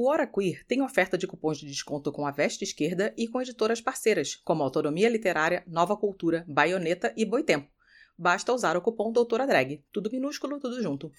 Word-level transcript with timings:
O 0.00 0.08
Hora 0.08 0.28
Queer 0.28 0.64
tem 0.64 0.80
oferta 0.80 1.18
de 1.18 1.26
cupons 1.26 1.58
de 1.58 1.66
desconto 1.66 2.12
com 2.12 2.24
a 2.24 2.30
Veste 2.30 2.62
Esquerda 2.62 3.12
e 3.16 3.26
com 3.26 3.42
editoras 3.42 3.80
parceiras, 3.80 4.36
como 4.36 4.62
Autonomia 4.62 5.08
Literária, 5.08 5.64
Nova 5.66 5.96
Cultura, 5.96 6.44
Baioneta 6.46 7.12
e 7.16 7.24
Boitempo. 7.24 7.68
Basta 8.16 8.52
usar 8.52 8.76
o 8.76 8.80
cupom 8.80 9.10
Doutora 9.10 9.44
Drag. 9.44 9.84
Tudo 9.90 10.08
minúsculo, 10.08 10.60
tudo 10.60 10.80
junto. 10.80 11.10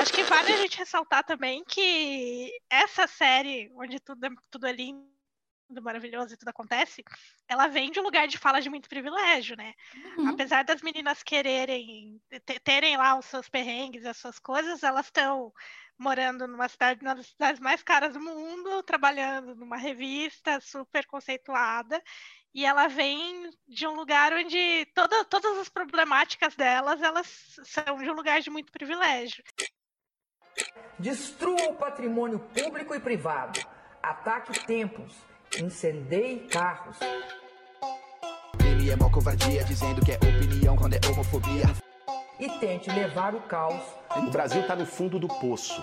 Acho 0.00 0.12
que 0.12 0.22
vale 0.24 0.52
a 0.52 0.56
gente 0.58 0.76
ressaltar 0.76 1.24
também 1.24 1.64
que 1.66 2.52
essa 2.68 3.06
série, 3.06 3.72
onde 3.74 3.98
tudo, 4.00 4.26
é, 4.26 4.28
tudo 4.50 4.66
é 4.66 4.72
lindo, 5.74 5.82
maravilhoso 5.82 6.34
e 6.34 6.36
tudo 6.36 6.48
acontece, 6.48 7.04
ela 7.48 7.66
vem 7.66 7.90
de 7.90 7.98
um 7.98 8.04
lugar 8.04 8.28
de 8.28 8.38
fala 8.38 8.60
de 8.60 8.70
muito 8.70 8.88
privilégio, 8.88 9.56
né? 9.56 9.74
Uhum. 10.16 10.28
Apesar 10.28 10.64
das 10.64 10.80
meninas 10.80 11.22
quererem 11.22 12.20
terem 12.62 12.96
lá 12.96 13.18
os 13.18 13.26
seus 13.26 13.48
perrengues, 13.48 14.06
as 14.06 14.16
suas 14.16 14.38
coisas, 14.38 14.82
elas 14.82 15.06
estão 15.06 15.52
morando 15.98 16.46
numa 16.46 16.68
cidade, 16.68 17.00
uma 17.02 17.14
das 17.14 17.26
cidades 17.26 17.60
mais 17.60 17.82
caras 17.82 18.14
do 18.14 18.20
mundo, 18.20 18.82
trabalhando 18.82 19.54
numa 19.54 19.76
revista 19.76 20.60
super 20.60 21.06
conceituada, 21.06 22.02
e 22.52 22.64
ela 22.64 22.86
vem 22.86 23.50
de 23.66 23.86
um 23.86 23.94
lugar 23.94 24.32
onde 24.32 24.86
toda, 24.94 25.24
todas 25.24 25.58
as 25.58 25.68
problemáticas 25.68 26.54
delas, 26.54 27.02
elas 27.02 27.58
são 27.64 27.98
de 27.98 28.10
um 28.10 28.14
lugar 28.14 28.40
de 28.40 28.50
muito 28.50 28.72
privilégio. 28.72 29.42
Destrua 30.98 31.70
o 31.70 31.74
patrimônio 31.74 32.38
público 32.38 32.94
e 32.94 33.00
privado. 33.00 33.60
Ataque 34.00 34.66
templos. 34.66 35.33
Incendeie 35.62 36.48
carros. 36.50 36.96
Ele 38.58 38.90
é 38.90 38.96
mó 38.96 39.08
covardia, 39.08 39.62
dizendo 39.62 40.04
que 40.04 40.10
é 40.10 40.16
opinião 40.16 40.76
quando 40.76 40.94
é 40.94 41.00
homofobia. 41.08 41.64
E 42.40 42.48
tente 42.58 42.90
levar 42.90 43.36
o 43.36 43.40
caos. 43.42 43.80
O 44.16 44.30
Brasil 44.30 44.62
está 44.62 44.74
no 44.74 44.84
fundo 44.84 45.16
do 45.16 45.28
poço. 45.28 45.80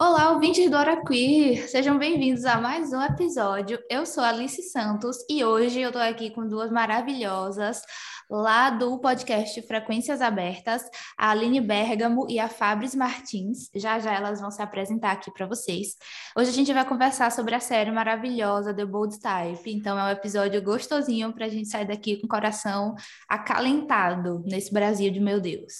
Olá, 0.00 0.30
ouvintes 0.30 0.70
do 0.70 0.76
Hora 0.76 1.04
Queer! 1.04 1.68
Sejam 1.68 1.98
bem-vindos 1.98 2.46
a 2.46 2.58
mais 2.58 2.90
um 2.94 3.02
episódio. 3.02 3.78
Eu 3.90 4.06
sou 4.06 4.24
Alice 4.24 4.62
Santos 4.62 5.18
e 5.28 5.44
hoje 5.44 5.80
eu 5.80 5.90
estou 5.90 6.00
aqui 6.00 6.30
com 6.30 6.48
duas 6.48 6.70
maravilhosas 6.70 7.82
lá 8.30 8.70
do 8.70 8.98
podcast 8.98 9.60
Frequências 9.62 10.20
Abertas, 10.20 10.82
a 11.16 11.30
Aline 11.30 11.60
Bergamo 11.60 12.26
e 12.28 12.38
a 12.38 12.48
Fabris 12.48 12.94
Martins. 12.94 13.70
Já 13.74 13.98
já 13.98 14.12
elas 14.12 14.40
vão 14.40 14.50
se 14.50 14.60
apresentar 14.60 15.12
aqui 15.12 15.30
para 15.30 15.46
vocês. 15.46 15.96
Hoje 16.36 16.50
a 16.50 16.52
gente 16.52 16.72
vai 16.72 16.84
conversar 16.84 17.32
sobre 17.32 17.54
a 17.54 17.60
série 17.60 17.90
maravilhosa 17.90 18.74
The 18.74 18.84
Bold 18.84 19.18
Type. 19.20 19.72
Então 19.72 19.98
é 19.98 20.04
um 20.04 20.10
episódio 20.10 20.62
gostosinho 20.62 21.32
para 21.32 21.46
a 21.46 21.48
gente 21.48 21.68
sair 21.68 21.86
daqui 21.86 22.16
com 22.16 22.26
o 22.26 22.28
coração 22.28 22.94
acalentado 23.28 24.42
nesse 24.44 24.72
Brasil 24.72 25.10
de 25.10 25.20
meu 25.20 25.40
Deus. 25.40 25.74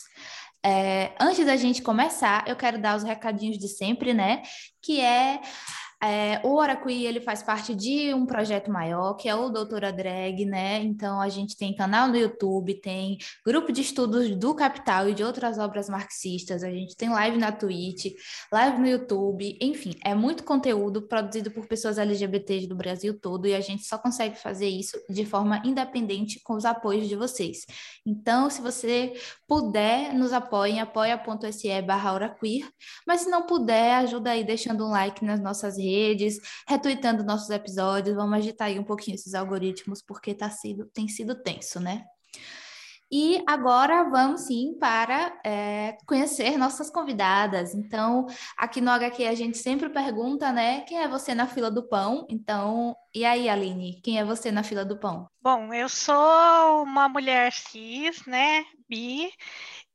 É, 0.65 1.13
antes 1.21 1.47
da 1.47 1.57
gente 1.57 1.83
começar, 1.83 2.45
eu 2.49 2.57
quero 2.57 2.81
dar 2.81 2.97
os 2.97 3.03
recadinhos 3.03 3.59
de 3.59 3.69
sempre, 3.69 4.13
né? 4.13 4.43
Que 4.83 5.01
é 5.01 5.41
é, 6.01 6.41
o 6.45 6.55
Oracuí, 6.55 7.07
ele 7.07 7.21
faz 7.21 7.43
parte 7.43 7.75
de 7.75 8.15
um 8.15 8.25
projeto 8.25 8.71
maior, 8.71 9.15
que 9.15 9.29
é 9.29 9.35
o 9.35 9.49
Doutora 9.49 9.93
Drag, 9.93 10.45
né? 10.45 10.81
Então, 10.81 11.21
a 11.21 11.29
gente 11.29 11.57
tem 11.57 11.75
canal 11.75 12.07
no 12.07 12.17
YouTube, 12.17 12.81
tem 12.81 13.19
grupo 13.45 13.73
de 13.73 13.81
estudos 13.81 14.31
do 14.37 14.55
Capital 14.55 15.09
e 15.09 15.15
de 15.15 15.25
outras 15.25 15.59
obras 15.59 15.89
marxistas, 15.89 16.63
a 16.63 16.71
gente 16.71 16.97
tem 16.97 17.09
live 17.09 17.37
na 17.37 17.51
Twitch, 17.51 18.15
live 18.53 18.79
no 18.79 18.87
YouTube, 18.87 19.59
enfim, 19.61 19.93
é 20.05 20.15
muito 20.15 20.45
conteúdo 20.45 21.03
produzido 21.03 21.51
por 21.51 21.67
pessoas 21.67 21.99
LGBTs 21.99 22.69
do 22.69 22.77
Brasil 22.77 23.19
todo 23.19 23.49
e 23.49 23.55
a 23.55 23.61
gente 23.61 23.85
só 23.85 23.99
consegue 23.99 24.37
fazer 24.37 24.69
isso 24.69 24.97
de 25.11 25.27
forma 25.27 25.61
independente 25.65 26.41
com 26.45 26.55
os 26.55 26.65
apoios 26.65 27.09
de 27.09 27.17
vocês. 27.17 27.67
Então, 28.07 28.49
se 28.49 28.63
você 28.63 29.15
puder, 29.49 30.15
nos 30.15 30.33
apoie 30.33 30.73
em 30.73 30.81
apoia.se 30.81 31.83
barra 31.83 32.09
mas 33.07 33.23
se 33.23 33.31
não 33.31 33.47
puder, 33.47 33.95
ajuda 33.97 34.31
aí 34.31 34.45
deixando 34.45 34.87
um 34.87 34.91
like 34.91 35.25
nas 35.25 35.41
nossas 35.41 35.77
redes 35.77 35.88
redes, 35.89 36.39
retweetando 36.67 37.25
nossos 37.25 37.51
episódios. 37.51 38.17
Vamos 38.17 38.39
agitar 38.39 38.69
aí 38.69 38.79
um 38.79 38.85
pouquinho 38.85 39.15
esses 39.15 39.35
algoritmos, 39.35 40.03
porque 40.03 40.35
tá 40.35 40.51
sido, 40.51 40.87
tem 40.87 41.09
sido 41.09 41.35
tenso, 41.35 41.81
né? 41.81 42.05
E 43.11 43.43
agora 43.47 44.05
vamos 44.11 44.43
sim 44.43 44.77
para 44.79 45.33
é, 45.43 45.97
conhecer 46.07 46.59
nossas 46.59 46.91
convidadas. 46.91 47.75
Então, 47.75 48.27
aqui 48.57 48.83
no 48.83 48.91
HQ 48.91 49.25
a 49.25 49.35
gente 49.35 49.57
sempre 49.57 49.89
pergunta, 49.89 50.53
né? 50.53 50.83
Quem 50.83 51.01
é 51.01 51.09
você 51.09 51.35
na 51.35 51.47
fila 51.47 51.71
do 51.71 51.89
pão? 51.89 52.27
Então, 52.29 52.95
e 53.15 53.25
aí, 53.25 53.49
Aline, 53.49 53.99
quem 54.03 54.19
é 54.19 54.25
você 54.25 54.53
na 54.53 54.63
fila 54.63 54.85
do 54.85 54.99
pão? 54.99 55.27
Bom, 55.41 55.73
eu 55.73 55.89
sou 55.89 56.83
uma 56.83 57.09
mulher 57.09 57.51
cis, 57.51 58.27
né? 58.27 58.63
Bi, 58.87 59.33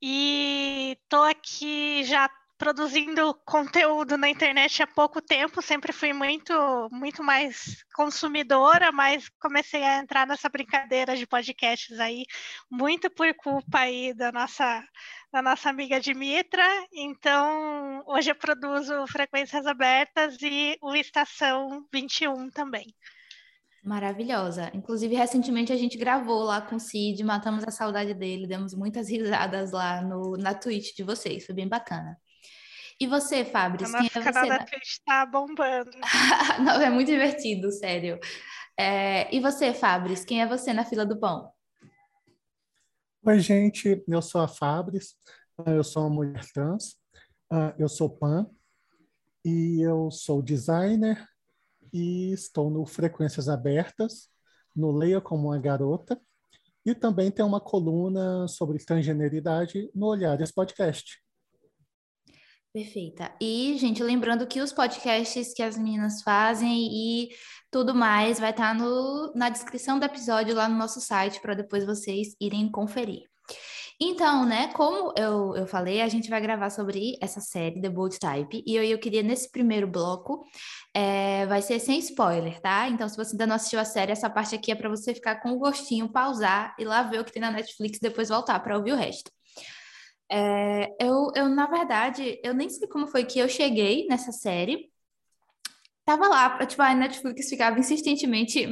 e 0.02 0.98
tô 1.08 1.22
aqui 1.22 2.04
já 2.04 2.28
produzindo 2.63 3.34
conteúdo 3.44 4.18
na 4.18 4.29
internet 4.29 4.81
há 4.81 4.88
pouco 4.88 5.22
tempo, 5.22 5.62
sempre 5.62 5.91
fui 5.91 6.13
muito, 6.13 6.53
muito 6.94 7.22
mais 7.22 7.84
consumidora, 7.94 8.90
mas 8.90 9.28
comecei 9.38 9.84
a 9.84 9.97
entrar 9.97 10.25
nessa 10.25 10.47
brincadeira 10.47 11.13
de 11.18 11.28
podcasts 11.28 12.00
aí, 12.00 12.24
muito 12.72 13.09
por 13.09 13.34
culpa 13.34 13.79
aí 13.79 14.13
da 14.13 14.31
nossa, 14.31 14.81
da 15.29 15.41
nossa 15.41 15.69
amiga 15.69 16.00
Dimitra. 16.00 16.63
Então, 16.94 18.01
hoje 18.07 18.31
eu 18.31 18.35
produzo 18.35 19.06
Frequências 19.07 19.66
Abertas 19.66 20.38
e 20.41 20.78
o 20.81 20.95
Estação 20.95 21.85
21 21.91 22.50
também. 22.50 22.85
Maravilhosa. 23.84 24.72
Inclusive, 24.74 25.13
recentemente 25.16 25.74
a 25.74 25.78
gente 25.78 25.97
gravou 25.97 26.44
lá 26.44 26.62
com 26.62 26.78
o 26.78 26.80
Cid, 26.80 27.22
matamos 27.25 27.66
a 27.68 27.72
saudade 27.72 28.13
dele, 28.13 28.47
demos 28.47 28.74
muitas 28.74 29.09
risadas 29.09 29.74
lá 29.74 30.01
no, 30.01 30.38
na 30.38 30.53
Twitch 30.53 30.95
de 30.95 31.03
vocês, 31.03 31.45
foi 31.45 31.53
bem 31.53 31.68
bacana. 31.68 32.18
E 33.03 33.08
você, 33.08 33.44
Fabris? 33.44 33.91
quem 33.91 34.00
é 34.16 34.31
você? 34.31 34.46
Na... 34.47 34.64
Twitch 34.64 35.00
tá 35.06 35.25
bombando. 35.25 35.91
Não, 36.64 36.81
é 36.81 36.90
muito 36.90 37.09
divertido, 37.09 37.69
sério. 37.69 38.18
É... 38.80 39.36
E 39.36 39.41
você, 39.41 39.74
Fabris? 39.74 40.24
Quem 40.24 40.41
é 40.41 40.47
você 40.47 40.72
na 40.72 40.86
fila 40.86 41.06
do 41.06 41.19
pão? 41.19 41.52
Oi, 43.25 43.40
gente. 43.42 44.02
Eu 44.08 44.22
sou 44.22 44.40
a 44.40 44.47
Fabris. 44.47 45.18
Eu 45.66 45.84
sou 45.84 46.03
uma 46.03 46.16
mulher 46.16 46.46
trans. 46.53 46.96
Ah, 47.52 47.75
eu 47.78 47.90
sou 47.90 48.09
pan. 48.09 48.50
E 49.44 49.81
eu 49.81 50.09
sou 50.09 50.42
designer. 50.42 51.28
E 51.92 52.31
estou 52.31 52.69
no 52.69 52.86
Frequências 52.86 53.50
Abertas, 53.50 54.30
no 54.74 54.94
Leia 54.94 55.19
Como 55.19 55.50
uma 55.50 55.59
Garota. 55.59 56.18
E 56.86 56.96
também 56.96 57.30
tem 57.30 57.44
uma 57.44 57.59
coluna 57.59 58.47
sobre 58.47 58.78
transgeneridade 58.78 59.92
no 59.94 60.06
Olhares 60.06 60.53
Podcast. 60.53 61.22
Perfeita. 62.73 63.31
E, 63.39 63.78
gente, 63.78 64.01
lembrando 64.01 64.47
que 64.47 64.59
os 64.59 64.73
podcasts 64.73 65.53
que 65.53 65.61
as 65.61 65.78
meninas 65.78 66.23
fazem 66.23 66.89
e 66.91 67.29
tudo 67.69 67.94
mais 67.94 68.39
vai 68.39 68.50
estar 68.50 68.73
no, 68.73 69.31
na 69.35 69.47
descrição 69.50 70.00
do 70.00 70.06
episódio 70.06 70.56
lá 70.56 70.67
no 70.67 70.75
nosso 70.75 71.00
site 71.00 71.39
para 71.39 71.53
depois 71.53 71.85
vocês 71.85 72.35
irem 72.41 72.72
conferir. 72.72 73.22
Então, 74.01 74.44
né, 74.44 74.69
como 74.73 75.13
eu, 75.16 75.56
eu 75.56 75.67
falei, 75.67 76.01
a 76.01 76.07
gente 76.07 76.29
vai 76.31 76.41
gravar 76.41 76.72
sobre 76.72 77.16
essa 77.22 77.39
série, 77.39 77.79
The 77.79 77.89
Bold 77.89 78.17
Type, 78.17 78.63
e 78.66 78.75
eu, 78.75 78.83
eu 78.83 78.97
queria, 79.00 79.22
nesse 79.22 79.51
primeiro 79.51 79.88
bloco, 79.88 80.44
é, 80.95 81.45
vai 81.45 81.62
ser 81.62 81.79
sem 81.79 82.00
spoiler, 82.00 82.59
tá? 82.59 82.89
Então, 82.89 83.07
se 83.07 83.16
você 83.16 83.33
ainda 83.33 83.45
não 83.45 83.56
assistiu 83.56 83.79
a 83.79 83.85
série, 83.85 84.12
essa 84.12 84.29
parte 84.31 84.56
aqui 84.56 84.72
é 84.72 84.75
para 84.75 84.89
você 84.89 85.13
ficar 85.13 85.41
com 85.41 85.51
o 85.51 85.59
gostinho, 85.59 86.12
pausar 86.12 86.75
e 86.79 86.83
lá 86.83 87.03
ver 87.03 87.19
o 87.19 87.23
que 87.23 87.31
tem 87.31 87.41
na 87.41 87.51
Netflix, 87.51 88.00
depois 88.01 88.29
voltar 88.29 88.59
para 88.62 88.75
ouvir 88.75 88.94
o 88.94 88.97
resto. 88.97 89.31
É, 90.31 90.95
eu, 91.00 91.31
eu, 91.35 91.50
na 91.50 91.67
verdade, 91.67 92.39
eu 92.44 92.53
nem 92.53 92.69
sei 92.69 92.88
como 92.88 93.07
foi 93.07 93.25
que 93.25 93.39
eu 93.39 93.47
cheguei 93.50 94.07
nessa 94.07 94.31
série. 94.31 94.91
Tava 96.06 96.27
lá, 96.27 96.65
tipo, 96.65 96.81
a 96.81 96.94
Netflix 96.94 97.48
ficava 97.48 97.80
insistentemente 97.80 98.68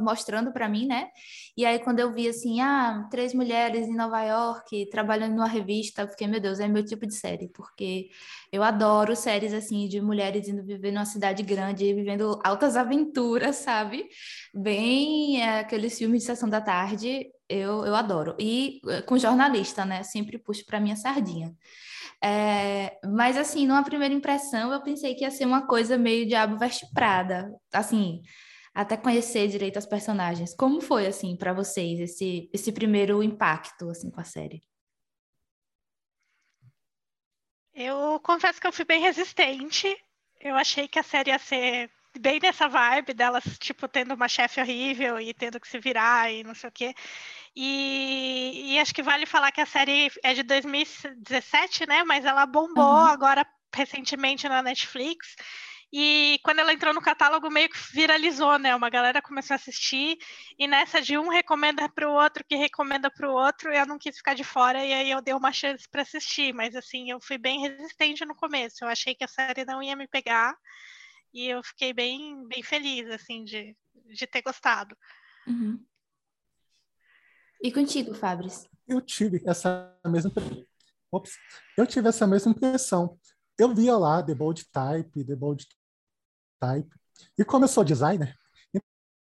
mostrando 0.00 0.52
para 0.52 0.68
mim, 0.68 0.84
né? 0.86 1.08
E 1.56 1.64
aí, 1.64 1.78
quando 1.78 2.00
eu 2.00 2.12
vi 2.12 2.26
assim, 2.28 2.60
ah, 2.60 3.06
três 3.08 3.32
mulheres 3.32 3.86
em 3.86 3.94
Nova 3.94 4.20
York 4.24 4.88
trabalhando 4.90 5.34
numa 5.36 5.46
revista, 5.46 6.02
eu 6.02 6.08
fiquei, 6.08 6.26
meu 6.26 6.40
Deus, 6.40 6.58
é 6.58 6.66
meu 6.66 6.84
tipo 6.84 7.06
de 7.06 7.14
série, 7.14 7.48
porque 7.54 8.08
eu 8.50 8.64
adoro 8.64 9.14
séries 9.14 9.52
assim 9.52 9.86
de 9.86 10.00
mulheres 10.00 10.48
indo 10.48 10.64
viver 10.64 10.90
numa 10.90 11.04
cidade 11.04 11.44
grande, 11.44 11.94
vivendo 11.94 12.40
altas 12.44 12.76
aventuras, 12.76 13.56
sabe? 13.56 14.08
Bem 14.52 15.40
é, 15.40 15.60
aqueles 15.60 15.96
filmes 15.96 16.22
de 16.22 16.26
sessão 16.26 16.48
da 16.48 16.60
tarde 16.60 17.30
eu, 17.52 17.84
eu 17.84 17.94
adoro. 17.94 18.34
E 18.38 18.80
eh, 18.88 19.02
com 19.02 19.18
jornalista, 19.18 19.84
né? 19.84 20.02
Sempre 20.02 20.38
puxo 20.38 20.64
para 20.64 20.80
minha 20.80 20.96
sardinha. 20.96 21.54
É, 22.24 22.98
mas, 23.04 23.36
assim, 23.36 23.66
numa 23.66 23.82
primeira 23.82 24.14
impressão, 24.14 24.72
eu 24.72 24.80
pensei 24.82 25.14
que 25.14 25.24
ia 25.24 25.30
ser 25.30 25.44
uma 25.44 25.66
coisa 25.66 25.98
meio 25.98 26.26
Diabo 26.26 26.58
Veste 26.58 26.86
Prada. 26.94 27.52
Assim, 27.72 28.22
até 28.74 28.96
conhecer 28.96 29.48
direito 29.48 29.78
as 29.78 29.86
personagens. 29.86 30.54
Como 30.54 30.80
foi, 30.80 31.06
assim, 31.06 31.36
para 31.36 31.52
vocês, 31.52 32.00
esse, 32.00 32.48
esse 32.52 32.72
primeiro 32.72 33.22
impacto, 33.22 33.90
assim, 33.90 34.10
com 34.10 34.20
a 34.20 34.24
série? 34.24 34.62
Eu 37.74 38.20
confesso 38.20 38.60
que 38.60 38.66
eu 38.66 38.72
fui 38.72 38.84
bem 38.84 39.00
resistente. 39.00 39.96
Eu 40.40 40.56
achei 40.56 40.86
que 40.88 40.98
a 40.98 41.02
série 41.02 41.30
ia 41.30 41.38
ser 41.38 41.90
bem 42.18 42.38
nessa 42.40 42.68
vibe 42.68 43.14
delas, 43.14 43.44
tipo, 43.58 43.88
tendo 43.88 44.14
uma 44.14 44.28
chefe 44.28 44.60
horrível 44.60 45.18
e 45.18 45.32
tendo 45.32 45.58
que 45.58 45.68
se 45.68 45.78
virar 45.78 46.30
e 46.30 46.44
não 46.44 46.54
sei 46.54 46.68
o 46.68 46.72
quê. 46.72 46.94
E, 47.54 48.72
e, 48.74 48.78
acho 48.78 48.94
que 48.94 49.02
vale 49.02 49.26
falar 49.26 49.52
que 49.52 49.60
a 49.60 49.66
série 49.66 50.10
é 50.22 50.32
de 50.32 50.42
2017, 50.42 51.86
né? 51.86 52.02
Mas 52.02 52.24
ela 52.24 52.46
bombou 52.46 52.84
uhum. 52.84 53.06
agora 53.06 53.46
recentemente 53.74 54.48
na 54.48 54.62
Netflix. 54.62 55.36
E 55.92 56.40
quando 56.42 56.60
ela 56.60 56.72
entrou 56.72 56.94
no 56.94 57.02
catálogo, 57.02 57.50
meio 57.50 57.68
que 57.68 57.78
viralizou, 57.92 58.58
né? 58.58 58.74
Uma 58.74 58.88
galera 58.88 59.20
começou 59.20 59.52
a 59.52 59.56
assistir, 59.56 60.16
e 60.58 60.66
nessa 60.66 61.02
de 61.02 61.18
um 61.18 61.28
recomenda 61.28 61.86
para 61.86 62.08
o 62.08 62.14
outro, 62.14 62.42
que 62.48 62.56
recomenda 62.56 63.10
para 63.10 63.28
o 63.28 63.34
outro, 63.34 63.70
eu 63.70 63.84
não 63.86 63.98
quis 63.98 64.16
ficar 64.16 64.32
de 64.32 64.42
fora, 64.42 64.82
e 64.82 64.90
aí 64.90 65.10
eu 65.10 65.20
dei 65.20 65.34
uma 65.34 65.52
chance 65.52 65.86
para 65.90 66.00
assistir. 66.00 66.54
Mas 66.54 66.74
assim, 66.74 67.10
eu 67.10 67.20
fui 67.20 67.36
bem 67.36 67.60
resistente 67.60 68.24
no 68.24 68.34
começo. 68.34 68.82
Eu 68.82 68.88
achei 68.88 69.14
que 69.14 69.24
a 69.24 69.28
série 69.28 69.66
não 69.66 69.82
ia 69.82 69.94
me 69.94 70.08
pegar, 70.08 70.56
e 71.34 71.46
eu 71.46 71.62
fiquei 71.62 71.92
bem, 71.92 72.48
bem 72.48 72.62
feliz, 72.62 73.10
assim, 73.10 73.44
de, 73.44 73.76
de 74.06 74.26
ter 74.26 74.40
gostado. 74.40 74.96
Uhum. 75.46 75.78
E 77.62 77.70
contigo, 77.70 78.12
Fabris? 78.12 78.66
Eu 78.88 79.00
tive 79.00 79.40
essa 79.46 79.96
mesma 80.04 80.32
Ops. 81.12 81.32
Eu 81.78 81.86
tive 81.86 82.08
essa 82.08 82.26
mesma 82.26 82.50
impressão. 82.50 83.16
Eu 83.56 83.72
via 83.72 83.96
lá 83.96 84.20
The 84.20 84.34
Bold 84.34 84.64
Type, 84.72 85.24
The 85.24 85.36
Bold 85.36 85.64
Type. 86.58 86.90
E 87.38 87.44
como 87.44 87.64
eu 87.64 87.68
sou 87.68 87.84
designer, 87.84 88.36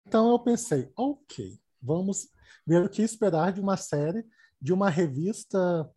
então 0.07 0.31
eu 0.31 0.39
pensei, 0.39 0.93
ok, 0.95 1.59
vamos 1.81 2.29
ver 2.67 2.85
o 2.85 2.89
que 2.91 3.01
esperar 3.01 3.53
de 3.53 3.61
uma 3.61 3.77
série, 3.77 4.27
de 4.61 4.73
uma 4.75 4.91
revista 4.91 5.91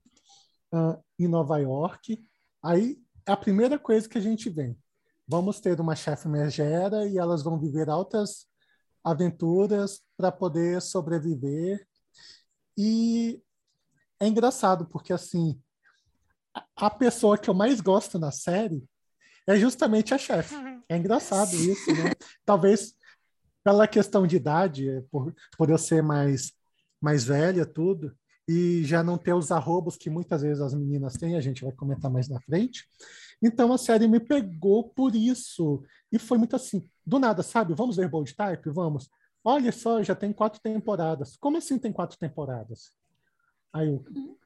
uh, 0.73 1.03
em 1.19 1.27
Nova 1.27 1.57
York. 1.57 2.23
Aí, 2.63 2.97
a 3.25 3.35
primeira 3.35 3.77
coisa 3.77 4.07
que 4.07 4.17
a 4.17 4.21
gente 4.21 4.49
vê, 4.49 4.73
vamos 5.27 5.59
ter 5.59 5.81
uma 5.81 5.95
chefe 5.95 6.29
megera 6.29 7.07
e 7.07 7.17
elas 7.17 7.43
vão 7.43 7.59
viver 7.59 7.89
altas 7.89 8.45
aventuras 9.03 10.01
para 10.15 10.31
poder 10.31 10.81
sobreviver 10.81 11.85
e 12.77 13.41
é 14.19 14.27
engraçado, 14.27 14.85
porque 14.85 15.13
assim, 15.13 15.59
a 16.75 16.89
pessoa 16.89 17.37
que 17.37 17.49
eu 17.49 17.53
mais 17.53 17.81
gosto 17.81 18.19
na 18.19 18.31
série 18.31 18.83
é 19.47 19.55
justamente 19.57 20.13
a 20.13 20.17
chefe. 20.17 20.55
É 20.87 20.97
engraçado 20.97 21.55
isso, 21.55 21.91
né? 21.93 22.11
Talvez 22.45 22.93
pela 23.63 23.87
questão 23.87 24.25
de 24.25 24.35
idade, 24.35 25.03
por, 25.11 25.33
por 25.57 25.69
eu 25.69 25.77
ser 25.77 26.01
mais, 26.01 26.51
mais 26.99 27.23
velha, 27.23 27.65
tudo, 27.65 28.15
e 28.47 28.83
já 28.83 29.03
não 29.03 29.17
ter 29.17 29.33
os 29.33 29.51
arrobos 29.51 29.95
que 29.95 30.09
muitas 30.09 30.41
vezes 30.41 30.61
as 30.61 30.73
meninas 30.73 31.13
têm, 31.13 31.35
a 31.35 31.41
gente 31.41 31.63
vai 31.63 31.71
comentar 31.71 32.11
mais 32.11 32.27
na 32.27 32.39
frente. 32.41 32.85
Então 33.41 33.71
a 33.73 33.77
série 33.77 34.07
me 34.07 34.19
pegou 34.19 34.89
por 34.89 35.15
isso. 35.15 35.83
E 36.11 36.19
foi 36.19 36.37
muito 36.37 36.55
assim, 36.55 36.87
do 37.05 37.17
nada, 37.17 37.41
sabe? 37.41 37.73
Vamos 37.73 37.95
ver 37.95 38.09
Bold 38.09 38.35
Type? 38.35 38.69
Vamos. 38.69 39.09
Olha 39.43 39.71
só, 39.71 40.03
já 40.03 40.15
tem 40.15 40.31
quatro 40.31 40.61
temporadas. 40.61 41.35
Como 41.37 41.57
assim 41.57 41.79
tem 41.79 41.91
quatro 41.91 42.17
temporadas? 42.17 42.91
Aí, 43.73 43.87
eu, 43.87 44.03
uhum. 44.15 44.37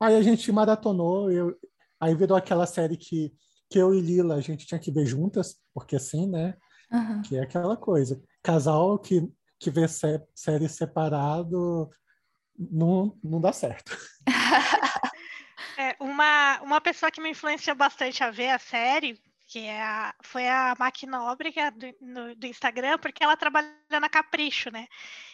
aí 0.00 0.14
a 0.14 0.22
gente 0.22 0.50
maratonou, 0.52 1.30
eu, 1.30 1.58
aí 2.00 2.14
virou 2.14 2.36
aquela 2.36 2.66
série 2.66 2.96
que, 2.96 3.34
que 3.68 3.78
eu 3.78 3.94
e 3.94 4.00
Lila 4.00 4.36
a 4.36 4.40
gente 4.40 4.66
tinha 4.66 4.78
que 4.78 4.92
ver 4.92 5.06
juntas, 5.06 5.56
porque 5.74 5.96
assim, 5.96 6.28
né? 6.28 6.54
Uhum. 6.92 7.22
Que 7.22 7.36
é 7.36 7.42
aquela 7.42 7.76
coisa. 7.76 8.22
Casal 8.42 8.98
que, 8.98 9.28
que 9.58 9.70
vê 9.70 9.88
sé, 9.88 10.24
série 10.34 10.68
separado 10.68 11.90
não, 12.58 13.16
não 13.22 13.40
dá 13.40 13.52
certo. 13.52 13.96
é, 15.78 15.96
uma, 16.00 16.60
uma 16.62 16.80
pessoa 16.80 17.10
que 17.10 17.20
me 17.20 17.30
influenciou 17.30 17.76
bastante 17.76 18.22
a 18.22 18.30
ver 18.30 18.50
a 18.50 18.58
série 18.58 19.20
que 19.48 19.60
é 19.60 19.80
a, 19.80 20.14
foi 20.22 20.46
a 20.46 20.76
Maquinóbrega 20.78 21.70
do, 21.70 21.86
no, 22.02 22.36
do 22.36 22.46
Instagram, 22.46 22.98
porque 22.98 23.24
ela 23.24 23.34
trabalha 23.34 23.72
na 23.90 24.08
Capricho, 24.08 24.70
né? 24.70 24.86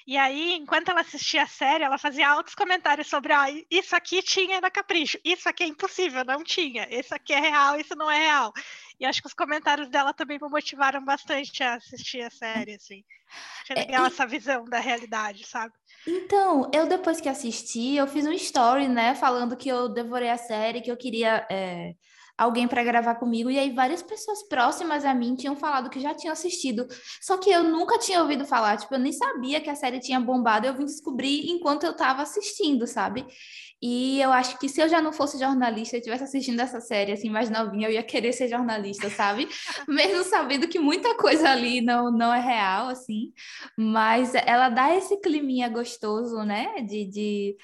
E 0.07 0.17
aí, 0.17 0.53
enquanto 0.55 0.91
ela 0.91 1.01
assistia 1.01 1.43
a 1.43 1.49
série, 1.49 1.83
ela 1.83 1.99
fazia 1.99 2.29
altos 2.29 2.55
comentários 2.55 3.09
sobre, 3.09 3.33
ah, 3.33 3.47
isso 3.69 3.97
aqui 3.97 4.23
tinha 4.23 4.61
na 4.61 4.71
Capricho, 4.71 5.19
isso 5.25 5.49
aqui 5.49 5.65
é 5.65 5.67
impossível, 5.67 6.25
não 6.25 6.45
tinha, 6.45 6.87
isso 6.91 7.13
aqui 7.13 7.33
é 7.33 7.41
real, 7.41 7.79
isso 7.81 7.97
não 7.97 8.09
é 8.09 8.19
real. 8.19 8.53
E 9.01 9.05
acho 9.05 9.21
que 9.21 9.27
os 9.27 9.35
comentários 9.35 9.89
dela 9.89 10.15
também 10.15 10.39
me 10.41 10.49
motivaram 10.49 11.05
bastante 11.05 11.65
a 11.65 11.75
assistir 11.75 12.23
a 12.23 12.31
série, 12.31 12.75
assim. 12.75 13.03
Achei 13.63 13.77
é, 13.77 13.87
legal 13.87 14.05
é, 14.05 14.07
essa 14.07 14.25
visão 14.25 14.65
da 14.65 14.79
realidade, 14.79 15.45
sabe? 15.45 15.75
Então, 16.07 16.71
eu 16.73 16.87
depois 16.87 17.21
que 17.21 17.29
assisti, 17.29 17.97
eu 17.97 18.07
fiz 18.07 18.25
um 18.25 18.33
story, 18.33 18.87
né, 18.87 19.17
falando 19.17 19.57
que 19.57 19.69
eu 19.69 19.89
devorei 19.89 20.31
a 20.31 20.39
série, 20.39 20.81
que 20.81 20.91
eu 20.91 20.97
queria... 20.97 21.45
É 21.51 21.95
alguém 22.37 22.67
para 22.67 22.83
gravar 22.83 23.15
comigo, 23.15 23.51
e 23.51 23.59
aí 23.59 23.71
várias 23.71 24.03
pessoas 24.03 24.43
próximas 24.49 25.05
a 25.05 25.15
mim 25.15 25.35
tinham 25.35 25.57
falado 25.57 25.91
que 25.91 26.01
já 26.01 26.15
tinham 26.15 26.33
assistido, 26.33 26.87
só 27.21 27.37
que 27.39 27.51
eu 27.51 27.63
nunca 27.63 27.99
tinha 27.99 28.21
ouvido 28.21 28.45
falar, 28.45 28.77
tipo, 28.77 28.95
eu 28.95 28.99
nem 28.99 29.13
sabia 29.13 29.61
que 29.61 29.71
a 29.71 29.75
série 29.75 30.01
tinha 30.01 30.21
bombado, 30.21 30.67
eu 30.67 30.75
vim 30.75 30.85
descobrir 30.85 31.51
enquanto 31.51 31.85
eu 31.85 31.93
estava 31.93 32.23
assistindo, 32.23 32.87
sabe? 32.87 33.25
E 33.87 34.19
eu 34.19 34.33
acho 34.33 34.59
que 34.59 34.67
se 34.67 34.81
eu 34.81 34.89
já 34.89 35.03
não 35.03 35.13
fosse 35.13 35.39
jornalista 35.39 35.95
e 35.95 35.99
estivesse 35.99 36.25
assistindo 36.25 36.59
essa 36.59 36.81
série 36.81 37.13
assim 37.13 37.29
mais 37.29 37.51
novinha, 37.51 37.87
eu 37.87 37.93
ia 37.93 38.03
querer 38.03 38.33
ser 38.33 38.49
jornalista, 38.49 39.11
sabe? 39.11 39.47
Mesmo 39.87 40.25
sabendo 40.25 40.67
que 40.67 40.79
muita 40.79 41.15
coisa 41.17 41.51
ali 41.51 41.83
não, 41.83 42.11
não 42.11 42.33
é 42.33 42.41
real, 42.41 42.89
assim. 42.89 43.31
Mas 43.77 44.35
ela 44.35 44.71
dá 44.71 44.97
esse 44.97 45.21
climinha 45.21 45.69
gostoso, 45.69 46.43
né? 46.45 46.81
De, 46.81 47.05
de... 47.05 47.57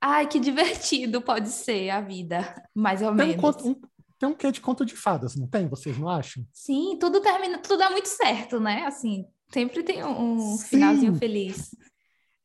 Ai, 0.00 0.26
que 0.26 0.40
divertido 0.40 1.22
pode 1.22 1.48
ser 1.50 1.90
a 1.90 2.00
vida, 2.00 2.60
mais 2.74 3.00
ou 3.00 3.14
menos. 3.14 3.64
Um, 3.64 3.76
tem 4.18 4.28
um 4.28 4.34
quê 4.34 4.50
de 4.50 4.60
conto 4.60 4.84
de 4.84 4.96
fadas, 4.96 5.36
não 5.36 5.46
tem? 5.46 5.68
Vocês 5.68 5.96
não 5.96 6.08
acham? 6.08 6.44
Sim, 6.52 6.96
tudo 7.00 7.20
termina, 7.20 7.58
tudo 7.58 7.78
dá 7.78 7.90
muito 7.90 8.08
certo, 8.08 8.58
né? 8.58 8.84
Assim, 8.84 9.24
sempre 9.52 9.82
tem 9.82 10.02
um, 10.04 10.54
um 10.54 10.58
finalzinho 10.58 11.14
feliz. 11.14 11.70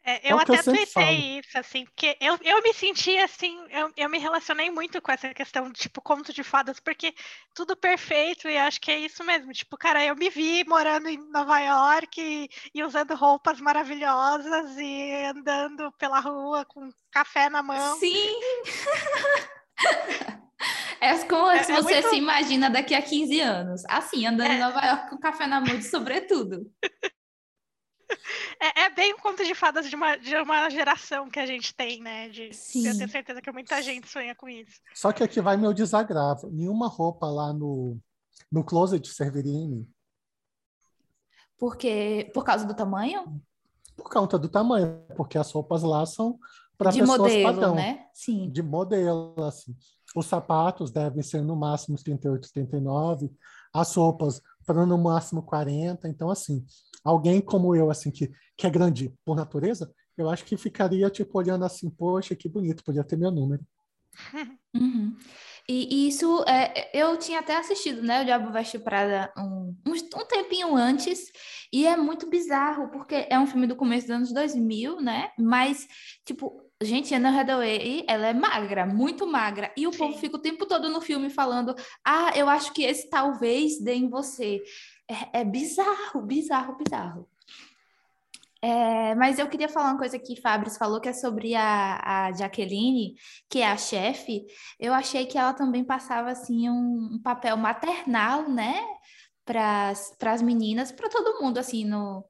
É, 0.06 0.32
eu 0.34 0.38
é 0.38 0.42
até 0.42 0.60
eu 0.60 0.64
tuitei 0.64 1.40
isso, 1.40 1.58
assim, 1.58 1.86
porque 1.86 2.18
eu, 2.20 2.38
eu 2.42 2.62
me 2.62 2.74
senti 2.74 3.18
assim, 3.20 3.58
eu, 3.70 3.90
eu 3.96 4.10
me 4.10 4.18
relacionei 4.18 4.70
muito 4.70 5.02
com 5.02 5.10
essa 5.10 5.34
questão 5.34 5.72
de 5.72 5.80
tipo 5.80 6.02
conto 6.02 6.34
de 6.34 6.44
fadas, 6.44 6.78
porque 6.78 7.16
tudo 7.56 7.74
perfeito, 7.74 8.50
e 8.50 8.58
acho 8.58 8.82
que 8.82 8.92
é 8.92 9.00
isso 9.00 9.24
mesmo. 9.24 9.54
Tipo, 9.54 9.78
cara, 9.78 10.04
eu 10.04 10.14
me 10.14 10.30
vi 10.30 10.66
morando 10.68 11.08
em 11.08 11.18
Nova 11.32 11.58
York 11.58 12.22
e, 12.22 12.50
e 12.76 12.84
usando 12.84 13.16
roupas 13.16 13.62
maravilhosas 13.62 14.78
e 14.78 15.26
andando 15.26 15.90
pela 15.94 16.20
rua 16.20 16.66
com 16.66 16.90
café 17.10 17.50
na 17.50 17.64
mão. 17.64 17.98
Sim! 17.98 18.36
É 21.00 21.18
como 21.26 21.50
é, 21.50 21.64
se 21.64 21.74
você 21.74 21.94
é 21.96 22.02
muito... 22.02 22.10
se 22.10 22.16
imagina 22.16 22.70
daqui 22.70 22.96
a 22.96 23.02
15 23.02 23.40
anos. 23.42 23.84
Assim, 23.90 24.26
andando 24.26 24.52
é. 24.52 24.56
em 24.56 24.60
Nova 24.60 24.86
York 24.86 25.10
com 25.10 25.18
café 25.18 25.48
na 25.48 25.60
mão 25.60 25.78
de 25.78 25.84
sobretudo. 25.84 26.72
É, 28.60 28.84
é, 28.84 28.90
bem 28.90 29.14
um 29.14 29.18
conto 29.18 29.44
de 29.44 29.56
fadas 29.56 29.90
de 29.90 29.96
uma, 29.96 30.16
de 30.16 30.36
uma 30.36 30.70
geração 30.70 31.30
que 31.30 31.40
a 31.40 31.46
gente 31.46 31.74
tem, 31.76 32.02
né? 32.02 32.30
De, 32.30 32.54
Sim. 32.54 32.88
Eu 32.88 32.98
tenho 32.98 33.10
certeza 33.10 33.42
que 33.42 33.52
muita 33.52 33.82
gente 33.82 34.08
sonha 34.08 34.36
com 34.36 34.48
isso. 34.48 34.80
Só 34.94 35.12
que 35.12 35.24
aqui 35.24 35.42
vai 35.42 35.58
meu 35.58 35.74
desagravo. 35.74 36.50
Nenhuma 36.52 36.88
roupa 36.88 37.28
lá 37.28 37.52
no, 37.52 37.98
no 38.52 38.64
closet 38.64 39.06
serviria 39.08 39.52
em 39.52 39.68
mim. 39.68 39.90
Porque, 41.58 42.32
por 42.34 42.44
causa 42.44 42.66
do 42.66 42.74
tamanho? 42.74 43.42
Por 43.96 44.10
conta 44.10 44.38
do 44.38 44.50
tamanho, 44.50 45.04
porque 45.16 45.38
as 45.38 45.52
roupas 45.52 45.84
lá 45.84 46.06
são 46.06 46.40
para 46.78 46.92
pessoas 46.92 47.20
modelo, 47.20 47.44
padrão. 47.44 47.76
né? 47.76 48.08
Sim. 48.14 48.50
De 48.50 48.62
modelo, 48.62 49.36
assim. 49.44 49.76
Os 50.16 50.26
sapatos 50.26 50.92
devem 50.92 51.24
ser 51.24 51.42
no 51.42 51.56
máximo 51.56 51.98
38, 51.98 52.52
39, 52.54 53.32
as 53.74 53.96
roupas 53.96 54.42
para 54.66 54.86
no 54.86 54.98
máximo 54.98 55.44
40. 55.44 56.08
Então, 56.08 56.30
assim, 56.30 56.66
alguém 57.04 57.42
como 57.42 57.76
eu, 57.76 57.90
assim, 57.90 58.12
que, 58.12 58.32
que 58.58 58.68
é 58.68 58.70
grande 58.70 59.14
por 59.26 59.36
natureza, 59.36 59.92
eu 60.18 60.30
acho 60.30 60.46
que 60.46 60.56
ficaria, 60.56 61.10
tipo, 61.10 61.38
olhando 61.38 61.66
assim, 61.66 61.90
poxa, 61.90 62.36
que 62.36 62.48
bonito, 62.48 62.84
podia 62.84 63.04
ter 63.04 63.18
meu 63.18 63.32
número. 63.32 63.66
Uhum. 64.76 65.16
E, 65.70 66.08
isso, 66.08 66.44
é, 66.48 66.90
eu 67.00 67.16
tinha 67.16 67.40
até 67.40 67.56
assistido, 67.56 68.02
né, 68.02 68.22
o 68.22 68.26
Diabo 68.26 68.52
Veste 68.52 68.80
Prada 68.80 69.32
um, 69.38 69.74
um, 69.88 70.26
tempinho 70.26 70.76
antes, 70.76 71.32
e 71.72 71.86
é 71.86 71.96
muito 71.96 72.28
bizarro, 72.28 72.90
porque 72.90 73.28
é 73.30 73.40
um 73.40 73.46
filme 73.46 73.68
do 73.68 73.76
começo 73.76 74.08
dos 74.08 74.16
anos 74.16 74.34
2000, 74.34 75.00
né, 75.00 75.30
mas, 75.38 75.88
tipo, 76.26 76.63
Gente, 76.84 77.14
Anna 77.14 77.40
Hathaway, 77.40 78.06
ela 78.08 78.28
é 78.28 78.34
magra, 78.34 78.86
muito 78.86 79.26
magra. 79.26 79.72
E 79.76 79.88
o 79.88 79.92
Sim. 79.92 80.00
povo 80.00 80.18
fica 80.18 80.38
o 80.38 80.42
tempo 80.42 80.66
todo 80.66 80.90
no 80.90 81.02
filme 81.02 81.30
falando: 81.30 81.76
ah, 82.06 82.32
eu 82.36 82.50
acho 82.50 82.74
que 82.74 82.84
esse 82.84 83.10
talvez 83.10 83.80
dê 83.80 83.96
em 83.96 84.10
você. 84.10 84.62
É, 85.10 85.42
é 85.42 85.46
bizarro, 85.46 86.22
bizarro, 86.22 86.78
bizarro. 86.78 87.28
É, 88.62 89.14
mas 89.16 89.40
eu 89.40 89.50
queria 89.50 89.68
falar 89.68 89.92
uma 89.92 89.98
coisa 89.98 90.18
que 90.18 90.40
Fabris 90.40 90.78
falou, 90.78 91.02
que 91.02 91.10
é 91.10 91.14
sobre 91.14 91.54
a, 91.54 92.28
a 92.28 92.32
Jaqueline, 92.32 93.16
que 93.50 93.60
é 93.60 93.68
a 93.68 93.76
chefe. 93.76 94.46
Eu 94.80 94.94
achei 94.94 95.26
que 95.26 95.38
ela 95.38 95.54
também 95.54 95.84
passava 95.84 96.32
assim 96.32 96.70
um, 96.70 97.16
um 97.16 97.22
papel 97.22 97.58
maternal, 97.58 98.50
né? 98.50 98.82
Para 99.44 99.92
as 100.32 100.42
meninas, 100.42 100.94
para 100.94 101.10
todo 101.10 101.42
mundo, 101.42 101.58
assim, 101.58 101.84
no, 101.84 102.24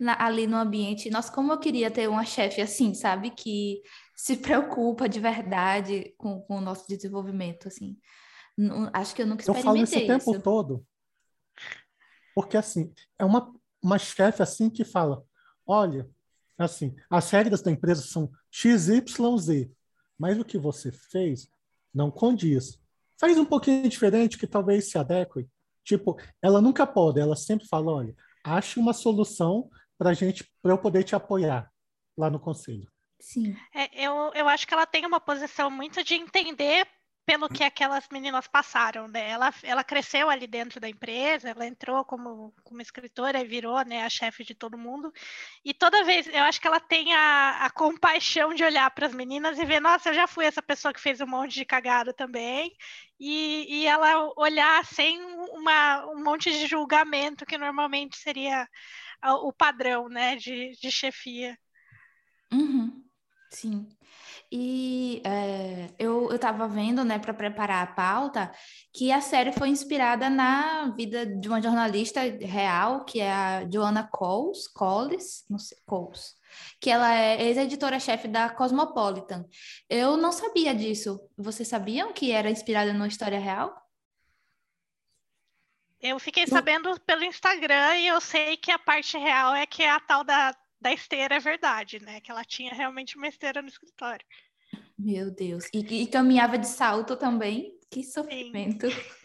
na, 0.00 0.16
ali 0.24 0.46
no 0.46 0.56
ambiente. 0.56 1.10
Nossa, 1.10 1.30
como 1.30 1.52
eu 1.52 1.58
queria 1.58 1.90
ter 1.90 2.08
uma 2.08 2.24
chefe 2.24 2.60
assim, 2.60 2.94
sabe? 2.94 3.30
Que 3.30 3.82
se 4.16 4.36
preocupa 4.38 5.08
de 5.08 5.20
verdade 5.20 6.14
com, 6.16 6.40
com 6.40 6.56
o 6.56 6.60
nosso 6.60 6.88
desenvolvimento, 6.88 7.68
assim. 7.68 7.98
Não- 8.56 8.90
acho 8.92 9.14
que 9.14 9.22
eu 9.22 9.26
nunca 9.26 9.44
Eu 9.46 9.54
falo 9.54 9.76
isso 9.76 9.94
o 9.94 9.98
experimentei 9.98 10.06
tempo 10.06 10.32
isso. 10.32 10.42
todo. 10.42 10.86
Porque, 12.34 12.56
assim, 12.56 12.92
é 13.18 13.24
uma, 13.24 13.52
uma 13.82 13.98
chefe 13.98 14.42
assim 14.42 14.70
que 14.70 14.84
fala: 14.84 15.22
olha, 15.66 16.08
assim, 16.58 16.94
as 17.08 17.30
regras 17.30 17.62
da 17.62 17.70
empresa 17.70 18.02
são 18.02 18.30
XYZ, 18.50 19.70
mas 20.18 20.38
o 20.38 20.44
que 20.44 20.58
você 20.58 20.90
fez 20.90 21.48
não 21.92 22.10
condiz. 22.10 22.78
Faz 23.18 23.36
um 23.38 23.44
pouquinho 23.44 23.88
diferente 23.88 24.38
que 24.38 24.46
talvez 24.46 24.90
se 24.90 24.96
adeque. 24.96 25.46
Tipo, 25.84 26.16
ela 26.40 26.60
nunca 26.60 26.86
pode, 26.86 27.20
ela 27.20 27.36
sempre 27.36 27.66
fala: 27.66 27.92
olha, 27.92 28.14
ache 28.44 28.78
uma 28.78 28.92
solução 28.92 29.68
para 30.00 30.14
gente, 30.14 30.50
para 30.62 30.72
eu 30.72 30.78
poder 30.78 31.04
te 31.04 31.14
apoiar 31.14 31.70
lá 32.16 32.30
no 32.30 32.40
conselho. 32.40 32.90
Sim. 33.20 33.54
É, 33.74 34.02
eu, 34.02 34.32
eu 34.34 34.48
acho 34.48 34.66
que 34.66 34.72
ela 34.72 34.86
tem 34.86 35.04
uma 35.04 35.20
posição 35.20 35.70
muito 35.70 36.02
de 36.02 36.14
entender 36.14 36.88
pelo 37.26 37.50
que 37.50 37.62
aquelas 37.62 38.08
meninas 38.10 38.48
passaram, 38.48 39.06
né? 39.06 39.28
Ela, 39.28 39.52
ela 39.62 39.84
cresceu 39.84 40.30
ali 40.30 40.46
dentro 40.46 40.80
da 40.80 40.88
empresa, 40.88 41.50
ela 41.50 41.66
entrou 41.66 42.02
como, 42.02 42.54
como 42.64 42.80
escritora 42.80 43.40
e 43.40 43.46
virou 43.46 43.84
né, 43.84 44.02
a 44.02 44.08
chefe 44.08 44.42
de 44.42 44.54
todo 44.54 44.78
mundo. 44.78 45.12
E 45.62 45.74
toda 45.74 46.02
vez, 46.02 46.26
eu 46.28 46.42
acho 46.44 46.58
que 46.58 46.66
ela 46.66 46.80
tem 46.80 47.14
a, 47.14 47.66
a 47.66 47.70
compaixão 47.70 48.54
de 48.54 48.64
olhar 48.64 48.90
para 48.92 49.06
as 49.06 49.14
meninas 49.14 49.58
e 49.58 49.66
ver, 49.66 49.80
nossa, 49.80 50.08
eu 50.08 50.14
já 50.14 50.26
fui 50.26 50.46
essa 50.46 50.62
pessoa 50.62 50.94
que 50.94 51.00
fez 51.00 51.20
um 51.20 51.26
monte 51.26 51.54
de 51.54 51.64
cagada 51.66 52.14
também. 52.14 52.72
E, 53.20 53.82
e 53.82 53.86
ela 53.86 54.32
olhar 54.34 54.82
sem 54.86 55.22
uma, 55.22 56.06
um 56.06 56.24
monte 56.24 56.50
de 56.50 56.66
julgamento 56.66 57.44
que 57.44 57.58
normalmente 57.58 58.16
seria 58.16 58.66
o 59.22 59.52
padrão, 59.52 60.08
né, 60.08 60.36
de, 60.36 60.72
de 60.80 60.90
chefia. 60.90 61.56
Uhum, 62.52 63.04
sim. 63.50 63.88
E 64.52 65.22
é, 65.24 65.90
eu, 65.96 66.28
eu 66.30 66.38
tava 66.38 66.66
vendo, 66.66 67.04
né, 67.04 67.18
para 67.18 67.32
preparar 67.32 67.84
a 67.84 67.92
pauta, 67.92 68.50
que 68.92 69.12
a 69.12 69.20
série 69.20 69.52
foi 69.52 69.68
inspirada 69.68 70.28
na 70.28 70.90
vida 70.96 71.24
de 71.24 71.48
uma 71.48 71.62
jornalista 71.62 72.20
real, 72.22 73.04
que 73.04 73.20
é 73.20 73.30
a 73.30 73.68
Joanna 73.70 74.08
Coles, 74.10 74.66
Coles, 74.66 75.44
não 75.48 75.58
sei, 75.58 75.78
Coles, 75.86 76.34
que 76.80 76.90
ela 76.90 77.14
é 77.14 77.44
ex-editora-chefe 77.46 78.26
da 78.26 78.48
Cosmopolitan. 78.48 79.44
Eu 79.88 80.16
não 80.16 80.32
sabia 80.32 80.74
disso. 80.74 81.20
Vocês 81.36 81.68
sabiam 81.68 82.12
que 82.12 82.32
era 82.32 82.50
inspirada 82.50 82.92
numa 82.92 83.06
história 83.06 83.38
real? 83.38 83.72
Eu 86.02 86.18
fiquei 86.18 86.44
Não. 86.44 86.56
sabendo 86.56 86.98
pelo 87.00 87.24
Instagram 87.24 87.96
e 87.96 88.06
eu 88.06 88.20
sei 88.20 88.56
que 88.56 88.70
a 88.70 88.78
parte 88.78 89.18
real 89.18 89.54
é 89.54 89.66
que 89.66 89.82
a 89.82 90.00
tal 90.00 90.24
da, 90.24 90.54
da 90.80 90.92
esteira 90.92 91.36
é 91.36 91.40
verdade, 91.40 92.00
né? 92.00 92.20
Que 92.20 92.30
ela 92.30 92.44
tinha 92.44 92.72
realmente 92.72 93.16
uma 93.16 93.28
esteira 93.28 93.60
no 93.60 93.68
escritório. 93.68 94.24
Meu 94.98 95.30
Deus. 95.30 95.66
E, 95.74 96.02
e 96.02 96.06
caminhava 96.06 96.56
de 96.56 96.66
salto 96.66 97.16
também? 97.16 97.78
Que 97.90 98.02
sofrimento. 98.02 98.86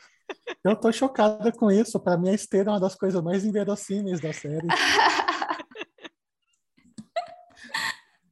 Eu 0.64 0.76
tô 0.76 0.92
chocada 0.92 1.52
com 1.52 1.70
isso. 1.72 2.00
Para 2.00 2.18
mim, 2.18 2.30
a 2.30 2.34
esteira 2.34 2.72
é 2.72 2.74
uma 2.74 2.80
das 2.80 2.96
coisas 2.96 3.22
mais 3.22 3.46
inverossímeis 3.46 4.20
da 4.20 4.34
série. 4.34 4.68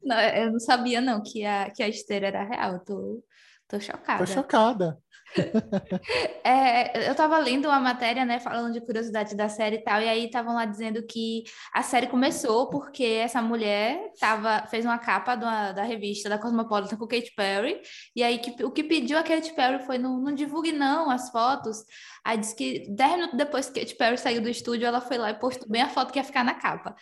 Não, 0.04 0.20
eu 0.20 0.52
não 0.52 0.60
sabia, 0.60 1.00
não, 1.00 1.24
que 1.24 1.46
a, 1.46 1.72
que 1.72 1.82
a 1.82 1.88
esteira 1.88 2.28
era 2.28 2.44
real. 2.44 2.78
Tô, 2.84 3.24
tô 3.68 3.80
chocada. 3.80 4.26
Tô 4.26 4.30
chocada. 4.30 4.98
É, 6.46 7.10
eu 7.10 7.16
tava 7.16 7.38
lendo 7.38 7.68
uma 7.68 7.80
matéria, 7.80 8.25
né, 8.25 8.40
falando 8.40 8.74
de 8.74 8.82
curiosidade 8.82 9.36
da 9.36 9.48
série 9.48 9.78
e 9.78 9.84
tal, 9.84 10.02
e 10.02 10.10
aí 10.10 10.25
estavam 10.25 10.56
lá 10.56 10.66
dizendo 10.66 11.02
que 11.04 11.44
a 11.74 11.82
série 11.82 12.08
começou 12.08 12.70
porque 12.70 13.04
essa 13.04 13.42
mulher 13.42 14.12
tava, 14.20 14.68
fez 14.68 14.84
uma 14.84 14.98
capa 14.98 15.36
da, 15.36 15.84
revista 15.84 16.28
da 16.28 16.38
Cosmopolitan 16.38 16.98
com 16.98 17.08
Katy 17.08 17.34
Perry, 17.36 17.82
e 18.16 18.22
aí 18.22 18.40
que, 18.40 18.63
o 18.63 18.72
que 18.72 18.84
pediu 18.84 19.18
a 19.18 19.24
Katy 19.24 19.54
Perry 19.54 19.86
foi 19.86 19.98
não, 19.98 20.20
não 20.20 20.34
divulgue 20.34 20.72
não 20.72 21.10
as 21.10 21.30
fotos. 21.30 21.86
Aí 22.25 22.38
disse 22.38 22.56
que 22.56 22.90
10 22.90 23.12
minutos 23.13 23.38
depois 23.38 23.70
que 23.70 23.80
Katy 23.80 23.96
Perry 23.96 24.18
saiu 24.18 24.42
do 24.42 24.50
estúdio, 24.50 24.86
ela 24.86 25.02
foi 25.02 25.18
lá 25.18 25.32
e 25.32 25.40
postou 25.40 25.70
bem 25.70 25.82
a 25.82 25.90
foto 25.90 26.12
que 26.12 26.20
ia 26.20 26.24
ficar 26.24 26.44
na 26.44 26.54
capa. 26.54 26.96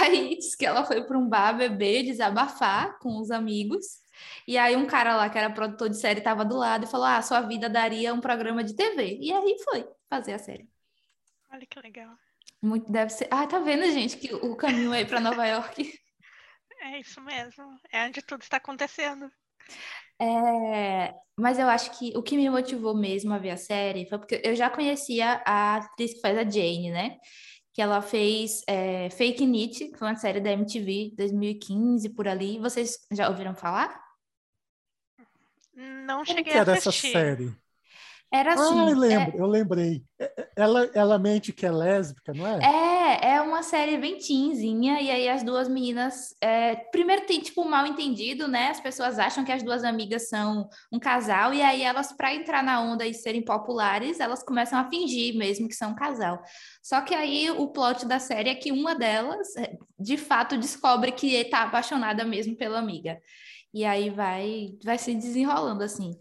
Aí 0.00 0.36
disse 0.36 0.56
que 0.56 0.66
ela 0.66 0.84
foi 0.84 1.04
para 1.04 1.18
um 1.18 1.28
bar 1.28 1.56
beber, 1.56 2.04
desabafar 2.04 2.98
com 2.98 3.20
os 3.20 3.30
amigos. 3.30 4.05
E 4.46 4.56
aí 4.58 4.76
um 4.76 4.86
cara 4.86 5.16
lá 5.16 5.28
que 5.28 5.38
era 5.38 5.50
produtor 5.50 5.88
de 5.88 5.96
série 5.98 6.18
estava 6.20 6.44
do 6.44 6.56
lado 6.56 6.84
e 6.84 6.88
falou: 6.88 7.06
"Ah, 7.06 7.20
sua 7.22 7.40
vida 7.42 7.68
daria 7.68 8.14
um 8.14 8.20
programa 8.20 8.62
de 8.64 8.74
TV". 8.74 9.18
E 9.20 9.32
aí 9.32 9.56
foi 9.64 9.86
fazer 10.08 10.34
a 10.34 10.38
série. 10.38 10.68
Olha 11.50 11.66
que 11.66 11.80
legal. 11.80 12.16
Muito 12.62 12.90
deve 12.90 13.10
ser. 13.10 13.28
Ah, 13.30 13.46
tá 13.46 13.58
vendo, 13.58 13.84
gente, 13.92 14.16
que 14.16 14.34
o 14.34 14.56
caminho 14.56 14.92
aí 14.92 15.04
para 15.04 15.20
Nova 15.20 15.46
York. 15.46 15.82
É 16.78 17.00
isso 17.00 17.20
mesmo. 17.22 17.64
É 17.90 18.04
onde 18.04 18.20
tudo 18.20 18.42
está 18.42 18.58
acontecendo. 18.58 19.30
É, 20.20 21.12
mas 21.36 21.58
eu 21.58 21.68
acho 21.68 21.98
que 21.98 22.16
o 22.16 22.22
que 22.22 22.36
me 22.36 22.48
motivou 22.48 22.94
mesmo 22.96 23.32
a 23.34 23.38
ver 23.38 23.50
a 23.50 23.56
série 23.56 24.08
foi 24.08 24.18
porque 24.18 24.40
eu 24.44 24.54
já 24.54 24.70
conhecia 24.70 25.42
a 25.44 25.76
atriz 25.76 26.14
que 26.14 26.20
faz 26.20 26.36
a 26.38 26.44
Jane, 26.44 26.90
né? 26.90 27.16
Que 27.74 27.82
ela 27.82 28.00
fez 28.00 28.62
é, 28.68 29.10
Fake 29.10 29.46
Neat, 29.46 29.90
que 29.90 29.98
foi 29.98 30.08
uma 30.08 30.16
série 30.16 30.40
da 30.40 30.52
MTV 30.52 31.12
2015 31.16 32.08
por 32.14 32.26
ali. 32.28 32.58
Vocês 32.58 32.98
já 33.12 33.28
ouviram 33.28 33.54
falar? 33.54 34.05
Não 35.76 36.24
Como 36.24 36.38
cheguei 36.38 36.52
que 36.52 36.58
a 36.58 36.62
era 36.62 36.72
essa 36.72 36.90
assistir. 36.90 37.12
série? 37.12 37.54
Era 38.32 38.54
Ah, 38.54 38.54
assim. 38.54 38.90
eu 38.90 38.98
lembro, 38.98 39.38
eu 39.38 39.46
lembrei. 39.46 40.02
É- 40.18 40.24
é- 40.24 40.48
Ela, 40.56 40.90
ela 40.94 41.18
mente 41.18 41.52
que 41.52 41.64
é 41.66 41.70
lésbica, 41.70 42.32
não 42.34 42.46
é? 42.46 42.58
É, 42.64 43.34
é 43.34 43.40
uma 43.42 43.62
série 43.62 43.98
bem 43.98 44.18
teenzinha, 44.18 45.00
e 45.00 45.10
aí 45.10 45.28
as 45.28 45.42
duas 45.42 45.68
meninas. 45.68 46.34
é, 46.40 46.74
primeiro 46.90 47.26
tem 47.26 47.40
tipo 47.40 47.62
um 47.62 47.68
mal 47.68 47.86
entendido, 47.86 48.48
né? 48.48 48.68
As 48.70 48.80
pessoas 48.80 49.18
acham 49.18 49.44
que 49.44 49.52
as 49.52 49.62
duas 49.62 49.84
amigas 49.84 50.28
são 50.28 50.68
um 50.90 50.98
casal, 50.98 51.52
e 51.54 51.62
aí 51.62 51.82
elas, 51.82 52.12
para 52.12 52.34
entrar 52.34 52.62
na 52.62 52.80
onda 52.80 53.06
e 53.06 53.12
serem 53.14 53.44
populares, 53.44 54.18
elas 54.18 54.42
começam 54.42 54.78
a 54.78 54.88
fingir 54.88 55.36
mesmo 55.36 55.68
que 55.68 55.74
são 55.74 55.90
um 55.90 55.94
casal. 55.94 56.42
Só 56.82 57.00
que 57.02 57.14
aí 57.14 57.50
o 57.50 57.68
plot 57.68 58.06
da 58.06 58.18
série 58.18 58.48
é 58.50 58.54
que 58.54 58.72
uma 58.72 58.94
delas, 58.94 59.54
é, 59.56 59.76
de 59.98 60.16
fato, 60.16 60.56
descobre 60.58 61.12
que 61.12 61.44
tá 61.44 61.62
apaixonada 61.62 62.24
mesmo 62.24 62.56
pela 62.56 62.78
amiga. 62.78 63.20
E 63.76 63.84
aí 63.84 64.08
vai, 64.08 64.78
vai 64.82 64.96
se 64.96 65.14
desenrolando 65.14 65.84
assim. 65.84 66.16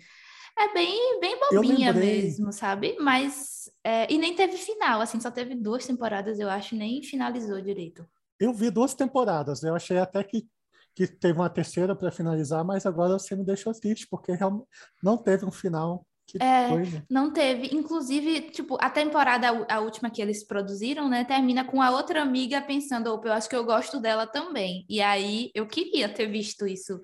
É 0.60 0.74
bem, 0.74 1.22
bem 1.22 1.40
bobinha 1.40 1.94
mesmo, 1.94 2.52
sabe? 2.52 2.98
Mas. 3.00 3.72
é, 3.82 4.12
e 4.12 4.18
nem 4.18 4.36
teve 4.36 4.58
final, 4.58 5.00
assim, 5.00 5.22
só 5.22 5.32
teve 5.32 5.56
duas 5.56 5.88
temporadas, 5.88 6.38
eu 6.38 6.50
acho, 6.50 6.76
nem 6.76 7.02
finalizou 7.02 7.62
direito. 7.62 8.06
Eu 8.38 8.54
vi 8.54 8.70
duas 8.70 8.94
temporadas. 8.94 9.64
Eu 9.64 9.74
achei 9.74 9.98
até 9.98 10.22
que, 10.22 10.46
que 10.94 11.08
teve 11.08 11.40
uma 11.40 11.50
terceira 11.50 11.96
para 11.96 12.12
finalizar, 12.12 12.66
mas 12.66 12.86
agora 12.86 13.18
você 13.18 13.38
me 13.38 13.46
deixou 13.46 13.74
triste, 13.74 14.06
porque 14.10 14.34
realmente 14.34 14.68
não 15.02 15.16
teve 15.16 15.46
um 15.46 15.52
final. 15.52 16.06
Que 16.28 16.42
É, 16.42 16.70
coisa. 16.70 17.06
Não 17.10 17.32
teve. 17.32 17.70
Inclusive, 17.76 18.50
tipo, 18.50 18.78
a 18.82 18.90
temporada, 18.90 19.48
a 19.70 19.80
última 19.80 20.10
que 20.10 20.22
eles 20.22 20.44
produziram, 20.44 21.08
né, 21.08 21.24
termina 21.24 21.64
com 21.64 21.82
a 21.82 21.92
outra 21.92 22.22
amiga 22.22 22.62
pensando, 22.62 23.14
opa, 23.14 23.28
eu 23.28 23.34
acho 23.34 23.48
que 23.48 23.56
eu 23.56 23.64
gosto 23.64 24.00
dela 24.00 24.26
também. 24.26 24.86
E 24.90 25.02
aí 25.02 25.52
eu 25.54 25.68
queria 25.68 26.10
ter 26.10 26.28
visto 26.28 26.66
isso 26.66 27.00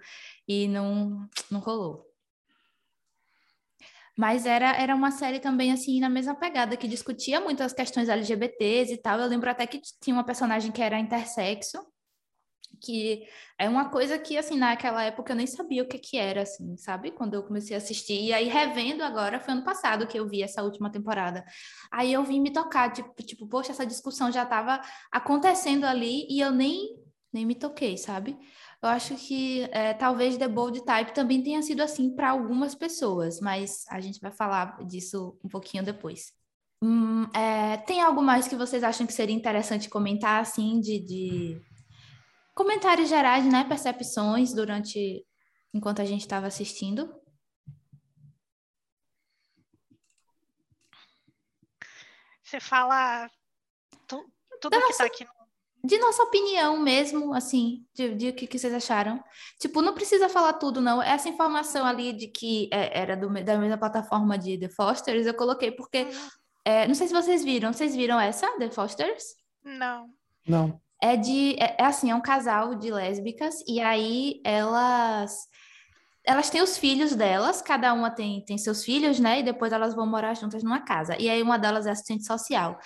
e 0.48 0.68
não, 0.68 1.28
não 1.50 1.60
rolou. 1.60 2.12
Mas 4.18 4.46
era, 4.46 4.76
era 4.76 4.96
uma 4.96 5.12
série 5.12 5.40
também, 5.40 5.72
assim, 5.72 6.00
na 6.00 6.10
mesma 6.10 6.36
pegada, 6.36 6.78
que 6.78 6.88
discutia 6.88 7.40
muito 7.40 7.64
as 7.64 7.74
questões 7.74 8.10
LGBTs 8.10 8.94
e 8.94 8.98
tal. 8.98 9.20
Eu 9.20 9.28
lembro 9.28 9.50
até 9.50 9.66
que 9.66 9.82
tinha 10.02 10.16
uma 10.16 10.24
personagem 10.24 10.72
que 10.72 10.82
era 10.82 11.00
intersexo, 11.00 11.80
que 12.82 13.26
é 13.58 13.70
uma 13.70 13.90
coisa 13.90 14.20
que, 14.20 14.38
assim, 14.38 14.58
naquela 14.58 15.04
época 15.04 15.32
eu 15.32 15.36
nem 15.36 15.48
sabia 15.48 15.84
o 15.84 15.88
que 15.88 15.98
que 15.98 16.18
era, 16.18 16.42
assim, 16.42 16.76
sabe? 16.78 17.12
Quando 17.12 17.36
eu 17.36 17.44
comecei 17.44 17.76
a 17.76 17.78
assistir. 17.78 18.22
E 18.22 18.34
aí, 18.34 18.48
revendo 18.48 19.04
agora, 19.04 19.40
foi 19.40 19.54
ano 19.54 19.64
passado 19.64 20.08
que 20.08 20.20
eu 20.20 20.28
vi 20.28 20.44
essa 20.44 20.62
última 20.64 20.92
temporada. 20.92 21.46
Aí 21.92 22.12
eu 22.12 22.24
vim 22.24 22.42
me 22.42 22.52
tocar, 22.52 22.92
tipo, 22.92 23.14
tipo 23.24 23.48
poxa, 23.48 23.72
essa 23.72 23.86
discussão 23.86 24.32
já 24.32 24.44
estava 24.44 24.82
acontecendo 25.12 25.86
ali 25.86 26.28
e 26.30 26.40
eu 26.40 26.52
nem, 26.52 26.96
nem 27.32 27.46
me 27.46 27.56
toquei, 27.56 27.98
sabe? 27.98 28.38
Eu 28.84 28.90
acho 28.90 29.16
que 29.16 29.62
é, 29.72 29.94
talvez 29.94 30.38
The 30.38 30.48
Bold 30.48 30.84
Type 30.84 31.14
também 31.14 31.44
tenha 31.44 31.62
sido 31.62 31.82
assim 31.82 32.16
para 32.16 32.32
algumas 32.32 32.74
pessoas, 32.74 33.40
mas 33.40 33.86
a 33.90 34.00
gente 34.00 34.20
vai 34.20 34.32
falar 34.32 34.84
disso 34.86 35.38
um 35.44 35.48
pouquinho 35.48 35.84
depois. 35.84 36.34
Hum, 36.84 37.26
é, 37.36 37.78
tem 37.78 38.02
algo 38.02 38.24
mais 38.24 38.48
que 38.48 38.56
vocês 38.56 38.84
acham 38.84 39.06
que 39.06 39.14
seria 39.14 39.36
interessante 39.36 39.88
comentar, 39.88 40.42
assim, 40.42 40.80
de, 40.80 41.00
de 41.00 41.62
comentários 42.56 43.08
gerais, 43.08 43.46
né? 43.46 43.64
Percepções 43.66 44.52
durante 44.52 45.24
enquanto 45.72 46.02
a 46.02 46.06
gente 46.06 46.22
estava 46.22 46.48
assistindo? 46.48 47.14
Você 52.44 52.60
fala 52.60 53.30
tu- 54.08 54.28
tudo 54.60 54.72
que 54.72 54.80
nossa- 54.80 54.98
tá 54.98 55.06
aqui. 55.06 55.24
no- 55.24 55.41
De 55.84 55.98
nossa 55.98 56.22
opinião 56.24 56.78
mesmo, 56.78 57.34
assim, 57.34 57.84
de, 57.94 58.14
de 58.14 58.30
o 58.30 58.34
que, 58.34 58.46
que 58.46 58.60
vocês 58.60 58.74
acharam. 58.74 59.24
Tipo, 59.60 59.82
não 59.82 59.94
precisa 59.94 60.30
falar 60.30 60.54
tudo, 60.54 60.80
não. 60.80 61.02
Essa 61.02 61.30
informação 61.30 61.86
ali 61.86 62.14
de 62.14 62.28
que 62.28 62.70
é, 62.72 63.00
era 63.00 63.18
do 63.18 63.28
da 63.44 63.58
mesma 63.58 63.78
plataforma 63.78 64.38
de 64.38 64.60
The 64.60 64.70
Fosters, 64.70 65.26
eu 65.26 65.34
coloquei 65.34 65.72
porque. 65.72 66.08
é, 66.64 66.88
não 66.88 66.94
sei 66.94 67.08
se 67.08 67.14
vocês 67.14 67.44
viram. 67.44 67.74
Vocês 67.74 67.96
viram 67.96 68.20
essa, 68.20 68.48
The 68.60 68.70
Fosters? 68.70 69.24
Não. 69.64 70.08
Não. 70.48 70.80
É 71.02 71.18
de. 71.18 71.56
É, 71.60 71.78
é 71.80 71.86
assim, 71.86 72.12
é 72.12 72.16
um 72.16 72.22
casal 72.22 72.76
de 72.76 72.92
lésbicas, 72.92 73.56
e 73.68 73.80
aí 73.80 74.40
elas 74.46 75.50
elas 76.24 76.50
têm 76.50 76.62
os 76.62 76.78
filhos 76.78 77.16
delas, 77.16 77.62
cada 77.62 77.94
uma 77.94 78.12
tem, 78.12 78.46
tem 78.46 78.58
seus 78.58 78.84
filhos, 78.84 79.20
né? 79.20 79.40
E 79.40 79.44
depois 79.44 79.74
elas 79.74 79.96
vão 79.96 80.06
morar 80.06 80.36
juntas 80.36 80.64
numa 80.64 80.82
casa. 80.82 81.20
E 81.20 81.30
aí 81.30 81.42
uma 81.42 81.58
delas 81.58 81.88
é 81.88 81.92
assistente 81.92 82.26
social. 82.26 82.78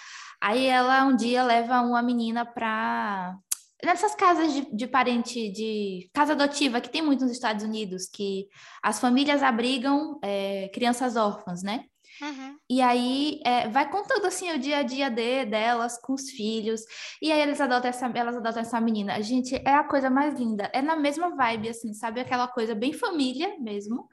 Aí 0.46 0.68
ela 0.68 1.04
um 1.06 1.16
dia 1.16 1.42
leva 1.42 1.82
uma 1.82 2.04
menina 2.04 2.46
para 2.46 3.36
nessas 3.84 4.14
casas 4.14 4.54
de, 4.54 4.76
de, 4.76 4.86
parente, 4.86 5.52
de 5.52 6.08
casa 6.14 6.34
adotiva, 6.34 6.80
que 6.80 6.90
tem 6.92 7.02
muito 7.02 7.24
nos 7.24 7.32
Estados 7.32 7.66
Unidos, 7.66 8.08
que 8.08 8.48
as 8.84 9.00
famílias 9.00 9.42
abrigam 9.42 10.20
é, 10.24 10.70
crianças 10.72 11.16
órfãs, 11.16 11.64
né? 11.64 11.86
Uhum. 12.22 12.58
E 12.70 12.80
aí 12.80 13.42
é, 13.44 13.68
vai 13.70 13.90
contando 13.90 14.28
assim 14.28 14.52
o 14.52 14.60
dia 14.60 14.78
a 14.78 14.84
dia 14.84 15.10
de, 15.10 15.46
delas 15.46 16.00
com 16.00 16.14
os 16.14 16.30
filhos. 16.30 16.82
E 17.20 17.32
aí 17.32 17.42
eles 17.42 17.60
adotam 17.60 17.90
essa, 17.90 18.06
elas 18.14 18.38
adotam 18.38 18.62
essa 18.62 18.80
menina. 18.80 19.20
Gente, 19.24 19.56
é 19.56 19.74
a 19.74 19.84
coisa 19.84 20.12
mais 20.12 20.40
linda. 20.40 20.70
É 20.76 20.82
na 20.82 20.96
mesma 20.96 21.36
vibe, 21.36 21.70
assim, 21.70 21.92
sabe? 21.96 22.22
Aquela 22.22 22.48
coisa 22.48 22.76
bem 22.76 22.94
família 22.94 23.58
mesmo. 23.60 24.08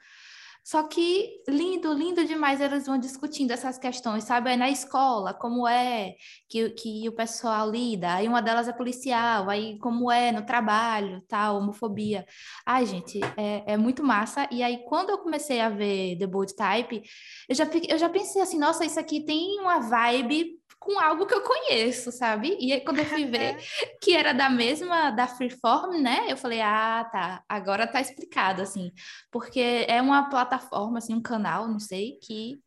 Só 0.65 0.85
que 0.85 1.43
lindo, 1.49 1.93
lindo 1.93 2.25
demais, 2.25 2.61
eles 2.61 2.87
vão 2.87 2.99
discutindo 2.99 3.51
essas 3.51 3.79
questões, 3.79 4.25
sabe? 4.25 4.51
Aí 4.51 4.57
na 4.57 4.71
escola, 4.71 5.35
como 5.35 5.67
é 5.67 6.15
que, 6.49 6.71
que 6.71 7.09
o 7.09 7.13
pessoal 7.13 7.69
lida, 7.71 8.15
aí 8.15 8.29
uma 8.29 8.41
delas 8.41 8.69
é 8.69 8.73
policial, 8.73 9.51
aí 9.51 9.79
como 9.79 10.11
é 10.11 10.31
no 10.31 10.47
trabalho, 10.47 11.21
tal, 11.29 11.59
homofobia. 11.59 12.25
Ai, 12.65 12.87
gente, 12.87 13.21
é, 13.37 13.73
é 13.73 13.77
muito 13.77 14.05
massa. 14.05 14.49
E 14.51 14.63
aí, 14.63 14.85
quando 14.85 15.11
eu 15.11 15.19
comecei 15.19 15.61
a 15.61 15.69
ver 15.69 16.17
The 16.19 16.27
Bold 16.27 16.55
Type, 16.55 17.03
eu 17.49 17.55
já, 17.55 17.69
eu 17.89 17.99
já 17.99 18.09
pensei 18.09 18.41
assim, 18.41 18.59
nossa, 18.59 18.85
isso 18.85 19.01
aqui 19.01 19.25
tem 19.25 19.59
uma 19.61 19.81
vibe 19.81 20.62
com 20.83 20.99
algo 20.99 21.27
que 21.27 21.35
eu 21.35 21.43
conheço, 21.43 22.11
sabe? 22.11 22.57
E 22.61 22.73
aí, 22.73 22.81
quando 22.81 22.99
eu 22.99 23.05
fui 23.05 23.25
ver 23.25 23.57
que 24.03 24.15
era 24.17 24.33
da 24.33 24.51
mesma, 24.51 25.11
da 25.11 25.27
Freeform, 25.27 26.01
né? 26.01 26.27
Eu 26.29 26.37
falei, 26.37 26.61
ah, 26.61 27.09
tá, 27.11 27.45
agora 27.49 27.87
tá 27.87 28.01
explicado, 28.01 28.61
assim. 28.61 28.91
Porque 29.31 29.87
é 29.89 30.03
uma 30.03 30.29
plataforma, 30.29 30.99
assim, 30.99 31.15
um 31.15 31.23
canal, 31.23 31.69
não 31.69 31.79
sei, 31.79 32.19
que 32.23 32.61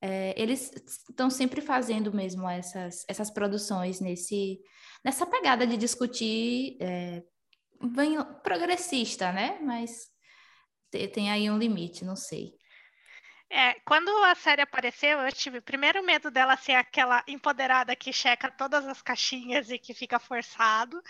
é, 0.00 0.34
eles 0.36 0.70
estão 1.08 1.30
sempre 1.30 1.62
fazendo 1.62 2.12
mesmo 2.12 2.48
essas, 2.48 3.04
essas 3.08 3.30
produções 3.30 4.00
nesse, 4.00 4.60
nessa 5.02 5.24
pegada 5.24 5.66
de 5.66 5.78
discutir 5.78 6.76
é, 6.80 7.22
bem 7.82 8.22
progressista, 8.42 9.32
né? 9.32 9.58
Mas 9.62 10.12
tem 11.12 11.30
aí 11.30 11.50
um 11.50 11.58
limite, 11.58 12.04
não 12.04 12.14
sei. 12.14 12.52
É, 13.56 13.74
quando 13.84 14.08
a 14.24 14.34
série 14.34 14.62
apareceu, 14.62 15.20
eu 15.20 15.30
tive 15.30 15.60
primeiro 15.60 16.02
medo 16.02 16.28
dela 16.28 16.56
ser 16.56 16.72
aquela 16.72 17.22
empoderada 17.28 17.94
que 17.94 18.12
checa 18.12 18.50
todas 18.50 18.84
as 18.84 19.00
caixinhas 19.00 19.70
e 19.70 19.78
que 19.78 19.94
fica 19.94 20.18
forçado. 20.18 21.00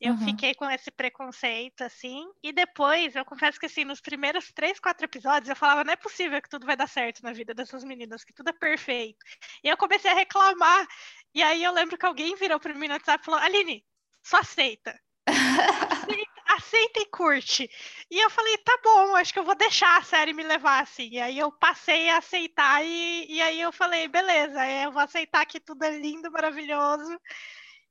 Eu 0.00 0.14
uhum. 0.14 0.24
fiquei 0.24 0.54
com 0.54 0.70
esse 0.70 0.90
preconceito, 0.90 1.82
assim. 1.82 2.26
E 2.42 2.50
depois, 2.50 3.14
eu 3.14 3.26
confesso 3.26 3.60
que, 3.60 3.66
assim, 3.66 3.84
nos 3.84 4.00
primeiros 4.00 4.50
três, 4.52 4.80
quatro 4.80 5.04
episódios, 5.04 5.50
eu 5.50 5.56
falava: 5.56 5.84
não 5.84 5.92
é 5.92 5.96
possível 5.96 6.40
que 6.40 6.48
tudo 6.48 6.64
vai 6.64 6.76
dar 6.76 6.88
certo 6.88 7.22
na 7.22 7.34
vida 7.34 7.52
dessas 7.52 7.84
meninas, 7.84 8.24
que 8.24 8.32
tudo 8.32 8.48
é 8.48 8.54
perfeito. 8.54 9.18
E 9.62 9.68
eu 9.68 9.76
comecei 9.76 10.10
a 10.10 10.14
reclamar. 10.14 10.88
E 11.34 11.42
aí 11.42 11.62
eu 11.62 11.72
lembro 11.72 11.98
que 11.98 12.06
alguém 12.06 12.34
virou 12.36 12.58
para 12.58 12.72
mim 12.72 12.88
no 12.88 12.94
WhatsApp 12.94 13.20
e 13.20 13.24
falou: 13.26 13.40
Aline, 13.40 13.84
só 14.22 14.38
aceita. 14.38 14.98
aceita 15.28 16.35
aceita 16.46 17.00
e 17.00 17.06
curte. 17.06 17.68
E 18.10 18.18
eu 18.18 18.30
falei, 18.30 18.56
tá 18.58 18.78
bom, 18.82 19.16
acho 19.16 19.32
que 19.32 19.38
eu 19.38 19.44
vou 19.44 19.54
deixar 19.54 19.98
a 19.98 20.02
série 20.02 20.32
me 20.32 20.42
levar 20.42 20.82
assim. 20.82 21.08
E 21.10 21.20
aí 21.20 21.38
eu 21.38 21.50
passei 21.52 22.08
a 22.10 22.18
aceitar 22.18 22.84
e, 22.84 23.26
e 23.28 23.42
aí 23.42 23.60
eu 23.60 23.72
falei, 23.72 24.08
beleza, 24.08 24.64
eu 24.82 24.92
vou 24.92 25.02
aceitar 25.02 25.44
que 25.46 25.60
tudo 25.60 25.82
é 25.84 25.98
lindo, 25.98 26.30
maravilhoso. 26.30 27.18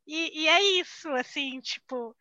E, 0.07 0.43
e 0.43 0.47
é 0.47 0.61
isso, 0.79 1.09
assim, 1.09 1.59
tipo. 1.61 2.15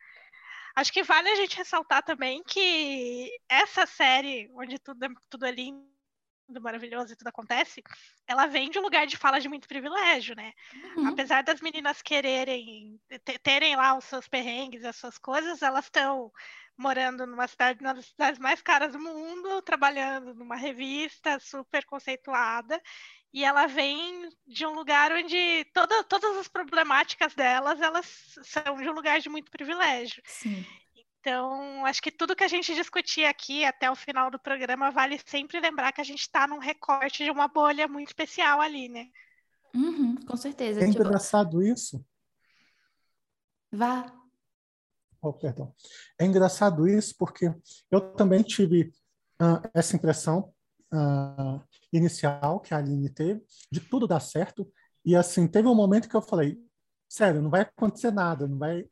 Acho 0.75 0.91
que 0.91 1.03
vale 1.03 1.29
a 1.29 1.35
gente 1.35 1.57
ressaltar 1.57 2.03
também 2.03 2.43
que 2.43 3.31
essa 3.47 3.85
série, 3.85 4.49
onde 4.55 4.77
tudo 4.79 5.05
é, 5.05 5.09
tudo 5.29 5.45
é 5.45 5.51
lindo, 5.51 5.94
maravilhoso 6.47 7.13
e 7.13 7.15
tudo 7.15 7.27
acontece, 7.27 7.81
ela 8.27 8.45
vem 8.45 8.69
de 8.69 8.79
um 8.79 8.81
lugar 8.81 9.05
de 9.07 9.17
fala 9.17 9.39
de 9.39 9.49
muito 9.49 9.67
privilégio, 9.67 10.35
né? 10.35 10.53
Uhum. 10.97 11.07
Apesar 11.07 11.43
das 11.43 11.61
meninas 11.61 12.01
quererem 12.01 12.99
terem 13.43 13.75
lá 13.75 13.97
os 13.97 14.05
seus 14.05 14.27
perrengues, 14.27 14.83
as 14.85 14.95
suas 14.95 15.17
coisas, 15.17 15.61
elas 15.61 15.85
estão 15.85 16.31
morando 16.77 17.25
numa 17.25 17.47
cidade, 17.47 17.79
uma 17.81 17.93
das 17.93 18.07
cidades 18.07 18.39
mais 18.39 18.61
caras 18.61 18.91
do 18.91 18.99
mundo, 18.99 19.61
trabalhando 19.61 20.33
numa 20.33 20.55
revista 20.55 21.39
super 21.39 21.85
conceituada, 21.85 22.81
e 23.33 23.43
ela 23.43 23.65
vem 23.65 24.29
de 24.47 24.65
um 24.65 24.73
lugar 24.73 25.11
onde 25.11 25.65
toda, 25.73 26.03
todas 26.03 26.37
as 26.37 26.47
problemáticas 26.47 27.33
delas, 27.33 27.81
elas 27.81 28.35
são 28.43 28.77
de 28.77 28.89
um 28.89 28.93
lugar 28.93 29.19
de 29.19 29.29
muito 29.29 29.51
privilégio. 29.51 30.21
Sim. 30.25 30.65
Então, 31.25 31.83
acho 31.87 32.03
que 32.03 32.11
tudo 32.11 32.35
que 32.35 32.43
a 32.43 32.47
gente 32.47 32.75
discutir 32.75 33.25
aqui 33.25 33.65
até 33.65 33.89
o 33.89 33.95
final 33.95 34.29
do 34.29 34.37
programa 34.37 34.91
vale 34.91 35.19
sempre 35.25 35.59
lembrar 35.59 35.91
que 35.91 35.99
a 35.99 36.03
gente 36.03 36.19
está 36.19 36.45
num 36.45 36.59
recorte 36.59 37.23
de 37.23 37.31
uma 37.31 37.47
bolha 37.47 37.87
muito 37.87 38.09
especial 38.09 38.61
ali, 38.61 38.87
né? 38.87 39.07
Uhum, 39.73 40.17
com 40.17 40.37
certeza. 40.37 40.81
É 40.81 40.87
tipo... 40.87 41.01
engraçado 41.01 41.63
isso. 41.63 42.05
Vá. 43.71 44.05
Oh, 45.19 45.33
perdão. 45.33 45.73
É 46.19 46.25
engraçado 46.25 46.87
isso 46.87 47.15
porque 47.17 47.51
eu 47.89 48.13
também 48.13 48.43
tive 48.43 48.93
uh, 49.41 49.67
essa 49.73 49.95
impressão 49.95 50.53
uh, 50.93 51.59
inicial 51.91 52.59
que 52.59 52.71
a 52.71 52.77
Aline 52.77 53.09
teve 53.09 53.43
de 53.71 53.79
tudo 53.79 54.05
dar 54.05 54.19
certo 54.19 54.71
e 55.03 55.15
assim 55.15 55.47
teve 55.47 55.67
um 55.67 55.73
momento 55.73 56.07
que 56.07 56.15
eu 56.15 56.21
falei 56.21 56.63
sério 57.09 57.41
não 57.41 57.49
vai 57.49 57.61
acontecer 57.61 58.11
nada 58.11 58.47
não 58.47 58.57
vai 58.57 58.85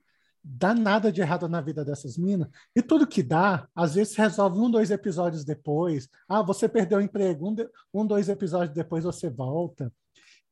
dá 0.43 0.73
nada 0.73 1.11
de 1.11 1.21
errado 1.21 1.47
na 1.47 1.61
vida 1.61 1.85
dessas 1.85 2.17
minas. 2.17 2.49
E 2.75 2.81
tudo 2.81 3.07
que 3.07 3.23
dá, 3.23 3.67
às 3.73 3.95
vezes 3.95 4.15
resolve 4.15 4.59
um, 4.59 4.69
dois 4.69 4.91
episódios 4.91 5.45
depois. 5.45 6.09
Ah, 6.27 6.41
você 6.41 6.67
perdeu 6.67 6.97
o 6.97 7.01
emprego, 7.01 7.49
um, 7.49 7.55
um 7.93 8.05
dois 8.05 8.27
episódios 8.27 8.75
depois 8.75 9.05
você 9.05 9.29
volta. 9.29 9.91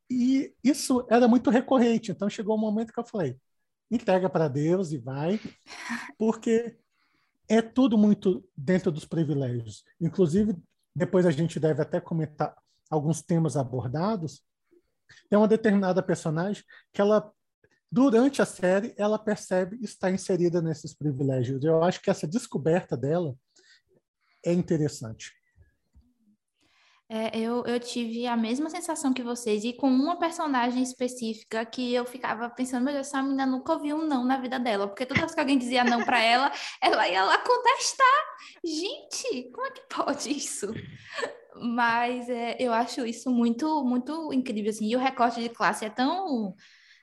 E 0.10 0.54
isso 0.64 1.06
era 1.10 1.28
muito 1.28 1.50
recorrente. 1.50 2.12
Então 2.12 2.30
chegou 2.30 2.56
um 2.56 2.60
momento 2.60 2.94
que 2.94 3.00
eu 3.00 3.06
falei: 3.06 3.38
entrega 3.90 4.30
para 4.30 4.48
Deus 4.48 4.92
e 4.92 4.98
vai, 4.98 5.40
porque 6.18 6.78
é 7.50 7.62
tudo 7.62 7.98
muito 7.98 8.44
dentro 8.56 8.92
dos 8.92 9.06
privilégios. 9.06 9.84
Inclusive, 10.00 10.56
depois 10.96 11.26
a 11.26 11.32
gente 11.32 11.60
deve 11.60 11.82
até 11.82 12.00
comentar 12.00 12.56
alguns 12.90 13.22
temas 13.22 13.58
abordados. 13.58 14.42
Tem 15.30 15.38
uma 15.38 15.48
determinada 15.48 16.02
personagem 16.02 16.64
que 16.94 17.02
ela 17.02 17.30
durante 17.92 18.42
a 18.42 18.46
série, 18.46 18.94
ela 18.98 19.20
percebe 19.20 19.78
estar 19.82 20.10
inserida 20.10 20.62
nesses 20.62 20.94
privilégios. 20.94 21.64
Eu 21.64 21.84
acho 21.84 22.02
que 22.02 22.10
essa 22.10 22.26
descoberta 22.26 22.96
dela 22.96 23.36
é 24.46 24.54
interessante. 24.54 25.34
É, 27.14 27.38
eu, 27.38 27.66
eu 27.66 27.78
tive 27.78 28.26
a 28.26 28.38
mesma 28.38 28.70
sensação 28.70 29.12
que 29.12 29.22
vocês, 29.22 29.66
e 29.66 29.74
com 29.74 29.90
uma 29.90 30.18
personagem 30.18 30.82
específica 30.82 31.66
que 31.66 31.94
eu 31.94 32.06
ficava 32.06 32.50
pensando, 32.50 32.86
meu 32.86 32.94
Deus, 32.94 33.08
essa 33.08 33.22
menina 33.22 33.46
nunca 33.46 33.74
ouviu 33.74 33.98
um 33.98 34.08
não 34.08 34.24
na 34.24 34.38
vida 34.38 34.58
dela, 34.58 34.88
porque 34.88 35.06
todas 35.06 35.20
vez 35.20 35.34
que 35.34 35.40
alguém 35.42 35.58
dizia 35.58 35.84
não 35.84 36.06
para 36.06 36.24
ela, 36.24 36.50
ela 36.82 37.10
ia 37.10 37.26
lá 37.26 37.38
contestar. 37.40 38.08
Gente, 38.64 39.52
como 39.52 39.68
é 39.68 39.72
que 39.72 39.82
pode 39.94 40.32
isso? 40.32 40.68
Mas 41.54 42.30
é, 42.30 42.56
eu 42.58 42.72
acho 42.72 43.06
isso 43.06 43.30
muito, 43.30 43.84
muito 43.84 44.32
incrível, 44.32 44.70
assim, 44.70 44.88
e 44.88 44.96
o 44.96 45.00
recorte 45.00 45.42
de 45.42 45.50
classe 45.50 45.84
é 45.84 45.90
tão 45.90 46.56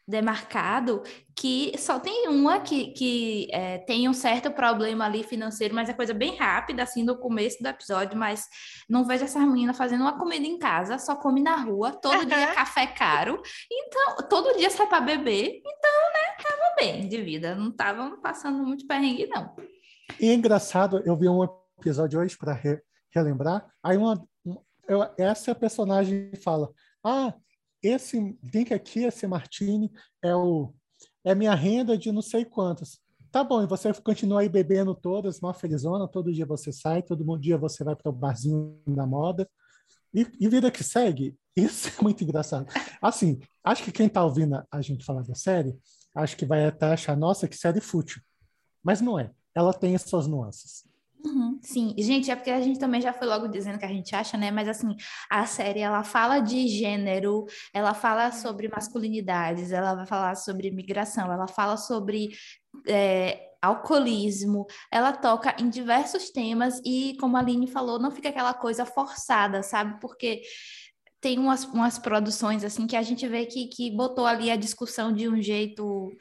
demarcado 0.08 1.02
que 1.36 1.72
só 1.76 2.00
tem 2.00 2.28
uma 2.28 2.60
que, 2.60 2.92
que 2.92 3.46
é, 3.52 3.76
tem 3.78 4.08
um 4.08 4.14
certo 4.14 4.50
problema 4.50 5.04
ali 5.04 5.22
financeiro, 5.22 5.74
mas 5.74 5.88
é 5.88 5.92
coisa 5.92 6.14
bem 6.14 6.34
rápida, 6.34 6.82
assim, 6.82 7.04
no 7.04 7.18
começo 7.18 7.62
do 7.62 7.68
episódio, 7.68 8.18
mas 8.18 8.46
não 8.88 9.04
vejo 9.04 9.24
essa 9.24 9.38
menina 9.38 9.74
fazendo 9.74 10.00
uma 10.00 10.18
comida 10.18 10.46
em 10.46 10.58
casa, 10.58 10.98
só 10.98 11.14
come 11.14 11.42
na 11.42 11.56
rua, 11.56 11.92
todo 11.92 12.24
dia 12.24 12.54
café 12.54 12.86
caro, 12.86 13.40
então, 13.70 14.28
todo 14.28 14.56
dia 14.56 14.70
sai 14.70 14.88
para 14.88 15.02
beber, 15.02 15.60
então, 15.60 15.92
né, 16.14 16.36
tava 16.42 16.74
bem 16.76 17.06
de 17.06 17.20
vida, 17.22 17.54
não 17.54 17.70
tava 17.70 18.16
passando 18.22 18.64
muito 18.64 18.86
perrengue, 18.86 19.26
não. 19.26 19.54
E 20.18 20.30
é 20.30 20.34
engraçado, 20.34 21.02
eu 21.04 21.14
vi 21.16 21.28
um 21.28 21.44
episódio 21.78 22.18
hoje 22.18 22.36
para 22.36 22.54
re, 22.54 22.80
relembrar, 23.10 23.66
aí 23.82 23.98
uma, 23.98 24.26
eu, 24.88 25.06
essa 25.18 25.54
personagem 25.54 26.32
fala, 26.42 26.70
ah, 27.04 27.34
esse 27.82 28.38
drink 28.42 28.72
aqui, 28.72 29.04
esse 29.04 29.26
martini, 29.26 29.90
é 30.22 30.34
o 30.34 30.72
é 31.24 31.34
minha 31.34 31.54
renda 31.54 31.96
de 31.96 32.10
não 32.10 32.22
sei 32.22 32.44
quantos. 32.44 33.00
Tá 33.30 33.44
bom, 33.44 33.62
e 33.62 33.66
você 33.66 33.92
continua 33.94 34.40
aí 34.40 34.48
bebendo 34.48 34.94
todas, 34.94 35.38
uma 35.40 35.52
felizona, 35.52 36.08
todo 36.08 36.32
dia 36.32 36.46
você 36.46 36.72
sai, 36.72 37.02
todo 37.02 37.38
dia 37.38 37.58
você 37.58 37.84
vai 37.84 37.94
para 37.94 38.08
o 38.08 38.12
barzinho 38.12 38.80
da 38.86 39.06
moda. 39.06 39.48
E, 40.14 40.26
e, 40.40 40.48
vida 40.48 40.70
que 40.70 40.82
segue, 40.82 41.36
isso 41.54 41.88
é 41.88 42.02
muito 42.02 42.24
engraçado. 42.24 42.66
Assim, 43.02 43.38
acho 43.62 43.84
que 43.84 43.92
quem 43.92 44.06
está 44.06 44.24
ouvindo 44.24 44.64
a 44.70 44.80
gente 44.80 45.04
falar 45.04 45.22
da 45.22 45.34
série, 45.34 45.76
acho 46.14 46.36
que 46.36 46.46
vai 46.46 46.64
até 46.66 46.86
achar, 46.86 47.16
nossa, 47.16 47.46
que 47.46 47.56
série 47.56 47.80
fútil. 47.80 48.22
Mas 48.82 49.02
não 49.02 49.18
é. 49.18 49.30
Ela 49.54 49.74
tem 49.74 49.94
essas 49.94 50.26
nuances. 50.26 50.84
Uhum, 51.24 51.58
sim, 51.62 51.94
gente, 51.98 52.30
é 52.30 52.36
porque 52.36 52.50
a 52.50 52.60
gente 52.60 52.78
também 52.78 53.00
já 53.00 53.12
foi 53.12 53.26
logo 53.26 53.48
dizendo 53.48 53.78
que 53.78 53.84
a 53.84 53.88
gente 53.88 54.14
acha, 54.14 54.36
né? 54.36 54.52
Mas 54.52 54.68
assim, 54.68 54.94
a 55.28 55.44
série 55.46 55.80
ela 55.80 56.04
fala 56.04 56.38
de 56.38 56.68
gênero, 56.68 57.44
ela 57.74 57.92
fala 57.92 58.30
sobre 58.30 58.68
masculinidades, 58.68 59.72
ela 59.72 59.94
vai 59.94 60.06
falar 60.06 60.36
sobre 60.36 60.70
migração, 60.70 61.30
ela 61.32 61.48
fala 61.48 61.76
sobre 61.76 62.28
é, 62.86 63.48
alcoolismo, 63.60 64.64
ela 64.92 65.12
toca 65.12 65.56
em 65.60 65.68
diversos 65.68 66.30
temas 66.30 66.80
e, 66.84 67.16
como 67.20 67.36
a 67.36 67.40
Aline 67.40 67.66
falou, 67.66 67.98
não 67.98 68.12
fica 68.12 68.28
aquela 68.28 68.54
coisa 68.54 68.86
forçada, 68.86 69.62
sabe? 69.62 69.98
Porque 70.00 70.42
tem 71.20 71.38
umas, 71.38 71.64
umas 71.64 71.98
produções 71.98 72.62
assim 72.62 72.86
que 72.86 72.96
a 72.96 73.02
gente 73.02 73.26
vê 73.26 73.44
que, 73.44 73.66
que 73.68 73.90
botou 73.90 74.24
ali 74.26 74.50
a 74.50 74.56
discussão 74.56 75.12
de 75.12 75.28
um 75.28 75.42
jeito 75.42 76.12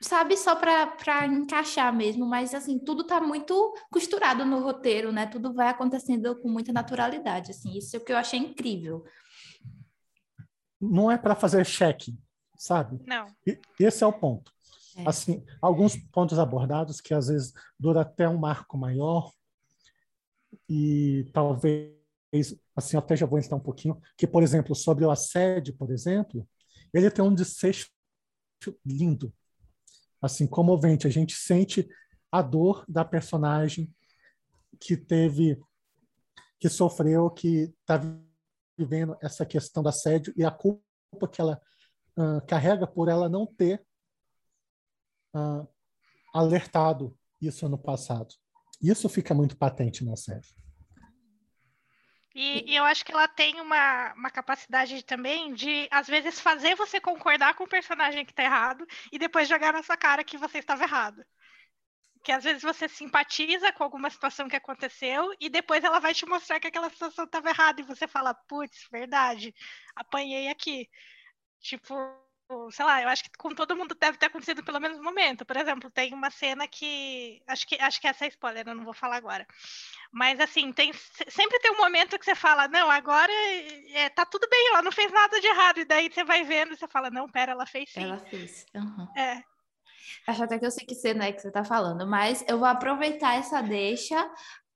sabe, 0.00 0.36
só 0.36 0.54
para 0.54 1.26
encaixar 1.26 1.94
mesmo, 1.94 2.26
mas 2.26 2.54
assim, 2.54 2.78
tudo 2.78 3.04
tá 3.04 3.20
muito 3.20 3.74
costurado 3.90 4.44
no 4.44 4.60
roteiro, 4.60 5.12
né? 5.12 5.26
Tudo 5.26 5.52
vai 5.52 5.68
acontecendo 5.68 6.40
com 6.40 6.48
muita 6.48 6.72
naturalidade, 6.72 7.50
assim. 7.50 7.76
Isso 7.76 7.96
é 7.96 7.98
o 7.98 8.04
que 8.04 8.12
eu 8.12 8.16
achei 8.16 8.38
incrível. 8.38 9.04
Não 10.80 11.10
é 11.10 11.18
para 11.18 11.34
fazer 11.34 11.64
cheque, 11.64 12.16
sabe? 12.56 13.00
Não. 13.06 13.26
E, 13.46 13.58
esse 13.80 14.04
é 14.04 14.06
o 14.06 14.12
ponto. 14.12 14.52
É. 14.96 15.08
Assim, 15.08 15.44
alguns 15.60 15.96
pontos 15.96 16.38
abordados 16.38 17.00
que 17.00 17.14
às 17.14 17.28
vezes 17.28 17.52
dura 17.78 18.02
até 18.02 18.28
um 18.28 18.38
marco 18.38 18.76
maior 18.76 19.32
e 20.68 21.28
talvez 21.32 21.98
assim, 22.76 22.96
até 22.96 23.16
já 23.16 23.26
vou 23.26 23.38
entrar 23.38 23.56
um 23.56 23.60
pouquinho, 23.60 24.00
que 24.16 24.26
por 24.26 24.42
exemplo, 24.42 24.74
sobre 24.74 25.04
o 25.04 25.10
assédio, 25.10 25.74
por 25.76 25.90
exemplo, 25.90 26.46
ele 26.92 27.10
tem 27.10 27.24
um 27.24 27.34
desfecho 27.34 27.88
lindo, 28.84 29.32
assim, 30.20 30.46
comovente. 30.46 31.06
A 31.06 31.10
gente 31.10 31.34
sente 31.34 31.88
a 32.30 32.42
dor 32.42 32.84
da 32.88 33.04
personagem 33.04 33.92
que 34.80 34.96
teve, 34.96 35.60
que 36.58 36.68
sofreu, 36.68 37.30
que 37.30 37.74
está 37.80 38.00
vivendo 38.76 39.16
essa 39.20 39.44
questão 39.44 39.82
do 39.82 39.88
assédio 39.88 40.32
e 40.36 40.44
a 40.44 40.50
culpa 40.50 41.28
que 41.30 41.40
ela 41.40 41.60
uh, 42.16 42.44
carrega 42.46 42.86
por 42.86 43.08
ela 43.08 43.28
não 43.28 43.46
ter 43.46 43.84
uh, 45.34 45.66
alertado 46.32 47.16
isso 47.40 47.68
no 47.68 47.78
passado. 47.78 48.34
Isso 48.80 49.08
fica 49.08 49.34
muito 49.34 49.56
patente 49.56 50.04
na 50.04 50.16
série. 50.16 50.46
E, 52.40 52.70
e, 52.70 52.76
eu 52.76 52.84
acho 52.84 53.04
que 53.04 53.10
ela 53.10 53.26
tem 53.26 53.60
uma, 53.60 54.14
uma 54.14 54.30
capacidade 54.30 55.02
também 55.02 55.52
de, 55.54 55.88
às 55.90 56.06
vezes, 56.06 56.40
fazer 56.40 56.76
você 56.76 57.00
concordar 57.00 57.54
com 57.54 57.64
o 57.64 57.68
personagem 57.68 58.24
que 58.24 58.30
está 58.30 58.44
errado 58.44 58.86
e 59.10 59.18
depois 59.18 59.48
jogar 59.48 59.72
na 59.72 59.82
sua 59.82 59.96
cara 59.96 60.22
que 60.22 60.38
você 60.38 60.58
estava 60.58 60.84
errado. 60.84 61.24
Que 62.22 62.30
às 62.30 62.44
vezes 62.44 62.62
você 62.62 62.88
simpatiza 62.88 63.72
com 63.72 63.82
alguma 63.82 64.08
situação 64.08 64.48
que 64.48 64.54
aconteceu 64.54 65.34
e 65.40 65.48
depois 65.48 65.82
ela 65.82 65.98
vai 65.98 66.14
te 66.14 66.26
mostrar 66.26 66.60
que 66.60 66.68
aquela 66.68 66.90
situação 66.90 67.24
estava 67.24 67.50
errada 67.50 67.80
e 67.80 67.84
você 67.84 68.06
fala, 68.06 68.32
putz, 68.32 68.86
verdade, 68.88 69.52
apanhei 69.96 70.48
aqui. 70.48 70.88
Tipo, 71.60 71.94
sei 72.70 72.84
lá, 72.84 73.02
eu 73.02 73.08
acho 73.08 73.24
que 73.24 73.30
com 73.36 73.54
todo 73.54 73.76
mundo 73.76 73.94
deve 73.94 74.16
ter 74.16 74.26
acontecido 74.26 74.62
pelo 74.64 74.80
menos 74.80 74.98
um 74.98 75.02
momento. 75.02 75.44
Por 75.44 75.56
exemplo, 75.56 75.90
tem 75.90 76.14
uma 76.14 76.30
cena 76.30 76.66
que. 76.66 77.42
Acho 77.46 77.66
que, 77.66 77.76
acho 77.80 78.00
que 78.00 78.06
essa 78.06 78.24
é 78.24 78.28
spoiler, 78.28 78.66
eu 78.66 78.74
não 78.74 78.84
vou 78.84 78.94
falar 78.94 79.16
agora. 79.16 79.46
Mas 80.10 80.40
assim, 80.40 80.72
tem, 80.72 80.92
sempre 81.28 81.58
tem 81.60 81.72
um 81.72 81.76
momento 81.76 82.18
que 82.18 82.24
você 82.24 82.34
fala, 82.34 82.66
não, 82.68 82.90
agora 82.90 83.32
é, 83.92 84.08
tá 84.08 84.24
tudo 84.24 84.48
bem, 84.48 84.68
ela 84.68 84.82
não 84.82 84.92
fez 84.92 85.12
nada 85.12 85.40
de 85.40 85.46
errado. 85.46 85.78
E 85.80 85.84
daí 85.84 86.10
você 86.10 86.24
vai 86.24 86.44
vendo 86.44 86.72
e 86.72 86.76
você 86.76 86.88
fala, 86.88 87.10
não, 87.10 87.28
pera, 87.28 87.52
ela 87.52 87.66
fez 87.66 87.90
sim. 87.90 88.02
Ela 88.02 88.18
fez. 88.18 88.64
Uhum. 88.74 89.08
É. 89.16 89.42
Acho 90.26 90.44
até 90.44 90.58
que 90.58 90.64
eu 90.64 90.70
sei 90.70 90.86
que 90.86 90.94
cena 90.94 91.26
é 91.26 91.32
que 91.32 91.40
você 91.40 91.50
tá 91.50 91.64
falando, 91.64 92.06
mas 92.06 92.44
eu 92.48 92.58
vou 92.58 92.68
aproveitar 92.68 93.34
essa 93.34 93.60
deixa 93.60 94.18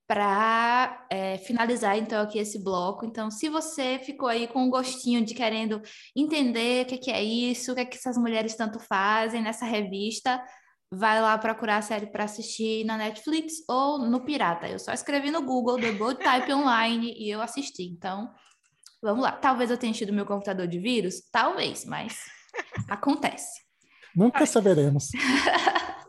para 0.07 1.05
é, 1.09 1.37
finalizar 1.37 1.97
então 1.97 2.21
aqui 2.21 2.37
esse 2.37 2.61
bloco. 2.63 3.05
Então, 3.05 3.31
se 3.31 3.49
você 3.49 3.99
ficou 3.99 4.27
aí 4.27 4.47
com 4.47 4.63
um 4.63 4.69
gostinho 4.69 5.23
de 5.23 5.33
querendo 5.33 5.81
entender 6.15 6.83
o 6.83 6.87
que, 6.87 6.97
que 6.97 7.11
é 7.11 7.23
isso, 7.23 7.71
o 7.71 7.75
que, 7.75 7.81
é 7.81 7.85
que 7.85 7.97
essas 7.97 8.17
mulheres 8.17 8.55
tanto 8.55 8.79
fazem 8.79 9.41
nessa 9.41 9.65
revista, 9.65 10.43
vai 10.91 11.21
lá 11.21 11.37
procurar 11.37 11.77
a 11.77 11.81
série 11.81 12.07
para 12.07 12.25
assistir 12.25 12.83
na 12.85 12.97
Netflix 12.97 13.53
ou 13.67 13.99
no 13.99 14.23
Pirata. 14.23 14.67
Eu 14.67 14.77
só 14.77 14.91
escrevi 14.93 15.31
no 15.31 15.41
Google 15.41 15.79
The 15.79 15.91
Bold 15.93 16.19
Type 16.19 16.53
Online 16.53 17.15
e 17.17 17.29
eu 17.29 17.41
assisti. 17.41 17.83
Então, 17.83 18.31
vamos 19.01 19.23
lá. 19.23 19.31
Talvez 19.31 19.71
eu 19.71 19.77
tenha 19.77 19.91
enchido 19.91 20.13
meu 20.13 20.25
computador 20.25 20.67
de 20.67 20.79
vírus, 20.79 21.21
talvez, 21.31 21.85
mas 21.85 22.19
acontece. 22.89 23.63
Nunca 24.15 24.45
saberemos. 24.45 25.09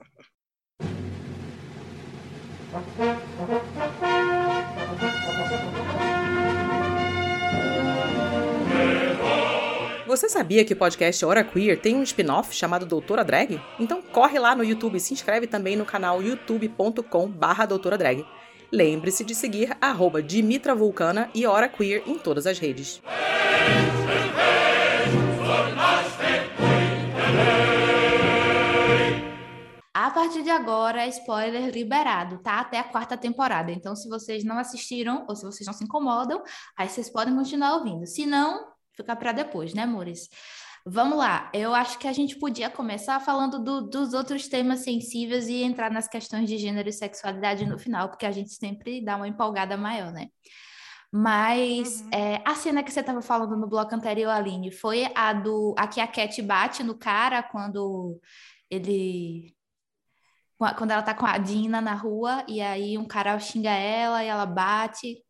Você 10.07 10.29
sabia 10.29 10.65
que 10.65 10.73
o 10.73 10.77
podcast 10.77 11.25
Hora 11.25 11.45
Queer 11.45 11.81
tem 11.81 11.95
um 11.95 12.03
spin-off 12.03 12.55
chamado 12.55 12.85
Doutora 12.85 13.25
Drag? 13.25 13.61
Então 13.79 14.03
corre 14.03 14.39
lá 14.39 14.57
no 14.57 14.65
YouTube 14.65 14.97
e 14.97 15.01
se 15.01 15.13
inscreve 15.13 15.47
também 15.47 15.77
no 15.77 15.85
canal 15.85 16.21
youtube.com 16.21 17.29
barra 17.29 17.67
Doutora 17.67 17.97
Drag. 17.97 18.27
Lembre-se 18.73 19.25
de 19.25 19.37
seguir 19.37 19.77
arroba 19.81 20.21
Dimitra 20.21 20.75
Vulcana 20.75 21.31
e 21.33 21.47
Hora 21.47 21.69
Queer 21.69 22.03
em 22.07 22.19
todas 22.19 22.45
as 22.45 22.59
redes. 22.59 23.01
A 30.15 30.23
partir 30.23 30.45
de 30.45 30.51
agora, 30.51 31.09
spoiler 31.09 31.71
liberado, 31.71 32.39
tá? 32.39 32.61
Até 32.61 32.79
a 32.79 32.85
quarta 32.85 33.17
temporada. 33.17 33.73
Então, 33.73 33.97
se 33.97 34.09
vocês 34.09 34.45
não 34.45 34.57
assistiram 34.57 35.27
ou 35.29 35.35
se 35.35 35.45
vocês 35.45 35.67
não 35.67 35.75
se 35.75 35.83
incomodam, 35.83 36.41
aí 36.77 36.89
vocês 36.89 37.11
podem 37.11 37.35
continuar 37.35 37.75
ouvindo. 37.75 38.07
Se 38.07 38.25
não, 38.25 38.65
fica 38.93 39.17
para 39.17 39.33
depois, 39.33 39.75
né, 39.75 39.83
amores? 39.83 40.29
Vamos 40.87 41.19
lá, 41.19 41.51
eu 41.53 41.75
acho 41.75 41.99
que 41.99 42.07
a 42.07 42.13
gente 42.13 42.39
podia 42.39 42.71
começar 42.71 43.19
falando 43.19 43.59
do, 43.59 43.89
dos 43.89 44.15
outros 44.15 44.47
temas 44.47 44.85
sensíveis 44.85 45.49
e 45.49 45.65
entrar 45.65 45.91
nas 45.91 46.07
questões 46.07 46.49
de 46.49 46.59
gênero 46.59 46.89
e 46.89 46.93
sexualidade 46.93 47.67
no 47.67 47.77
final, 47.77 48.09
porque 48.09 48.25
a 48.25 48.31
gente 48.31 48.55
sempre 48.55 49.05
dá 49.05 49.17
uma 49.17 49.27
empolgada 49.27 49.77
maior, 49.77 50.13
né? 50.13 50.29
Mas 51.13 52.03
uhum. 52.03 52.11
é, 52.13 52.41
a 52.45 52.55
cena 52.55 52.85
que 52.85 52.93
você 52.93 53.01
estava 53.01 53.21
falando 53.21 53.57
no 53.57 53.67
bloco 53.67 53.93
anterior, 53.93 54.31
Aline, 54.31 54.71
foi 54.71 55.11
a 55.13 55.33
do 55.33 55.75
a 55.77 55.89
que 55.89 56.01
a 56.01 56.07
Cat 56.07 56.41
bate 56.41 56.85
no 56.85 56.95
cara 56.95 57.43
quando 57.43 58.21
ele 58.71 59.54
quando 60.57 60.91
ela 60.91 61.03
tá 61.03 61.15
com 61.15 61.27
a 61.27 61.37
Dina 61.39 61.81
na 61.81 61.95
rua 61.95 62.45
e 62.49 62.61
aí 62.61 62.97
um 62.97 63.07
cara 63.07 63.39
xinga 63.39 63.71
ela 63.71 64.23
e 64.23 64.29
ela 64.29 64.47
bate. 64.47 65.25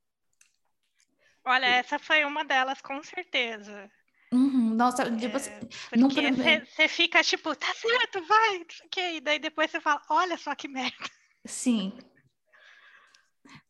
Olha, 1.45 1.67
essa 1.67 1.99
foi 1.99 2.25
uma 2.25 2.45
delas, 2.45 2.81
com 2.81 3.03
certeza. 3.03 3.91
Uhum, 4.33 4.75
nossa, 4.75 5.05
tipo, 5.17 5.37
é, 5.37 5.61
porque 5.91 6.33
você 6.67 6.89
fica 6.89 7.23
tipo, 7.23 7.55
tá 7.55 7.73
certo, 7.75 8.23
vai, 8.27 8.65
que 8.91 9.01
e 9.01 9.21
daí 9.21 9.39
depois 9.39 9.71
você 9.71 9.81
fala, 9.81 10.03
olha 10.09 10.37
só 10.37 10.55
que 10.55 10.67
merda. 10.67 10.97
Sim. 11.45 11.97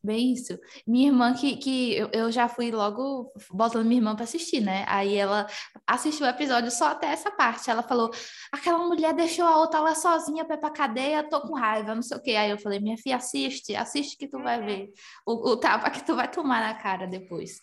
Bem 0.03 0.33
isso. 0.33 0.57
Minha 0.85 1.07
irmã, 1.07 1.33
que, 1.33 1.57
que 1.57 1.95
eu, 1.95 2.09
eu 2.13 2.31
já 2.31 2.47
fui 2.47 2.71
logo 2.71 3.31
botando 3.51 3.85
minha 3.85 3.99
irmã 3.99 4.15
para 4.15 4.23
assistir, 4.23 4.61
né? 4.61 4.85
Aí 4.87 5.15
ela 5.15 5.47
assistiu 5.85 6.25
o 6.25 6.29
episódio 6.29 6.69
só 6.71 6.89
até 6.91 7.07
essa 7.07 7.31
parte. 7.31 7.69
Ela 7.69 7.83
falou: 7.83 8.11
aquela 8.51 8.77
mulher 8.79 9.13
deixou 9.13 9.45
a 9.45 9.57
outra 9.57 9.79
lá 9.79 9.95
sozinha 9.95 10.45
para 10.45 10.55
ir 10.55 10.59
pra 10.59 10.69
cadeia, 10.69 11.27
tô 11.29 11.41
com 11.41 11.55
raiva, 11.55 11.95
não 11.95 12.01
sei 12.01 12.17
o 12.17 12.21
quê. 12.21 12.31
Aí 12.31 12.51
eu 12.51 12.57
falei: 12.57 12.79
minha 12.79 12.97
filha, 12.97 13.17
assiste, 13.17 13.75
assiste 13.75 14.17
que 14.17 14.27
tu 14.27 14.39
vai 14.41 14.61
ver 14.63 14.91
o, 15.25 15.51
o 15.51 15.57
tapa 15.57 15.89
que 15.89 16.05
tu 16.05 16.15
vai 16.15 16.29
tomar 16.29 16.61
na 16.61 16.75
cara 16.75 17.07
depois. 17.07 17.59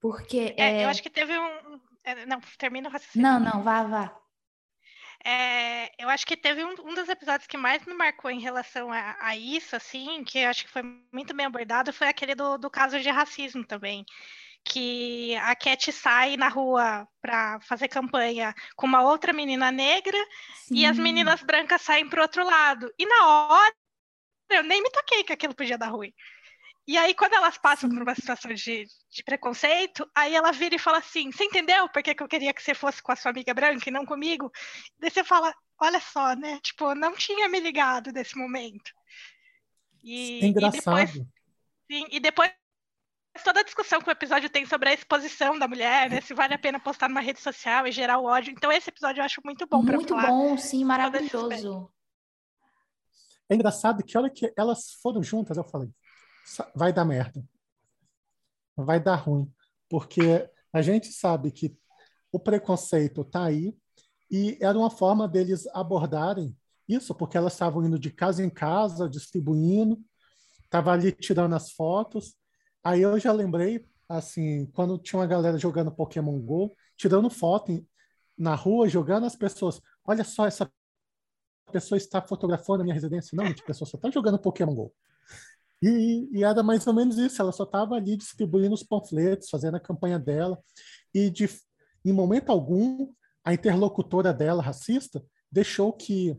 Porque. 0.00 0.54
É, 0.56 0.80
é... 0.80 0.84
Eu 0.84 0.88
acho 0.88 1.02
que 1.02 1.10
teve 1.10 1.38
um. 1.38 1.80
É, 2.02 2.24
não, 2.24 2.40
termina 2.58 2.88
o 2.88 2.92
raciocínio. 2.92 3.28
Não, 3.28 3.38
não, 3.38 3.62
vá, 3.62 3.84
vá. 3.84 4.20
É, 5.24 5.92
eu 6.02 6.08
acho 6.08 6.26
que 6.26 6.36
teve 6.36 6.64
um, 6.64 6.70
um, 6.70 6.94
dos 6.94 7.08
episódios 7.08 7.46
que 7.46 7.56
mais 7.56 7.84
me 7.84 7.92
marcou 7.92 8.30
em 8.30 8.40
relação 8.40 8.90
a, 8.90 9.16
a, 9.20 9.36
isso, 9.36 9.76
assim, 9.76 10.24
que 10.24 10.38
eu 10.38 10.48
acho 10.48 10.64
que 10.64 10.70
foi 10.70 10.82
muito 11.12 11.34
bem 11.34 11.44
abordado, 11.44 11.92
foi 11.92 12.08
aquele 12.08 12.34
do, 12.34 12.56
do 12.56 12.70
caso 12.70 12.98
de 12.98 13.10
racismo 13.10 13.64
também. 13.64 14.04
Que 14.64 15.36
a 15.36 15.54
Cat 15.54 15.90
sai 15.92 16.36
na 16.36 16.48
rua 16.48 17.06
para 17.20 17.60
fazer 17.60 17.88
campanha 17.88 18.54
com 18.76 18.86
uma 18.86 19.02
outra 19.02 19.32
menina 19.32 19.70
negra 19.70 20.18
Sim. 20.54 20.76
e 20.76 20.86
as 20.86 20.98
meninas 20.98 21.42
brancas 21.42 21.82
saem 21.82 22.08
para 22.08 22.22
outro 22.22 22.44
lado. 22.44 22.92
E 22.98 23.06
na 23.06 23.26
hora 23.26 23.74
eu 24.50 24.62
nem 24.62 24.82
me 24.82 24.90
toquei 24.90 25.24
que 25.24 25.32
aquilo 25.32 25.54
podia 25.54 25.78
dar 25.78 25.88
ruim. 25.88 26.12
E 26.90 26.98
aí, 26.98 27.14
quando 27.14 27.34
elas 27.34 27.56
passam 27.56 27.88
por 27.88 28.02
uma 28.02 28.16
situação 28.16 28.52
de, 28.52 28.84
de, 29.08 29.22
preconceito, 29.22 30.04
aí 30.12 30.34
ela 30.34 30.50
vira 30.50 30.74
e 30.74 30.78
fala 30.78 30.98
assim: 30.98 31.30
Você 31.30 31.44
entendeu 31.44 31.88
por 31.88 32.02
que, 32.02 32.12
que 32.12 32.20
eu 32.20 32.26
queria 32.26 32.52
que 32.52 32.60
você 32.60 32.74
fosse 32.74 33.00
com 33.00 33.12
a 33.12 33.16
sua 33.16 33.30
amiga 33.30 33.54
branca 33.54 33.88
e 33.88 33.92
não 33.92 34.04
comigo? 34.04 34.50
Daí 34.98 35.08
você 35.08 35.22
fala: 35.22 35.54
Olha 35.80 36.00
só, 36.00 36.34
né? 36.34 36.58
Tipo, 36.60 36.92
não 36.96 37.14
tinha 37.14 37.48
me 37.48 37.60
ligado 37.60 38.10
nesse 38.10 38.36
momento. 38.36 38.90
E, 40.02 40.40
é 40.42 40.46
engraçado. 40.48 40.98
E 40.98 41.06
depois, 41.06 41.28
sim, 41.88 42.06
e 42.10 42.18
depois 42.18 42.52
toda 43.44 43.60
a 43.60 43.64
discussão 43.64 44.00
que 44.00 44.08
o 44.08 44.10
episódio 44.10 44.50
tem 44.50 44.66
sobre 44.66 44.88
a 44.88 44.92
exposição 44.92 45.56
da 45.56 45.68
mulher, 45.68 46.10
né? 46.10 46.20
Se 46.20 46.34
vale 46.34 46.54
a 46.54 46.58
pena 46.58 46.80
postar 46.80 47.08
numa 47.08 47.20
rede 47.20 47.38
social 47.38 47.86
e 47.86 47.92
gerar 47.92 48.18
o 48.18 48.24
ódio. 48.24 48.50
Então, 48.50 48.72
esse 48.72 48.90
episódio 48.90 49.20
eu 49.20 49.24
acho 49.24 49.40
muito 49.44 49.64
bom 49.64 49.80
Muito 49.80 50.16
bom, 50.16 50.58
sim, 50.58 50.84
maravilhoso. 50.84 51.88
é 53.48 53.54
engraçado 53.54 54.02
que 54.02 54.16
a 54.16 54.22
hora 54.22 54.30
que 54.30 54.52
elas 54.56 54.94
foram 55.00 55.22
juntas, 55.22 55.56
eu 55.56 55.62
falei, 55.62 55.88
vai 56.74 56.92
dar 56.92 57.04
merda. 57.04 57.42
Vai 58.76 59.00
dar 59.00 59.16
ruim. 59.16 59.52
Porque 59.88 60.48
a 60.72 60.82
gente 60.82 61.12
sabe 61.12 61.50
que 61.50 61.76
o 62.32 62.38
preconceito 62.38 63.22
está 63.22 63.44
aí 63.44 63.74
e 64.30 64.56
era 64.60 64.78
uma 64.78 64.90
forma 64.90 65.26
deles 65.26 65.66
abordarem 65.68 66.56
isso, 66.88 67.14
porque 67.14 67.36
elas 67.36 67.52
estavam 67.52 67.84
indo 67.84 67.98
de 67.98 68.10
casa 68.10 68.44
em 68.44 68.50
casa, 68.50 69.08
distribuindo, 69.08 70.00
estava 70.64 70.92
ali 70.92 71.12
tirando 71.12 71.54
as 71.54 71.72
fotos. 71.72 72.36
Aí 72.82 73.02
eu 73.02 73.18
já 73.18 73.32
lembrei, 73.32 73.86
assim, 74.08 74.66
quando 74.72 74.98
tinha 74.98 75.20
uma 75.20 75.26
galera 75.26 75.58
jogando 75.58 75.92
Pokémon 75.92 76.38
Go, 76.40 76.74
tirando 76.96 77.30
foto 77.30 77.72
em, 77.72 77.86
na 78.36 78.54
rua, 78.54 78.88
jogando 78.88 79.26
as 79.26 79.36
pessoas. 79.36 79.80
Olha 80.04 80.24
só, 80.24 80.46
essa 80.46 80.70
pessoa 81.70 81.96
está 81.96 82.20
fotografando 82.20 82.80
a 82.80 82.84
minha 82.84 82.94
residência. 82.94 83.36
Não, 83.36 83.46
a 83.46 83.54
pessoa 83.54 83.88
só 83.88 83.96
está 83.96 84.10
jogando 84.10 84.38
Pokémon 84.38 84.74
GO. 84.74 84.94
E, 85.82 86.28
e, 86.32 86.44
era 86.44 86.62
mais 86.62 86.86
ou 86.86 86.92
menos 86.92 87.16
isso, 87.16 87.40
ela 87.40 87.52
só 87.52 87.64
estava 87.64 87.94
ali 87.94 88.16
distribuindo 88.16 88.74
os 88.74 88.82
panfletos, 88.82 89.48
fazendo 89.48 89.76
a 89.76 89.80
campanha 89.80 90.18
dela, 90.18 90.62
e 91.14 91.30
de, 91.30 91.48
em 92.04 92.12
momento 92.12 92.50
algum, 92.50 93.12
a 93.42 93.54
interlocutora 93.54 94.32
dela, 94.32 94.62
racista, 94.62 95.24
deixou 95.50 95.92
que 95.92 96.38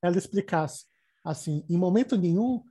ela 0.00 0.16
explicasse. 0.16 0.86
Assim, 1.24 1.64
em 1.68 1.76
momento 1.76 2.16
nenhum, 2.16 2.62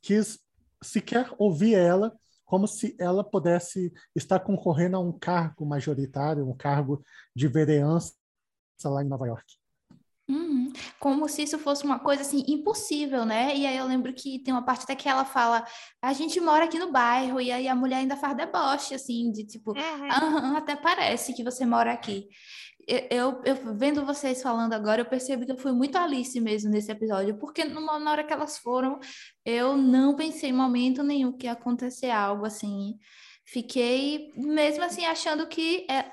quis 0.00 0.38
sequer 0.82 1.32
ouvir 1.38 1.74
ela 1.74 2.16
como 2.44 2.68
se 2.68 2.94
ela 2.98 3.24
pudesse 3.24 3.92
estar 4.14 4.38
concorrendo 4.40 4.96
a 4.96 5.00
um 5.00 5.10
cargo 5.10 5.64
majoritário, 5.64 6.46
um 6.46 6.54
cargo 6.54 7.02
de 7.34 7.48
vereança 7.48 8.14
lá 8.84 9.02
em 9.02 9.08
Nova 9.08 9.26
York. 9.26 9.61
Uhum. 10.32 10.72
Como 10.98 11.28
se 11.28 11.42
isso 11.42 11.58
fosse 11.58 11.84
uma 11.84 11.98
coisa 11.98 12.22
assim 12.22 12.42
impossível, 12.48 13.26
né? 13.26 13.54
E 13.54 13.66
aí 13.66 13.76
eu 13.76 13.86
lembro 13.86 14.14
que 14.14 14.38
tem 14.38 14.54
uma 14.54 14.64
parte 14.64 14.84
até 14.84 14.94
que 14.94 15.08
ela 15.08 15.24
fala: 15.26 15.64
a 16.00 16.12
gente 16.14 16.40
mora 16.40 16.64
aqui 16.64 16.78
no 16.78 16.90
bairro, 16.90 17.40
e 17.40 17.52
aí 17.52 17.68
a 17.68 17.74
mulher 17.74 17.96
ainda 17.96 18.16
faz 18.16 18.34
deboche, 18.34 18.94
assim, 18.94 19.30
de 19.30 19.44
tipo, 19.44 19.72
uhum. 19.72 20.56
até 20.56 20.74
parece 20.74 21.34
que 21.34 21.44
você 21.44 21.66
mora 21.66 21.92
aqui. 21.92 22.28
Eu, 22.88 23.06
eu, 23.10 23.42
eu, 23.44 23.76
vendo 23.76 24.04
vocês 24.04 24.42
falando 24.42 24.72
agora, 24.72 25.02
eu 25.02 25.06
percebo 25.06 25.44
que 25.44 25.52
eu 25.52 25.58
fui 25.58 25.70
muito 25.70 25.96
Alice 25.96 26.40
mesmo 26.40 26.70
nesse 26.70 26.90
episódio, 26.90 27.38
porque 27.38 27.64
numa, 27.64 27.98
na 27.98 28.10
hora 28.10 28.24
que 28.24 28.32
elas 28.32 28.58
foram, 28.58 28.98
eu 29.44 29.76
não 29.76 30.16
pensei 30.16 30.50
em 30.50 30.52
momento 30.52 31.02
nenhum 31.02 31.32
que 31.36 31.46
ia 31.46 31.52
acontecer 31.52 32.10
algo 32.10 32.44
assim. 32.44 32.98
Fiquei 33.44 34.32
mesmo 34.36 34.82
assim 34.82 35.04
achando 35.04 35.46
que 35.46 35.86
é, 35.88 36.10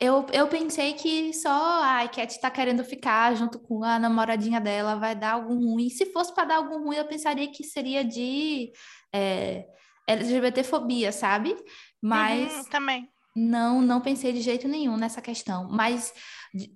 eu, 0.00 0.26
eu 0.32 0.48
pensei 0.48 0.94
que 0.94 1.32
só 1.34 1.82
a 1.82 2.08
Cat 2.08 2.32
está 2.32 2.50
querendo 2.50 2.82
ficar 2.82 3.34
junto 3.36 3.58
com 3.58 3.84
a 3.84 3.98
namoradinha 3.98 4.58
dela, 4.58 4.96
vai 4.96 5.14
dar 5.14 5.32
algo 5.34 5.54
ruim. 5.54 5.90
Se 5.90 6.06
fosse 6.06 6.34
para 6.34 6.46
dar 6.46 6.56
algo 6.56 6.78
ruim, 6.78 6.96
eu 6.96 7.04
pensaria 7.04 7.46
que 7.52 7.62
seria 7.62 8.02
de 8.02 8.72
é, 9.12 9.66
LGBTfobia, 10.06 11.12
sabe? 11.12 11.54
Mas 12.00 12.50
uhum, 12.56 12.64
também. 12.70 13.08
Não, 13.36 13.82
não 13.82 14.00
pensei 14.00 14.32
de 14.32 14.40
jeito 14.40 14.66
nenhum 14.66 14.96
nessa 14.96 15.20
questão. 15.20 15.68
Mas 15.70 16.12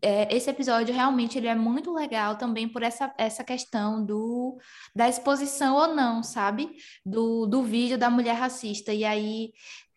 é, 0.01 0.35
esse 0.35 0.49
episódio 0.49 0.95
realmente 0.95 1.37
ele 1.37 1.49
é 1.49 1.55
muito 1.55 1.93
legal 1.93 2.37
também 2.37 2.69
por 2.69 2.83
essa, 2.83 3.13
essa 3.19 3.43
questão 3.43 4.05
do 4.05 4.57
da 4.95 5.09
exposição 5.09 5.75
ou 5.75 5.95
não, 5.95 6.23
sabe? 6.23 6.71
Do, 7.05 7.47
do 7.47 7.63
vídeo 7.63 7.99
da 7.99 8.09
mulher 8.09 8.35
racista. 8.35 8.93
E 8.93 9.05
aí 9.05 9.53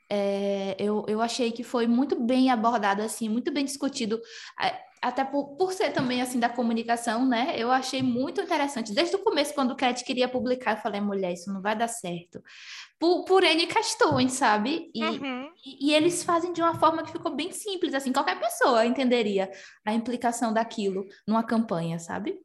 é, 0.10 0.76
eu, 0.80 1.06
eu 1.08 1.22
achei 1.22 1.52
que 1.52 1.64
foi 1.64 1.88
muito 1.88 2.16
bem 2.16 2.50
abordado, 2.50 3.02
assim, 3.02 3.28
muito 3.28 3.52
bem 3.52 3.66
discutido, 3.66 4.22
até 5.02 5.24
por, 5.24 5.56
por 5.56 5.74
ser 5.74 5.92
também, 5.92 6.22
assim, 6.22 6.40
da 6.40 6.50
comunicação, 6.50 7.26
né? 7.26 7.56
Eu 7.58 7.72
achei 7.72 8.02
muito 8.02 8.42
interessante. 8.42 8.94
Desde 8.94 9.16
o 9.16 9.24
começo, 9.24 9.54
quando 9.54 9.72
o 9.72 9.76
Cat 9.76 10.04
queria 10.04 10.28
publicar, 10.28 10.72
eu 10.72 10.82
falei, 10.82 11.02
mulher, 11.02 11.34
isso 11.34 11.52
não 11.52 11.62
vai 11.62 11.76
dar 11.76 11.88
certo. 11.88 12.42
Por, 13.00 13.26
por 13.26 13.44
N 13.44 13.68
questões, 13.68 14.34
sabe? 14.34 14.90
E, 14.94 15.04
uhum. 15.04 15.52
e, 15.66 15.90
e, 15.90 15.94
eles 15.94 16.24
fazem 16.24 16.52
de 16.52 16.62
uma 16.62 16.74
forma 16.80 17.04
que 17.04 17.12
ficou 17.12 17.36
bem 17.36 17.52
simples, 17.52 17.94
assim, 17.94 18.12
qualquer 18.12 18.40
pessoa 18.40 18.86
entenderia 18.86 19.52
a 19.86 19.94
implicação 19.94 20.54
daquilo 20.54 21.06
numa 21.28 21.44
campanha, 21.44 22.00
sabe? 22.00 22.40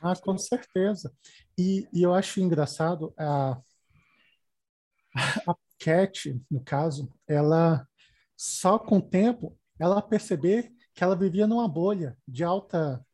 Ah, 0.00 0.14
com 0.16 0.36
certeza. 0.36 1.12
E, 1.58 1.86
e 1.92 2.02
eu 2.02 2.12
acho 2.14 2.40
engraçado 2.40 3.12
a, 3.18 3.60
a 5.48 5.54
Cat, 5.82 6.40
no 6.50 6.62
caso, 6.62 7.12
ela 7.26 7.86
só 8.36 8.78
com 8.78 8.98
o 8.98 9.02
tempo 9.02 9.58
ela 9.78 10.00
perceber 10.00 10.72
que 10.94 11.02
ela 11.02 11.16
vivia 11.16 11.46
numa 11.46 11.66
bolha 11.66 12.16
de 12.26 12.44
alta 12.44 13.04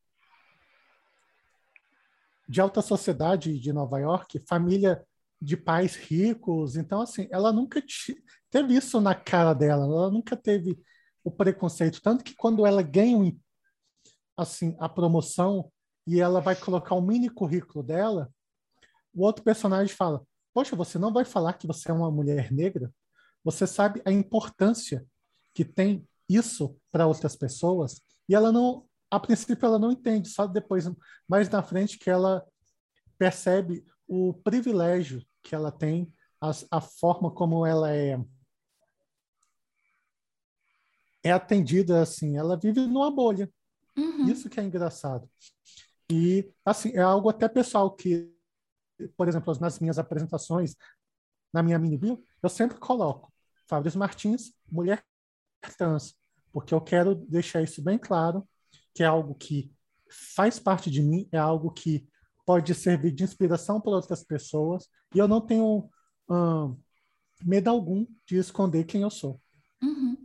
de 2.48 2.60
alta 2.60 2.80
sociedade 2.80 3.58
de 3.58 3.72
Nova 3.74 3.98
York, 3.98 4.42
família 4.48 5.04
de 5.40 5.54
pais 5.54 5.96
ricos. 5.96 6.76
Então, 6.76 7.02
assim, 7.02 7.28
ela 7.30 7.52
nunca 7.52 7.82
teve 8.50 8.74
isso 8.74 9.00
na 9.00 9.14
cara 9.14 9.52
dela, 9.52 9.84
ela 9.84 10.10
nunca 10.10 10.34
teve 10.34 10.78
o 11.22 11.30
preconceito. 11.30 12.00
Tanto 12.00 12.24
que 12.24 12.34
quando 12.34 12.66
ela 12.66 12.82
ganha 12.82 13.36
assim, 14.34 14.74
a 14.78 14.88
promoção 14.88 15.70
e 16.06 16.20
ela 16.20 16.40
vai 16.40 16.56
colocar 16.56 16.94
o 16.94 17.02
mini 17.02 17.28
currículo 17.28 17.84
dela, 17.84 18.32
o 19.12 19.24
outro 19.24 19.44
personagem 19.44 19.94
fala: 19.94 20.22
Poxa, 20.58 20.74
você 20.74 20.98
não 20.98 21.12
vai 21.12 21.24
falar 21.24 21.52
que 21.52 21.68
você 21.68 21.88
é 21.88 21.94
uma 21.94 22.10
mulher 22.10 22.50
negra? 22.50 22.92
Você 23.44 23.64
sabe 23.64 24.02
a 24.04 24.10
importância 24.10 25.06
que 25.54 25.64
tem 25.64 26.04
isso 26.28 26.76
para 26.90 27.06
outras 27.06 27.36
pessoas? 27.36 28.02
E 28.28 28.34
ela 28.34 28.50
não, 28.50 28.84
a 29.08 29.20
princípio, 29.20 29.64
ela 29.64 29.78
não 29.78 29.92
entende, 29.92 30.28
só 30.28 30.48
depois, 30.48 30.90
mais 31.28 31.48
na 31.48 31.62
frente, 31.62 31.96
que 31.96 32.10
ela 32.10 32.44
percebe 33.16 33.84
o 34.08 34.34
privilégio 34.34 35.24
que 35.44 35.54
ela 35.54 35.70
tem, 35.70 36.12
a, 36.40 36.50
a 36.72 36.80
forma 36.80 37.30
como 37.30 37.64
ela 37.64 37.94
é 37.94 38.18
é 41.22 41.30
atendida 41.30 42.02
assim, 42.02 42.36
ela 42.36 42.56
vive 42.56 42.80
numa 42.80 43.12
bolha. 43.12 43.48
Uhum. 43.96 44.26
Isso 44.26 44.50
que 44.50 44.58
é 44.58 44.64
engraçado. 44.64 45.30
E 46.10 46.52
assim, 46.64 46.90
é 46.96 47.00
algo 47.00 47.28
até 47.28 47.48
pessoal 47.48 47.94
que 47.94 48.36
por 49.16 49.28
exemplo, 49.28 49.54
nas 49.60 49.78
minhas 49.78 49.98
apresentações, 49.98 50.74
na 51.52 51.62
minha 51.62 51.78
mini 51.78 51.96
bio, 51.96 52.22
eu 52.42 52.48
sempre 52.48 52.78
coloco 52.78 53.32
Fabrício 53.66 53.98
Martins, 53.98 54.52
mulher 54.70 55.04
trans, 55.76 56.14
porque 56.52 56.72
eu 56.72 56.80
quero 56.80 57.14
deixar 57.14 57.62
isso 57.62 57.82
bem 57.82 57.98
claro, 57.98 58.48
que 58.94 59.02
é 59.02 59.06
algo 59.06 59.34
que 59.34 59.72
faz 60.10 60.58
parte 60.58 60.90
de 60.90 61.02
mim, 61.02 61.28
é 61.30 61.38
algo 61.38 61.70
que 61.70 62.08
pode 62.46 62.74
servir 62.74 63.12
de 63.12 63.24
inspiração 63.24 63.80
para 63.80 63.92
outras 63.92 64.24
pessoas, 64.24 64.88
e 65.14 65.18
eu 65.18 65.28
não 65.28 65.40
tenho 65.40 65.88
hum, 66.30 66.76
medo 67.44 67.68
algum 67.68 68.06
de 68.26 68.36
esconder 68.36 68.84
quem 68.84 69.02
eu 69.02 69.10
sou. 69.10 69.40
Uhum. 69.82 70.16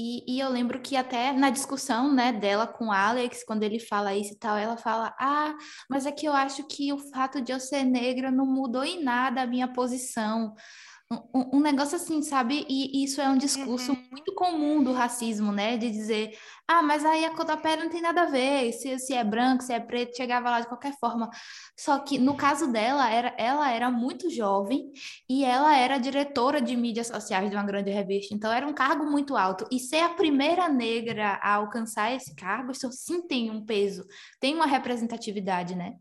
E, 0.00 0.22
e, 0.28 0.38
eu 0.38 0.48
lembro 0.48 0.80
que 0.80 0.94
até 0.94 1.32
na 1.32 1.50
discussão, 1.50 2.14
né, 2.14 2.32
dela 2.32 2.68
com 2.68 2.86
o 2.86 2.92
Alex, 2.92 3.42
quando 3.42 3.64
ele 3.64 3.80
fala 3.80 4.14
isso 4.14 4.34
e 4.34 4.38
tal, 4.38 4.56
ela 4.56 4.76
fala: 4.76 5.12
Ah, 5.18 5.56
mas 5.90 6.06
é 6.06 6.12
que 6.12 6.24
eu 6.24 6.32
acho 6.32 6.62
que 6.68 6.92
o 6.92 6.98
fato 6.98 7.40
de 7.40 7.50
eu 7.50 7.58
ser 7.58 7.82
negra 7.82 8.30
não 8.30 8.46
mudou 8.46 8.84
em 8.84 9.02
nada 9.02 9.42
a 9.42 9.46
minha 9.46 9.66
posição 9.66 10.54
um, 11.10 11.56
um, 11.56 11.60
negócio 11.60 11.96
assim, 11.96 12.20
sabe? 12.22 12.66
E 12.68 13.02
isso 13.02 13.20
é 13.20 13.28
um 13.28 13.38
discurso 13.38 13.92
uhum. 13.92 14.08
muito 14.10 14.34
comum 14.34 14.82
do 14.82 14.92
racismo, 14.92 15.50
né? 15.50 15.78
De 15.78 15.90
dizer, 15.90 16.36
ah, 16.70 16.82
mas 16.82 17.02
aí 17.02 17.24
a 17.24 17.34
cor 17.34 17.46
da 17.46 17.56
pele 17.56 17.84
não 17.84 17.90
tem 17.90 18.02
nada 18.02 18.22
a 18.22 18.26
ver, 18.26 18.72
se, 18.74 18.98
se 18.98 19.14
é 19.14 19.24
branco, 19.24 19.62
se 19.62 19.72
é 19.72 19.80
preto, 19.80 20.14
chegava 20.14 20.50
lá 20.50 20.60
de 20.60 20.68
qualquer 20.68 20.92
forma. 21.00 21.30
Só 21.74 21.98
que 22.00 22.18
no 22.18 22.36
caso 22.36 22.70
dela, 22.70 23.10
era, 23.10 23.34
ela 23.38 23.70
era 23.70 23.90
muito 23.90 24.28
jovem 24.28 24.92
e 25.26 25.46
ela 25.46 25.74
era 25.74 25.96
diretora 25.96 26.60
de 26.60 26.76
mídias 26.76 27.06
sociais 27.06 27.48
de 27.48 27.56
uma 27.56 27.64
grande 27.64 27.90
revista, 27.90 28.34
então 28.34 28.52
era 28.52 28.66
um 28.66 28.74
cargo 28.74 29.06
muito 29.06 29.34
alto. 29.34 29.66
E 29.72 29.80
ser 29.80 30.00
a 30.00 30.10
primeira 30.10 30.68
negra 30.68 31.40
a 31.42 31.54
alcançar 31.54 32.12
esse 32.12 32.34
cargo, 32.34 32.72
isso 32.72 32.92
sim 32.92 33.26
tem 33.26 33.50
um 33.50 33.64
peso, 33.64 34.04
tem 34.38 34.54
uma 34.54 34.66
representatividade, 34.66 35.74
né? 35.74 35.94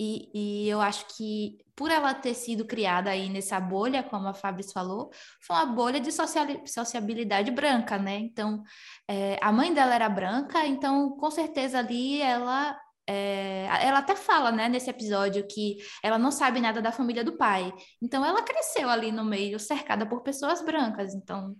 E, 0.00 0.64
e 0.64 0.68
eu 0.68 0.80
acho 0.80 1.06
que 1.14 1.58
por 1.76 1.90
ela 1.90 2.14
ter 2.14 2.32
sido 2.32 2.64
criada 2.64 3.10
aí 3.10 3.28
nessa 3.28 3.60
bolha, 3.60 4.02
como 4.02 4.26
a 4.26 4.34
Fabris 4.34 4.72
falou, 4.72 5.10
foi 5.40 5.54
uma 5.56 5.66
bolha 5.66 6.00
de 6.00 6.10
sociabilidade 6.10 7.50
branca, 7.50 7.98
né? 7.98 8.16
Então, 8.16 8.62
é, 9.06 9.38
a 9.42 9.52
mãe 9.52 9.74
dela 9.74 9.94
era 9.94 10.05
branca, 10.08 10.66
então 10.66 11.16
com 11.16 11.30
certeza 11.30 11.78
ali 11.78 12.20
ela 12.20 12.78
é, 13.08 13.68
ela 13.82 14.00
até 14.00 14.16
fala, 14.16 14.50
né, 14.50 14.68
nesse 14.68 14.90
episódio 14.90 15.46
que 15.46 15.76
ela 16.02 16.18
não 16.18 16.32
sabe 16.32 16.60
nada 16.60 16.82
da 16.82 16.90
família 16.90 17.22
do 17.22 17.36
pai. 17.36 17.72
Então 18.02 18.24
ela 18.24 18.42
cresceu 18.42 18.88
ali 18.90 19.12
no 19.12 19.24
meio, 19.24 19.60
cercada 19.60 20.04
por 20.06 20.22
pessoas 20.22 20.60
brancas. 20.62 21.14
Então 21.14 21.54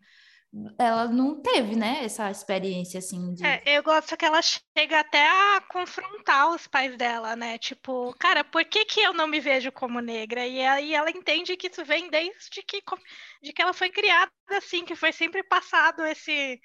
ela 0.79 1.07
não 1.07 1.41
teve, 1.41 1.77
né, 1.77 2.05
essa 2.05 2.31
experiência 2.31 2.99
assim. 2.99 3.35
De... 3.35 3.45
É, 3.47 3.63
eu 3.67 3.83
gosto 3.83 4.17
que 4.17 4.25
ela 4.25 4.41
chega 4.43 5.01
até 5.01 5.25
a 5.27 5.61
confrontar 5.71 6.51
os 6.51 6.67
pais 6.67 6.97
dela, 6.97 7.37
né? 7.37 7.59
Tipo, 7.59 8.15
cara, 8.19 8.43
por 8.43 8.65
que, 8.65 8.85
que 8.85 9.01
eu 9.01 9.13
não 9.13 9.27
me 9.27 9.39
vejo 9.39 9.71
como 9.71 10.01
negra? 10.01 10.47
E 10.47 10.61
aí 10.63 10.95
ela 10.95 11.11
entende 11.11 11.57
que 11.57 11.69
isso 11.69 11.85
vem 11.85 12.11
desde 12.11 12.63
que, 12.63 12.83
de 13.43 13.53
que 13.53 13.63
ela 13.63 13.73
foi 13.73 13.91
criada 13.91 14.33
assim, 14.51 14.85
que 14.85 14.97
foi 14.97 15.13
sempre 15.13 15.43
passado 15.45 16.05
esse, 16.07 16.61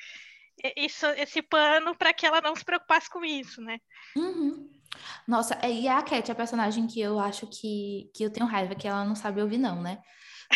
isso, 0.76 1.06
esse 1.18 1.42
pano 1.42 1.96
para 1.96 2.14
que 2.14 2.26
ela 2.26 2.42
não 2.42 2.56
se 2.56 2.64
preocupasse 2.64 3.10
com 3.10 3.24
isso, 3.24 3.62
né? 3.62 3.80
Uhum. 4.16 4.70
Nossa, 5.28 5.58
é, 5.62 5.72
e 5.72 5.88
a 5.88 6.02
Cat, 6.02 6.32
a 6.32 6.36
personagem 6.36 6.88
que 6.88 7.00
eu 7.00 7.20
acho 7.20 7.48
que, 7.48 8.12
que 8.14 8.24
eu 8.24 8.32
tenho 8.32 8.46
raiva, 8.46 8.76
que 8.76 8.88
ela 8.88 9.06
não 9.06 9.16
sabe 9.16 9.42
ouvir, 9.42 9.58
não, 9.58 9.82
né? 9.82 10.00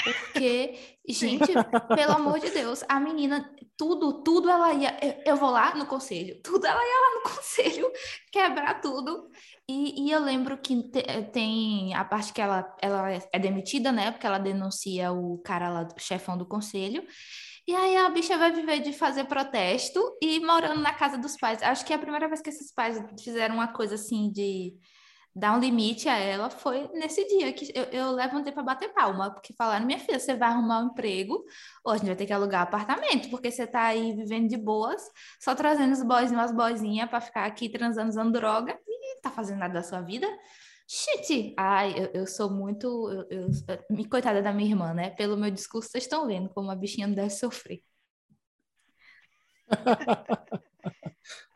Porque, 0.04 0.98
gente, 1.08 1.52
pelo 1.96 2.12
amor 2.14 2.40
de 2.40 2.50
Deus, 2.50 2.84
a 2.90 3.00
menina, 3.00 3.50
tudo, 3.78 4.24
tudo 4.24 4.50
ela 4.50 4.74
ia. 4.74 4.98
Eu, 5.02 5.34
eu, 5.34 5.36
vou 5.38 5.50
lá 5.50 5.74
no 5.76 5.86
conselho, 5.86 6.42
tudo 6.44 6.66
ela 6.66 6.82
ia 6.82 7.02
lá 7.02 7.16
no 7.16 7.36
conselho 7.36 7.92
quebrar 8.32 8.82
tudo. 8.82 9.30
E, 9.68 10.06
e 10.08 10.12
eu 10.12 10.20
lembro 10.20 10.58
que 10.58 10.84
te, 10.84 11.02
tem 11.32 11.94
a 11.96 12.04
parte 12.04 12.34
que 12.34 12.42
ela, 12.42 12.76
ela 12.82 13.10
é 13.32 13.40
demitida, 13.40 13.92
né? 13.92 14.12
Porque 14.12 14.28
ela 14.28 14.38
denuncia 14.38 15.12
o 15.12 15.40
cara 15.40 15.70
lá, 15.70 15.88
o 15.96 16.00
chefão 16.00 16.38
do 16.38 16.46
conselho. 16.46 17.06
E 17.68 17.74
aí 17.76 17.98
a 17.98 18.10
bicha 18.10 18.38
vai 18.38 18.52
viver 18.52 18.80
de 18.80 18.94
fazer 18.94 19.24
protesto 19.26 20.00
e 20.22 20.40
morando 20.40 20.82
na 20.82 20.94
casa 20.94 21.18
dos 21.18 21.36
pais. 21.36 21.64
Acho 21.64 21.84
que 21.86 21.94
é 21.94 21.96
a 21.96 22.00
primeira 22.00 22.28
vez 22.28 22.42
que 22.42 22.50
esses 22.50 22.72
pais 22.72 23.04
fizeram 23.24 23.56
uma 23.56 23.68
coisa 23.74 23.96
assim 23.96 24.32
de 24.32 24.76
dar 25.36 25.58
um 25.58 25.60
limite 25.60 26.08
a 26.08 26.16
ela 26.16 26.50
foi 26.50 26.88
nesse 26.94 27.28
dia 27.28 27.52
que 27.52 27.70
eu, 27.76 27.84
eu 27.86 28.12
levantei 28.12 28.54
para 28.54 28.64
bater 28.64 28.94
palma, 28.94 29.32
porque 29.32 29.54
falaram, 29.54 29.86
minha 29.86 30.00
filha, 30.00 30.18
você 30.18 30.34
vai 30.34 30.50
arrumar 30.50 30.80
um 30.80 30.88
emprego, 30.88 31.44
ou 31.84 31.92
a 31.92 31.98
gente 31.98 32.06
vai 32.06 32.16
ter 32.16 32.26
que 32.26 32.32
alugar 32.32 32.62
apartamento, 32.62 33.30
porque 33.30 33.52
você 33.52 33.68
tá 33.68 33.82
aí 33.84 34.14
vivendo 34.16 34.48
de 34.48 34.56
boas, 34.56 35.02
só 35.42 35.54
trazendo 35.54 35.92
os 35.92 36.02
boys 36.04 36.32
e 36.32 36.36
umas 36.36 36.54
boizinhas 36.54 37.10
para 37.10 37.20
ficar 37.20 37.46
aqui 37.46 37.68
transando, 37.68 38.10
usando 38.10 38.32
droga, 38.32 38.80
e 38.88 39.22
tá 39.22 39.30
fazendo 39.30 39.60
nada 39.60 39.74
da 39.74 39.84
sua 39.84 40.02
vida. 40.02 40.28
Shit! 40.88 41.54
Ai, 41.58 41.94
eu, 41.98 42.22
eu 42.22 42.28
sou 42.28 42.50
muito. 42.50 42.88
Eu, 43.30 43.50
eu, 43.50 44.10
coitada 44.10 44.42
da 44.42 44.54
minha 44.54 44.70
irmã, 44.70 44.94
né? 44.94 45.10
Pelo 45.12 45.38
meu 45.38 45.50
discurso, 45.50 45.90
vocês 45.90 46.04
estão 46.04 46.28
vendo 46.28 46.50
como 46.50 46.70
a 46.72 46.76
bichinha 46.76 47.08
não 47.08 47.16
deve 47.16 47.32
sofrer. 47.32 47.82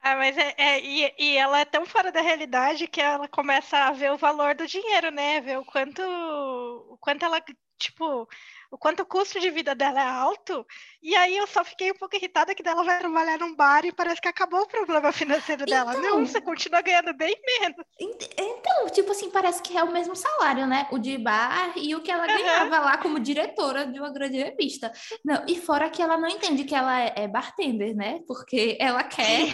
Ah, 0.01 0.15
mas 0.15 0.37
é, 0.37 0.55
é 0.57 0.81
e, 0.81 1.13
e, 1.19 1.37
ela 1.37 1.59
é 1.59 1.65
tão 1.65 1.85
fora 1.85 2.11
da 2.11 2.21
realidade 2.21 2.87
que 2.87 3.01
ela 3.01 3.27
começa 3.27 3.77
a 3.77 3.91
ver 3.91 4.11
o 4.11 4.17
valor 4.17 4.55
do 4.55 4.65
dinheiro, 4.65 5.11
né? 5.11 5.41
Ver 5.41 5.59
o 5.59 5.65
quanto, 5.65 6.01
o 6.01 6.97
quanto 6.99 7.25
ela, 7.25 7.41
tipo, 7.77 8.27
o 8.71 8.77
quanto 8.77 9.01
o 9.01 9.05
custo 9.05 9.39
de 9.39 9.49
vida 9.49 9.73
dela 9.73 9.99
é 9.99 10.05
alto, 10.05 10.65
e 11.01 11.15
aí 11.15 11.35
eu 11.35 11.47
só 11.47 11.63
fiquei 11.63 11.91
um 11.91 11.95
pouco 11.95 12.15
irritada 12.15 12.53
que 12.53 12.61
dela 12.61 12.83
vai 12.83 12.99
trabalhar 12.99 13.39
num 13.39 13.55
bar 13.55 13.83
e 13.83 13.91
parece 13.91 14.21
que 14.21 14.27
acabou 14.27 14.61
o 14.61 14.67
problema 14.67 15.11
financeiro 15.13 15.65
dela. 15.65 15.95
Então, 15.95 16.19
Não, 16.19 16.25
você 16.25 16.39
continua 16.39 16.81
ganhando 16.81 17.13
bem 17.13 17.35
menos. 17.59 17.85
Então, 17.99 18.89
tipo 18.91 19.11
assim, 19.11 19.31
parece 19.31 19.61
que 19.61 19.75
é 19.75 19.83
o 19.83 19.91
mesmo 19.91 20.15
salário, 20.15 20.67
né? 20.67 20.87
O 20.91 20.99
de 20.99 21.17
bar 21.17 21.73
e 21.75 21.95
o 21.95 22.01
que 22.01 22.11
ela 22.11 22.27
ganhava 22.27 22.77
uhum. 22.77 22.85
lá 22.85 22.97
como 22.97 23.19
diretora 23.19 23.87
de 23.87 23.99
uma 23.99 24.11
grande 24.11 24.37
revista. 24.37 24.91
Não, 25.25 25.43
e 25.47 25.59
fora 25.59 25.89
que 25.89 26.01
ela 26.01 26.17
não 26.17 26.27
entende 26.27 26.63
que 26.63 26.75
ela 26.75 27.01
é, 27.01 27.13
é 27.15 27.27
bartender, 27.27 27.95
né? 27.95 28.21
Porque 28.27 28.77
ela 28.79 29.03
quer 29.03 29.53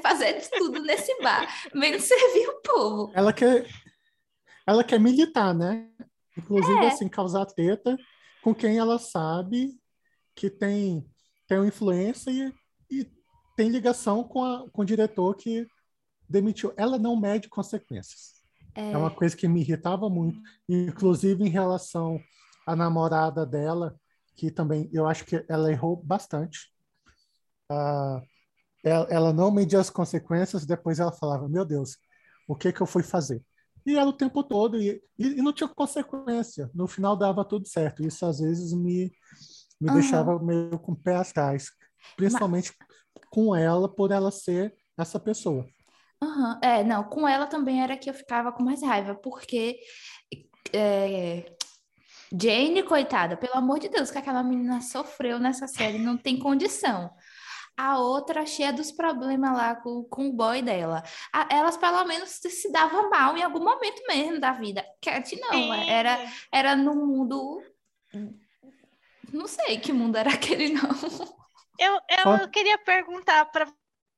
fazer 0.00 0.48
tudo 0.56 0.80
nesse 0.80 1.14
bar, 1.22 1.46
menos 1.74 2.02
servir 2.04 2.48
o 2.48 2.62
povo. 2.62 3.12
Ela 3.14 3.32
quer, 3.32 3.66
ela 4.66 4.82
quer 4.82 4.98
militar, 4.98 5.54
né? 5.54 5.88
Inclusive, 6.38 6.84
é. 6.84 6.88
assim, 6.88 7.08
causar 7.08 7.44
treta 7.46 7.96
com 8.46 8.54
quem 8.54 8.78
ela 8.78 8.96
sabe 8.96 9.76
que 10.32 10.48
tem, 10.48 11.04
tem 11.48 11.58
uma 11.58 11.66
influência 11.66 12.30
e, 12.30 12.54
e 12.88 13.10
tem 13.56 13.68
ligação 13.68 14.22
com, 14.22 14.44
a, 14.44 14.70
com 14.70 14.82
o 14.82 14.84
diretor 14.84 15.34
que 15.34 15.66
demitiu. 16.28 16.72
Ela 16.76 16.96
não 16.96 17.18
mede 17.18 17.48
consequências. 17.48 18.34
É... 18.72 18.92
é 18.92 18.96
uma 18.96 19.10
coisa 19.10 19.36
que 19.36 19.48
me 19.48 19.62
irritava 19.62 20.08
muito, 20.08 20.38
inclusive 20.68 21.42
em 21.42 21.48
relação 21.48 22.20
à 22.64 22.76
namorada 22.76 23.44
dela, 23.44 23.98
que 24.36 24.48
também 24.48 24.88
eu 24.92 25.08
acho 25.08 25.24
que 25.24 25.44
ela 25.48 25.72
errou 25.72 25.96
bastante. 25.96 26.72
Uh, 27.68 28.22
ela, 28.84 29.08
ela, 29.10 29.32
não 29.32 29.50
media 29.50 29.80
as 29.80 29.90
consequências, 29.90 30.64
depois 30.64 31.00
ela 31.00 31.10
falava: 31.10 31.48
Meu 31.48 31.64
Deus, 31.64 31.96
o 32.46 32.54
que, 32.54 32.72
que 32.72 32.80
eu 32.80 32.86
fui 32.86 33.02
fazer? 33.02 33.44
E 33.86 33.96
era 33.96 34.08
o 34.08 34.12
tempo 34.12 34.42
todo, 34.42 34.80
e, 34.80 35.00
e, 35.18 35.36
não 35.36 35.52
tinha 35.52 35.68
consequência. 35.68 36.68
No 36.74 36.88
final 36.88 37.16
dava 37.16 37.44
tudo 37.44 37.68
certo. 37.68 38.04
Isso 38.04 38.26
às 38.26 38.40
vezes 38.40 38.72
me, 38.72 39.12
me 39.80 39.88
uhum. 39.88 39.94
deixava 39.94 40.38
meio 40.42 40.78
com 40.78 40.92
o 40.92 40.96
pé 40.96 41.16
atrás, 41.16 41.70
principalmente 42.16 42.72
Mas... 42.78 43.24
com 43.30 43.54
ela, 43.54 43.88
por 43.88 44.10
ela 44.10 44.30
ser 44.32 44.74
essa 44.98 45.20
pessoa. 45.20 45.64
Uhum. 46.22 46.58
É, 46.60 46.82
não, 46.82 47.04
com 47.04 47.28
ela 47.28 47.46
também 47.46 47.82
era 47.82 47.96
que 47.96 48.10
eu 48.10 48.14
ficava 48.14 48.50
com 48.50 48.62
mais 48.62 48.82
raiva, 48.82 49.14
porque 49.14 49.78
é, 50.72 51.54
Jane, 52.32 52.82
coitada, 52.82 53.36
pelo 53.36 53.54
amor 53.54 53.78
de 53.78 53.88
Deus, 53.88 54.10
que 54.10 54.18
aquela 54.18 54.42
menina 54.42 54.80
sofreu 54.80 55.38
nessa 55.38 55.68
série, 55.68 55.98
não 55.98 56.16
tem 56.16 56.38
condição 56.38 57.10
a 57.76 57.98
outra 57.98 58.46
cheia 58.46 58.72
dos 58.72 58.90
problemas 58.90 59.52
lá 59.52 59.74
com, 59.76 60.04
com 60.04 60.28
o 60.28 60.32
boy 60.32 60.62
dela. 60.62 61.02
A, 61.32 61.46
elas 61.50 61.76
pelo 61.76 62.04
menos 62.04 62.30
se 62.30 62.72
davam 62.72 63.10
mal 63.10 63.36
em 63.36 63.42
algum 63.42 63.62
momento 63.62 64.02
mesmo 64.08 64.40
da 64.40 64.52
vida. 64.52 64.84
Cat 65.02 65.38
não, 65.40 65.50
Sim. 65.50 65.90
era, 65.90 66.18
era 66.50 66.74
no 66.74 66.94
mundo. 66.94 67.62
Não 69.32 69.46
sei 69.46 69.78
que 69.78 69.92
mundo 69.92 70.16
era 70.16 70.30
aquele, 70.34 70.70
não. 70.70 70.88
Eu, 71.78 71.98
eu 72.40 72.48
queria 72.48 72.78
perguntar 72.78 73.44
para 73.46 73.68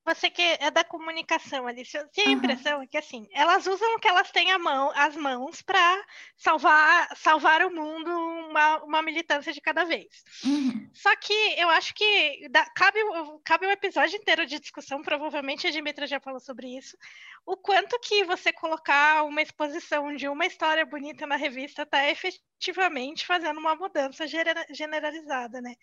você 0.09 0.31
que 0.31 0.43
é 0.43 0.71
da 0.71 0.83
comunicação, 0.83 1.69
eu 1.69 2.09
tenho 2.09 2.29
a 2.29 2.33
impressão 2.33 2.87
que 2.87 2.97
assim, 2.97 3.29
elas 3.33 3.67
usam 3.67 3.95
o 3.95 3.99
que 3.99 4.09
elas 4.09 4.31
têm 4.31 4.51
à 4.51 4.59
mão, 4.59 4.91
as 4.95 5.15
mãos 5.15 5.61
para 5.61 6.05
salvar, 6.37 7.15
salvar 7.15 7.63
o 7.67 7.71
mundo 7.71 8.11
uma, 8.49 8.83
uma 8.85 9.03
militância 9.03 9.53
de 9.53 9.61
cada 9.61 9.85
vez. 9.85 10.25
Uhum. 10.45 10.91
Só 10.95 11.15
que 11.17 11.35
eu 11.59 11.69
acho 11.69 11.95
que 11.95 12.49
dá, 12.49 12.65
cabe, 12.71 12.99
cabe 13.45 13.67
um 13.67 13.71
episódio 13.71 14.17
inteiro 14.17 14.47
de 14.47 14.59
discussão, 14.59 15.03
provavelmente 15.03 15.67
a 15.67 15.71
Dimitra 15.71 16.07
já 16.07 16.19
falou 16.19 16.41
sobre 16.41 16.77
isso, 16.77 16.97
o 17.45 17.57
quanto 17.57 17.99
que 18.01 18.25
você 18.25 18.53
colocar 18.53 19.25
uma 19.25 19.43
exposição 19.43 20.15
de 20.15 20.29
uma 20.29 20.47
história 20.47 20.87
bonita 20.87 21.27
na 21.27 21.37
revista 21.37 21.83
está 21.83 22.09
efetivamente 22.09 23.27
fazendo 23.27 23.59
uma 23.59 23.75
mudança 23.75 24.27
generalizada, 24.27 25.61
né? 25.61 25.75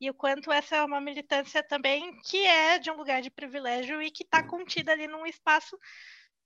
E 0.00 0.08
o 0.08 0.14
quanto 0.14 0.50
essa 0.50 0.76
é 0.76 0.84
uma 0.84 1.00
militância 1.00 1.62
também 1.62 2.18
que 2.22 2.38
é 2.46 2.78
de 2.78 2.90
um 2.90 2.96
lugar 2.96 3.20
de 3.20 3.30
privilégio 3.30 4.00
e 4.02 4.10
que 4.10 4.22
está 4.22 4.42
contida 4.42 4.92
ali 4.92 5.06
num 5.06 5.26
espaço 5.26 5.78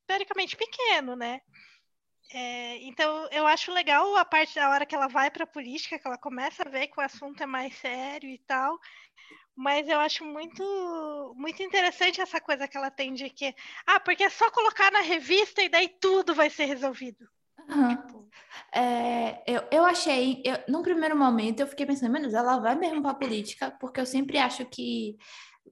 teoricamente 0.07 0.57
pequeno, 0.57 1.15
né? 1.15 1.41
É, 2.33 2.79
então 2.79 3.29
eu 3.31 3.47
acho 3.47 3.73
legal 3.73 4.17
a 4.17 4.25
parte 4.25 4.55
da 4.57 4.71
hora 4.71 4.85
que 4.85 4.95
ela 4.95 5.07
vai 5.07 5.31
para 5.31 5.45
a 5.45 5.47
política, 5.47 5.99
que 5.99 6.07
ela 6.07 6.19
começa 6.19 6.63
a 6.65 6.69
ver 6.69 6.89
que 6.89 6.99
o 6.99 7.03
assunto 7.03 7.43
é 7.43 7.47
mais 7.47 7.75
sério 7.77 8.29
e 8.29 8.39
tal, 8.39 8.79
mas 9.55 9.89
eu 9.89 10.01
acho 10.01 10.25
muito 10.25 11.35
muito 11.37 11.63
interessante 11.63 12.21
essa 12.21 12.41
coisa 12.41 12.67
que 12.67 12.77
ela 12.77 12.91
tem 12.91 13.15
de 13.15 13.31
que 13.31 13.55
ah, 13.87 14.01
porque 14.01 14.25
é 14.25 14.31
só 14.31 14.51
colocar 14.51 14.91
na 14.91 15.01
revista 15.01 15.63
e 15.63 15.69
daí 15.69 15.89
tudo 16.01 16.35
vai 16.35 16.51
ser 16.51 16.65
resolvido. 16.65 17.29
Uhum. 17.69 17.97
É, 18.75 19.43
eu, 19.47 19.63
eu 19.73 19.85
achei, 19.85 20.43
eu, 20.45 20.59
num 20.69 20.83
primeiro 20.83 21.17
momento, 21.17 21.61
eu 21.61 21.67
fiquei 21.67 21.87
pensando, 21.87 22.13
menos 22.13 22.35
ela 22.35 22.59
vai 22.59 22.77
mesmo 22.77 23.03
para 23.03 23.15
política, 23.15 23.71
porque 23.81 24.01
eu 24.01 24.07
sempre 24.07 24.39
acho 24.39 24.65
que 24.67 25.17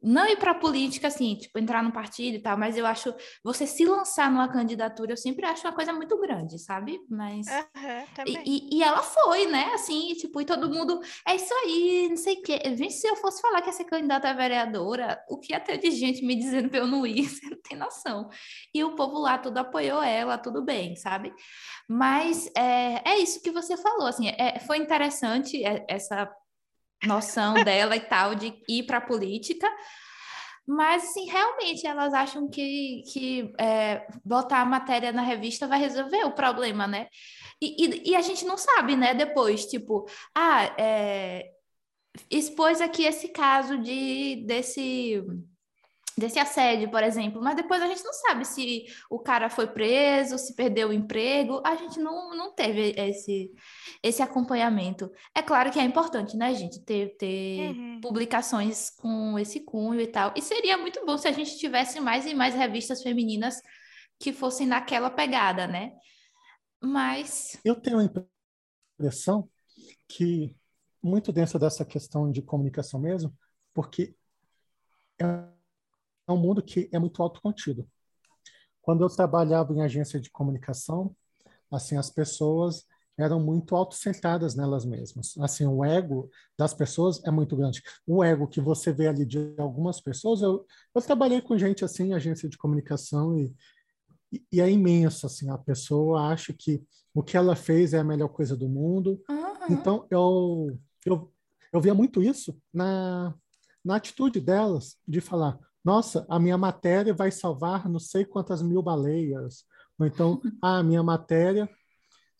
não 0.02 0.26
ir 0.26 0.36
para 0.36 0.54
política, 0.54 1.08
assim, 1.08 1.36
tipo, 1.36 1.58
entrar 1.58 1.82
no 1.82 1.92
partido 1.92 2.36
e 2.36 2.40
tal, 2.40 2.56
mas 2.56 2.76
eu 2.76 2.86
acho 2.86 3.14
você 3.42 3.66
se 3.66 3.84
lançar 3.84 4.30
numa 4.30 4.48
candidatura, 4.48 5.12
eu 5.12 5.16
sempre 5.16 5.46
acho 5.46 5.66
uma 5.66 5.74
coisa 5.74 5.92
muito 5.92 6.18
grande, 6.20 6.58
sabe? 6.58 7.00
Mas. 7.08 7.46
Uhum, 7.46 8.24
e, 8.26 8.78
e, 8.78 8.82
ela 8.82 9.02
foi, 9.02 9.46
né? 9.46 9.72
Assim, 9.74 10.14
tipo, 10.14 10.40
e 10.40 10.44
todo 10.44 10.70
mundo. 10.70 11.00
É 11.26 11.36
isso 11.36 11.52
aí, 11.64 12.08
não 12.08 12.16
sei 12.16 12.34
o 12.34 12.42
quê. 12.42 12.60
Vem 12.76 12.90
se 12.90 13.06
eu 13.06 13.16
fosse 13.16 13.40
falar 13.40 13.62
que 13.62 13.72
ser 13.72 13.84
candidata 13.84 14.28
a 14.28 14.32
vereadora, 14.32 15.22
o 15.28 15.38
que 15.38 15.52
ia 15.52 15.60
ter 15.60 15.78
de 15.78 15.90
gente 15.90 16.24
me 16.24 16.34
dizendo 16.34 16.68
pra 16.68 16.80
eu 16.80 16.86
não 16.86 17.06
ir, 17.06 17.24
você 17.28 17.48
não 17.48 17.60
tem 17.60 17.76
noção. 17.76 18.28
E 18.74 18.82
o 18.84 18.94
povo 18.94 19.18
lá 19.18 19.38
tudo 19.38 19.58
apoiou 19.58 20.02
ela, 20.02 20.38
tudo 20.38 20.62
bem, 20.62 20.96
sabe? 20.96 21.32
Mas 21.88 22.50
é, 22.56 23.10
é 23.10 23.18
isso 23.18 23.42
que 23.42 23.50
você 23.50 23.76
falou, 23.76 24.06
assim, 24.06 24.28
é, 24.28 24.58
foi 24.60 24.78
interessante 24.78 25.64
é, 25.64 25.84
essa 25.88 26.30
noção 27.06 27.54
dela 27.64 27.96
e 27.96 28.00
tal 28.00 28.34
de 28.34 28.54
ir 28.68 28.84
para 28.84 28.98
a 28.98 29.00
política. 29.00 29.68
Mas, 30.66 31.04
assim, 31.04 31.28
realmente 31.28 31.86
elas 31.86 32.14
acham 32.14 32.48
que, 32.48 33.02
que 33.12 33.52
é, 33.58 34.06
botar 34.24 34.60
a 34.60 34.64
matéria 34.64 35.12
na 35.12 35.22
revista 35.22 35.66
vai 35.66 35.78
resolver 35.78 36.24
o 36.24 36.34
problema, 36.34 36.86
né? 36.86 37.08
E, 37.60 37.84
e, 37.84 38.10
e 38.10 38.16
a 38.16 38.22
gente 38.22 38.44
não 38.44 38.56
sabe, 38.56 38.94
né? 38.96 39.12
Depois, 39.12 39.66
tipo, 39.66 40.06
ah, 40.34 40.64
é, 40.78 41.50
expôs 42.30 42.80
aqui 42.80 43.04
esse 43.04 43.28
caso 43.28 43.78
de 43.78 44.44
desse 44.46 45.22
desse 46.16 46.38
assédio, 46.38 46.90
por 46.90 47.02
exemplo, 47.02 47.40
mas 47.40 47.56
depois 47.56 47.82
a 47.82 47.86
gente 47.86 48.04
não 48.04 48.12
sabe 48.12 48.44
se 48.44 48.84
o 49.10 49.18
cara 49.18 49.48
foi 49.48 49.66
preso, 49.66 50.38
se 50.38 50.54
perdeu 50.54 50.88
o 50.88 50.92
emprego, 50.92 51.62
a 51.64 51.74
gente 51.74 51.98
não, 51.98 52.36
não 52.36 52.54
teve 52.54 52.94
esse, 52.96 53.50
esse 54.02 54.22
acompanhamento. 54.22 55.10
É 55.34 55.42
claro 55.42 55.70
que 55.70 55.78
é 55.78 55.82
importante, 55.82 56.36
né, 56.36 56.54
gente, 56.54 56.84
ter, 56.84 57.16
ter 57.16 57.70
uhum. 57.70 58.00
publicações 58.00 58.90
com 58.90 59.38
esse 59.38 59.60
cunho 59.60 60.00
e 60.00 60.06
tal, 60.06 60.32
e 60.36 60.42
seria 60.42 60.76
muito 60.76 61.04
bom 61.06 61.16
se 61.16 61.28
a 61.28 61.32
gente 61.32 61.58
tivesse 61.58 62.00
mais 62.00 62.26
e 62.26 62.34
mais 62.34 62.54
revistas 62.54 63.02
femininas 63.02 63.60
que 64.18 64.32
fossem 64.32 64.66
naquela 64.66 65.10
pegada, 65.10 65.66
né? 65.66 65.92
Mas... 66.80 67.58
Eu 67.64 67.76
tenho 67.76 67.98
a 67.98 68.04
impressão 68.98 69.48
que, 70.06 70.54
muito 71.02 71.32
dentro 71.32 71.58
dessa 71.58 71.84
questão 71.84 72.30
de 72.30 72.42
comunicação 72.42 73.00
mesmo, 73.00 73.34
porque 73.72 74.14
é 75.18 75.24
é 76.28 76.32
um 76.32 76.36
mundo 76.36 76.62
que 76.62 76.88
é 76.92 76.98
muito 76.98 77.22
autocontido. 77.22 77.86
quando 78.80 79.02
eu 79.04 79.08
trabalhava 79.08 79.72
em 79.72 79.80
agência 79.80 80.20
de 80.20 80.30
comunicação, 80.30 81.14
assim, 81.70 81.96
as 81.96 82.10
pessoas 82.10 82.84
eram 83.18 83.38
muito 83.38 83.76
autocentradas 83.76 84.54
nelas 84.54 84.84
mesmas. 84.84 85.34
Assim, 85.38 85.66
o 85.66 85.84
ego 85.84 86.30
das 86.58 86.74
pessoas 86.74 87.22
é 87.24 87.30
muito 87.30 87.56
grande. 87.56 87.82
O 88.06 88.24
ego 88.24 88.48
que 88.48 88.60
você 88.60 88.92
vê 88.92 89.06
ali 89.06 89.24
de 89.24 89.54
algumas 89.58 90.00
pessoas, 90.00 90.42
eu, 90.42 90.66
eu 90.94 91.02
trabalhei 91.02 91.40
com 91.40 91.56
gente 91.58 91.84
assim, 91.84 92.08
em 92.08 92.14
agência 92.14 92.48
de 92.48 92.58
comunicação 92.58 93.38
e, 93.38 93.54
e 94.50 94.60
é 94.60 94.70
imenso, 94.70 95.26
assim, 95.26 95.50
a 95.50 95.58
pessoa 95.58 96.28
acha 96.28 96.52
que 96.52 96.82
o 97.14 97.22
que 97.22 97.36
ela 97.36 97.54
fez 97.54 97.92
é 97.92 97.98
a 97.98 98.04
melhor 98.04 98.28
coisa 98.28 98.56
do 98.56 98.68
mundo. 98.68 99.22
Uhum. 99.28 99.66
Então, 99.70 100.06
eu, 100.10 100.78
eu, 101.04 101.30
eu 101.72 101.80
via 101.80 101.94
muito 101.94 102.22
isso 102.22 102.58
na, 102.72 103.34
na 103.84 103.96
atitude 103.96 104.40
delas, 104.40 104.96
de 105.06 105.20
falar, 105.20 105.58
nossa, 105.84 106.24
a 106.28 106.38
minha 106.38 106.56
matéria 106.56 107.12
vai 107.12 107.30
salvar 107.30 107.88
não 107.88 107.98
sei 107.98 108.24
quantas 108.24 108.62
mil 108.62 108.82
baleias, 108.82 109.64
ou 109.98 110.06
então, 110.06 110.40
ah, 110.62 110.78
a 110.78 110.82
minha 110.82 111.02
matéria 111.02 111.68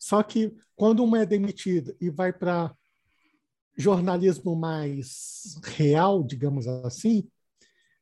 só 0.03 0.21
que 0.21 0.53
quando 0.75 1.01
uma 1.01 1.19
é 1.19 1.25
demitida 1.25 1.95
e 2.01 2.09
vai 2.09 2.33
para 2.33 2.75
jornalismo 3.77 4.53
mais 4.53 5.57
real, 5.63 6.21
digamos 6.21 6.67
assim, 6.67 7.25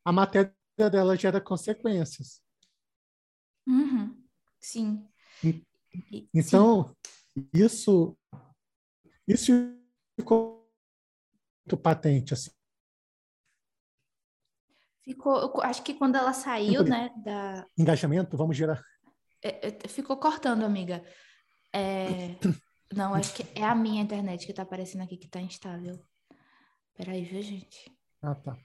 a 0.03 0.11
matéria 0.11 0.51
dela 0.77 1.15
gera 1.15 1.39
consequências. 1.39 2.41
Uhum. 3.67 4.19
Sim. 4.59 5.07
Então, 6.33 6.95
Sim. 7.35 7.47
isso 7.53 8.17
isso 9.27 9.51
ficou 10.19 10.67
muito 11.63 11.77
patente 11.77 12.33
assim. 12.33 12.49
Ficou, 15.03 15.61
acho 15.63 15.81
que 15.81 15.95
quando 15.95 16.15
ela 16.15 16.31
saiu, 16.31 16.83
né, 16.83 17.09
da 17.23 17.65
engajamento, 17.77 18.37
vamos 18.37 18.55
gerar. 18.55 18.83
É, 19.43 19.67
é, 19.67 19.87
ficou 19.87 20.17
cortando, 20.17 20.63
amiga. 20.63 21.03
É... 21.73 22.35
Não, 22.93 23.13
acho 23.13 23.33
que 23.33 23.47
é 23.57 23.63
a 23.63 23.73
minha 23.73 24.01
internet 24.01 24.45
que 24.45 24.53
tá 24.53 24.63
aparecendo 24.63 25.01
aqui 25.03 25.15
que 25.15 25.29
tá 25.29 25.39
instável. 25.39 25.97
Peraí, 26.93 27.23
viu, 27.23 27.41
gente? 27.41 27.89
Ah, 28.21 28.35
tá. 28.35 28.57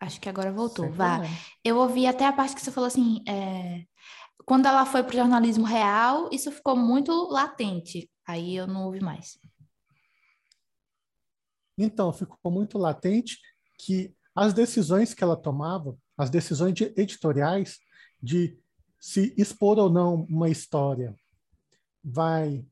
Acho 0.00 0.20
que 0.20 0.28
agora 0.28 0.52
voltou. 0.52 0.86
Sem 0.86 0.94
Vá. 0.94 1.18
Problema. 1.18 1.36
Eu 1.64 1.78
ouvi 1.78 2.04
até 2.04 2.26
a 2.26 2.32
parte 2.32 2.56
que 2.56 2.60
você 2.60 2.72
falou 2.72 2.88
assim, 2.88 3.22
é... 3.26 3.84
quando 4.44 4.66
ela 4.66 4.84
foi 4.84 5.04
pro 5.04 5.16
jornalismo 5.16 5.64
real, 5.64 6.28
isso 6.32 6.50
ficou 6.50 6.76
muito 6.76 7.12
latente. 7.30 8.10
Aí 8.26 8.56
eu 8.56 8.66
não 8.66 8.84
ouvi 8.84 9.00
mais. 9.00 9.38
Então, 11.78 12.12
ficou 12.12 12.50
muito 12.50 12.76
latente 12.76 13.38
que 13.78 14.12
as 14.38 14.54
decisões 14.54 15.12
que 15.12 15.24
ela 15.24 15.36
tomava, 15.36 15.98
as 16.16 16.30
decisões 16.30 16.72
de 16.72 16.84
editoriais 16.96 17.80
de 18.22 18.56
se 19.00 19.34
expor 19.36 19.78
ou 19.78 19.90
não 19.90 20.26
uma 20.30 20.48
história 20.48 21.12
vai 22.04 22.64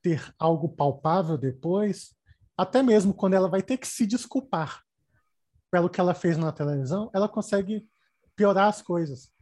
ter 0.00 0.32
algo 0.38 0.68
palpável 0.68 1.36
depois, 1.36 2.14
até 2.56 2.84
mesmo 2.84 3.12
quando 3.12 3.34
ela 3.34 3.48
vai 3.48 3.62
ter 3.62 3.78
que 3.78 3.88
se 3.88 4.06
desculpar 4.06 4.80
pelo 5.72 5.90
que 5.90 6.00
ela 6.00 6.14
fez 6.14 6.36
na 6.36 6.52
televisão, 6.52 7.10
ela 7.12 7.28
consegue 7.28 7.84
piorar 8.36 8.68
as 8.68 8.80
coisas. 8.80 9.32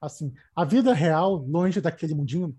Assim, 0.00 0.34
a 0.52 0.64
vida 0.64 0.92
real, 0.92 1.36
longe 1.36 1.80
daquele 1.80 2.12
mundinho 2.12 2.56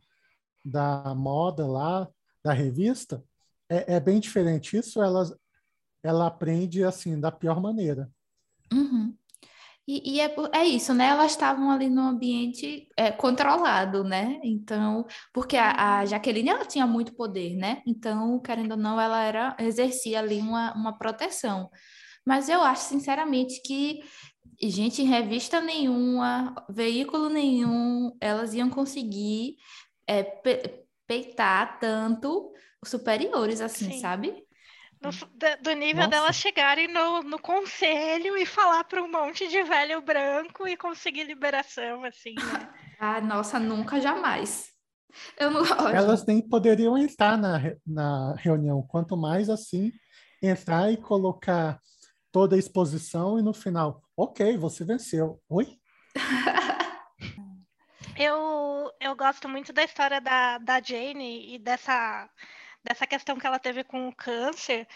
da 0.64 1.14
moda 1.14 1.68
lá, 1.68 2.10
da 2.42 2.54
revista, 2.54 3.22
é, 3.70 3.96
é 3.96 4.00
bem 4.00 4.22
diferente. 4.22 4.78
Isso 4.78 5.04
ela, 5.04 5.26
ela 6.04 6.28
aprende 6.28 6.84
assim 6.84 7.20
da 7.20 7.32
pior 7.32 7.62
maneira. 7.62 8.12
Uhum. 8.72 9.16
E, 9.88 10.16
e 10.16 10.22
é, 10.22 10.34
é, 10.54 10.66
isso, 10.66 10.94
né? 10.94 11.08
Elas 11.08 11.32
estavam 11.32 11.70
ali 11.70 11.90
no 11.90 12.02
ambiente 12.02 12.88
é, 12.96 13.12
controlado, 13.12 14.04
né? 14.04 14.40
Então, 14.42 15.06
porque 15.34 15.58
a, 15.58 16.00
a, 16.00 16.06
Jaqueline 16.06 16.50
ela 16.50 16.66
tinha 16.66 16.88
muito 16.88 17.14
poder, 17.14 17.56
né? 17.58 17.82
Então, 17.86 18.40
querendo 18.40 18.72
ou 18.72 18.78
não, 18.78 19.00
ela 19.00 19.22
era 19.24 19.56
exercia 19.60 20.20
ali 20.20 20.40
uma, 20.40 20.74
uma 20.74 20.98
proteção. 20.98 21.70
Mas 22.26 22.48
eu 22.48 22.62
acho, 22.62 22.84
sinceramente, 22.84 23.62
que 23.62 24.00
gente 24.62 25.02
em 25.02 25.06
revista 25.06 25.60
nenhuma, 25.60 26.56
veículo 26.70 27.28
nenhum, 27.30 28.16
elas 28.22 28.54
iam 28.54 28.70
conseguir 28.70 29.58
é, 30.08 30.24
pe 30.24 30.82
peitar 31.06 31.80
tanto 31.80 32.54
superiores 32.86 33.60
assim, 33.60 33.92
Sim. 33.92 34.00
sabe? 34.00 34.34
Do, 35.12 35.62
do 35.62 35.74
nível 35.74 36.04
Nossa. 36.04 36.10
delas 36.10 36.36
chegarem 36.36 36.88
no, 36.88 37.24
no 37.24 37.40
conselho 37.40 38.38
e 38.38 38.46
falar 38.46 38.84
para 38.86 39.04
um 39.04 39.12
monte 39.12 39.48
de 39.48 39.62
velho 39.64 40.02
branco 40.02 40.68
e 40.68 40.78
conseguir 40.78 41.26
liberação, 41.26 42.04
assim, 42.06 42.36
né? 42.36 42.70
ah, 43.00 43.20
nossa, 43.20 43.60
nunca, 43.60 44.00
jamais. 44.00 44.72
Eu 45.38 45.52
não 45.52 45.64
Elas 45.90 46.26
nem 46.26 46.42
poderiam 46.42 46.98
entrar 46.98 47.38
na, 47.38 47.60
na 47.86 48.34
reunião, 48.36 48.82
quanto 48.82 49.16
mais 49.16 49.50
assim, 49.50 49.92
entrar 50.42 50.92
e 50.92 50.98
colocar 50.98 51.80
toda 52.32 52.56
a 52.56 52.60
exposição 52.60 53.38
e 53.38 53.44
no 53.44 53.54
final, 53.54 54.02
ok, 54.18 54.58
você 54.58 54.84
venceu. 54.84 55.40
Oi? 55.50 55.78
eu, 58.18 58.92
eu 59.00 59.16
gosto 59.16 59.48
muito 59.48 59.72
da 59.72 59.84
história 59.84 60.20
da, 60.20 60.58
da 60.58 60.82
Jane 60.82 61.54
e 61.54 61.60
dessa 61.60 62.28
dessa 62.84 63.08
questão 63.08 63.38
que 63.38 63.48
ela 63.48 63.60
teve 63.60 63.84
com 63.84 64.08
o 64.08 64.16
câncer, 64.16 64.88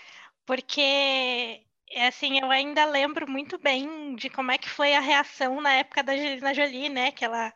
porque 0.46 1.64
é 1.90 2.08
assim, 2.08 2.40
eu 2.40 2.52
ainda 2.52 2.86
lembro 2.86 3.30
muito 3.30 3.58
bem 3.58 4.16
de 4.16 4.30
como 4.30 4.52
é 4.52 4.58
que 4.58 4.70
foi 4.70 4.94
a 4.94 5.00
reação 5.00 5.62
na 5.62 5.74
época 5.74 6.04
da 6.04 6.14
Angelina 6.14 6.54
Jolie, 6.54 6.90
né? 6.90 7.12
Que 7.12 7.26
ela, 7.26 7.54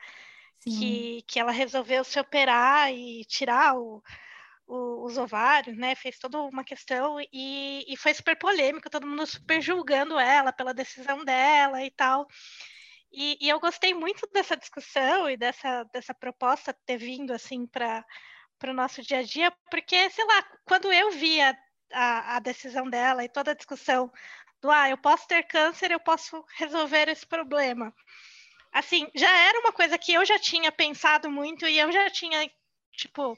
que, 0.64 1.24
que 1.28 1.40
ela 1.40 1.52
resolveu 1.52 2.04
se 2.04 2.20
operar 2.20 2.94
e 2.94 3.26
tirar 3.26 3.76
o, 3.78 4.02
o, 4.68 5.06
os 5.06 5.18
ovários, 5.18 5.78
né? 5.78 5.96
Fez 5.96 6.18
toda 6.18 6.42
uma 6.42 6.64
questão 6.64 7.18
e, 7.32 7.86
e 7.88 7.98
foi 7.98 8.14
super 8.14 8.38
polêmico, 8.38 8.90
todo 8.90 9.08
mundo 9.08 9.26
super 9.26 9.62
julgando 9.62 10.18
ela 10.20 10.54
pela 10.54 10.74
decisão 10.74 11.26
dela 11.26 11.84
e 11.84 11.92
tal. 11.92 12.28
E, 13.12 13.38
e 13.42 13.50
eu 13.50 13.60
gostei 13.60 13.94
muito 13.94 14.28
dessa 14.32 14.56
discussão 14.56 15.30
e 15.30 15.36
dessa, 15.36 15.84
dessa 15.94 16.14
proposta 16.14 16.74
ter 16.86 16.98
vindo 16.98 17.32
assim 17.34 17.68
para 17.68 18.06
para 18.62 18.72
o 18.72 18.76
nosso 18.76 19.02
dia 19.02 19.18
a 19.18 19.24
dia, 19.24 19.52
porque, 19.72 20.08
sei 20.12 20.24
lá, 20.24 20.44
quando 20.66 20.94
eu 20.94 21.10
via 21.10 21.58
a, 21.92 22.36
a 22.36 22.40
decisão 22.40 22.88
dela 22.88 23.26
e 23.26 23.30
toda 23.30 23.52
a 23.52 23.56
discussão 23.56 24.12
do 24.62 24.70
ah, 24.70 24.88
eu 24.88 24.98
posso 25.00 25.28
ter 25.28 25.42
câncer, 25.48 25.90
eu 25.90 26.00
posso 26.00 26.46
resolver 26.56 27.10
esse 27.10 27.26
problema. 27.26 27.92
Assim, 28.72 29.10
já 29.16 29.36
era 29.48 29.60
uma 29.62 29.74
coisa 29.74 29.98
que 29.98 30.14
eu 30.14 30.24
já 30.24 30.38
tinha 30.38 30.72
pensado 30.72 31.30
muito 31.30 31.66
e 31.68 31.80
eu 31.80 31.92
já 31.92 32.08
tinha, 32.12 32.50
tipo, 32.94 33.36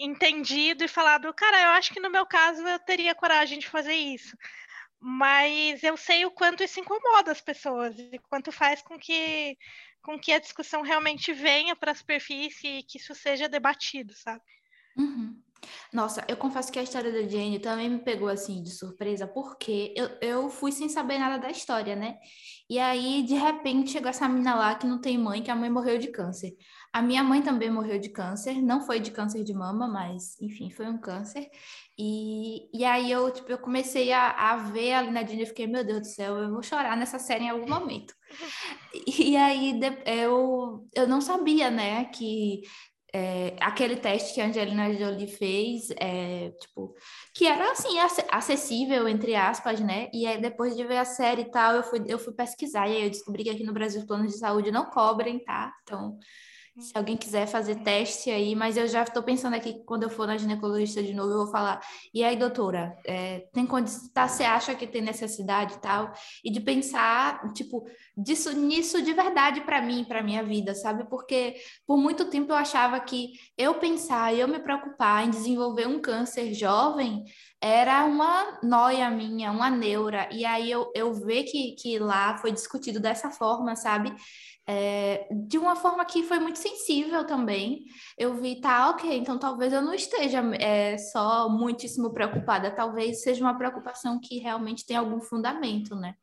entendido 0.00 0.82
e 0.82 0.88
falado, 0.88 1.32
cara, 1.34 1.60
eu 1.60 1.68
acho 1.72 1.92
que 1.92 2.00
no 2.00 2.10
meu 2.10 2.24
caso 2.24 2.66
eu 2.66 2.78
teria 2.78 3.14
coragem 3.14 3.58
de 3.58 3.68
fazer 3.68 3.94
isso. 3.94 4.34
Mas 4.98 5.82
eu 5.84 5.96
sei 5.96 6.24
o 6.24 6.30
quanto 6.30 6.64
isso 6.64 6.80
incomoda 6.80 7.30
as 7.30 7.40
pessoas 7.40 7.96
e 7.98 8.18
quanto 8.30 8.50
faz 8.50 8.80
com 8.80 8.98
que 8.98 9.56
com 10.02 10.18
que 10.18 10.32
a 10.32 10.38
discussão 10.38 10.82
realmente 10.82 11.32
venha 11.32 11.76
para 11.76 11.92
a 11.92 11.94
superfície 11.94 12.66
e 12.66 12.82
que 12.82 12.98
isso 12.98 13.14
seja 13.14 13.48
debatido, 13.48 14.14
sabe? 14.14 14.42
Uhum. 14.96 15.40
Nossa, 15.92 16.24
eu 16.28 16.36
confesso 16.36 16.70
que 16.70 16.78
a 16.78 16.82
história 16.82 17.10
da 17.10 17.22
Jane 17.28 17.58
também 17.58 17.88
me 17.88 17.98
pegou 17.98 18.28
assim 18.28 18.62
de 18.62 18.70
surpresa, 18.70 19.26
porque 19.26 19.92
eu, 19.96 20.08
eu 20.20 20.50
fui 20.50 20.70
sem 20.70 20.88
saber 20.88 21.18
nada 21.18 21.38
da 21.38 21.50
história, 21.50 21.96
né? 21.96 22.18
E 22.68 22.78
aí, 22.78 23.22
de 23.22 23.34
repente, 23.34 23.90
chegou 23.90 24.08
essa 24.08 24.28
menina 24.28 24.54
lá 24.54 24.74
que 24.74 24.86
não 24.86 25.00
tem 25.00 25.18
mãe, 25.18 25.42
que 25.42 25.50
a 25.50 25.56
mãe 25.56 25.70
morreu 25.70 25.98
de 25.98 26.08
câncer. 26.08 26.52
A 26.92 27.02
minha 27.02 27.22
mãe 27.22 27.42
também 27.42 27.70
morreu 27.70 27.98
de 27.98 28.08
câncer, 28.08 28.62
não 28.62 28.80
foi 28.80 28.98
de 29.00 29.10
câncer 29.10 29.44
de 29.44 29.52
mama, 29.52 29.86
mas 29.86 30.40
enfim, 30.40 30.70
foi 30.70 30.86
um 30.86 30.98
câncer. 30.98 31.48
E, 31.98 32.68
e 32.76 32.84
aí 32.84 33.10
eu, 33.10 33.30
tipo, 33.30 33.50
eu 33.50 33.58
comecei 33.58 34.12
a, 34.12 34.30
a 34.30 34.56
ver 34.56 34.94
ali 34.94 35.10
na 35.10 35.24
Jane 35.24 35.42
e 35.42 35.46
fiquei, 35.46 35.66
meu 35.66 35.84
Deus 35.84 36.00
do 36.00 36.06
céu, 36.06 36.36
eu 36.38 36.50
vou 36.50 36.62
chorar 36.62 36.96
nessa 36.96 37.18
série 37.18 37.44
em 37.44 37.50
algum 37.50 37.68
momento. 37.68 38.14
E 39.06 39.36
aí 39.36 39.78
eu, 40.06 40.86
eu 40.94 41.06
não 41.06 41.20
sabia, 41.20 41.70
né, 41.70 42.06
que 42.06 42.62
é, 43.12 43.56
aquele 43.60 43.96
teste 43.96 44.34
que 44.34 44.40
a 44.40 44.46
Angelina 44.46 44.92
Jolie 44.94 45.26
fez, 45.26 45.90
é, 45.98 46.50
tipo, 46.60 46.94
que 47.34 47.46
era 47.46 47.72
assim, 47.72 47.98
acessível, 48.30 49.08
entre 49.08 49.34
aspas, 49.34 49.80
né? 49.80 50.10
E 50.12 50.26
aí, 50.26 50.40
depois 50.40 50.76
de 50.76 50.84
ver 50.84 50.98
a 50.98 51.04
série 51.04 51.42
e 51.42 51.50
tal, 51.50 51.74
eu 51.74 51.82
fui, 51.82 52.04
eu 52.06 52.18
fui 52.18 52.34
pesquisar, 52.34 52.86
e 52.88 52.96
aí 52.96 53.04
eu 53.04 53.10
descobri 53.10 53.44
que 53.44 53.50
aqui 53.50 53.64
no 53.64 53.72
Brasil 53.72 54.00
os 54.00 54.06
planos 54.06 54.32
de 54.32 54.38
saúde 54.38 54.70
não 54.70 54.86
cobrem, 54.90 55.42
tá? 55.42 55.72
Então, 55.82 56.18
se 56.80 56.92
alguém 56.94 57.16
quiser 57.16 57.46
fazer 57.46 57.76
teste 57.76 58.30
aí, 58.30 58.54
mas 58.54 58.76
eu 58.76 58.86
já 58.86 59.02
estou 59.02 59.22
pensando 59.22 59.54
aqui 59.54 59.72
que 59.74 59.84
quando 59.84 60.04
eu 60.04 60.10
for 60.10 60.26
na 60.26 60.36
ginecologista 60.36 61.02
de 61.02 61.12
novo, 61.12 61.32
eu 61.32 61.38
vou 61.38 61.50
falar, 61.50 61.80
e 62.14 62.22
aí, 62.22 62.36
doutora, 62.36 62.96
é, 63.06 63.46
tem 63.52 63.66
condição, 63.66 64.08
tá, 64.12 64.28
você 64.28 64.44
acha 64.44 64.74
que 64.74 64.86
tem 64.86 65.02
necessidade 65.02 65.74
e 65.74 65.78
tal? 65.78 66.12
E 66.44 66.50
de 66.50 66.60
pensar, 66.60 67.52
tipo, 67.52 67.84
disso, 68.16 68.52
nisso 68.52 69.02
de 69.02 69.12
verdade 69.12 69.60
para 69.62 69.82
mim, 69.82 70.04
para 70.04 70.22
minha 70.22 70.42
vida, 70.42 70.74
sabe? 70.74 71.04
Porque 71.08 71.56
por 71.86 71.96
muito 71.96 72.26
tempo 72.26 72.52
eu 72.52 72.56
achava 72.56 72.98
que 73.00 73.32
eu 73.56 73.74
pensar 73.74 74.34
eu 74.34 74.48
me 74.48 74.58
preocupar 74.58 75.24
em 75.24 75.30
desenvolver 75.30 75.86
um 75.86 76.00
câncer 76.00 76.54
jovem 76.54 77.24
era 77.60 78.04
uma 78.04 78.60
noia 78.62 79.10
minha, 79.10 79.50
uma 79.50 79.70
neura. 79.70 80.28
E 80.32 80.44
aí 80.44 80.70
eu, 80.70 80.90
eu 80.94 81.12
ver 81.12 81.44
que, 81.44 81.72
que 81.72 81.98
lá 81.98 82.38
foi 82.38 82.52
discutido 82.52 83.00
dessa 83.00 83.30
forma, 83.30 83.74
sabe? 83.74 84.14
É, 84.70 85.26
de 85.32 85.56
uma 85.56 85.74
forma 85.74 86.04
que 86.04 86.22
foi 86.22 86.38
muito 86.38 86.58
sensível 86.58 87.24
também. 87.24 87.86
Eu 88.18 88.34
vi, 88.34 88.60
tá, 88.60 88.90
ok, 88.90 89.16
então 89.16 89.38
talvez 89.38 89.72
eu 89.72 89.80
não 89.80 89.94
esteja 89.94 90.40
é, 90.56 90.98
só 90.98 91.48
muitíssimo 91.48 92.12
preocupada, 92.12 92.70
talvez 92.70 93.22
seja 93.22 93.42
uma 93.42 93.56
preocupação 93.56 94.20
que 94.20 94.38
realmente 94.38 94.84
tem 94.84 94.94
algum 94.96 95.20
fundamento, 95.20 95.96
né? 95.96 96.14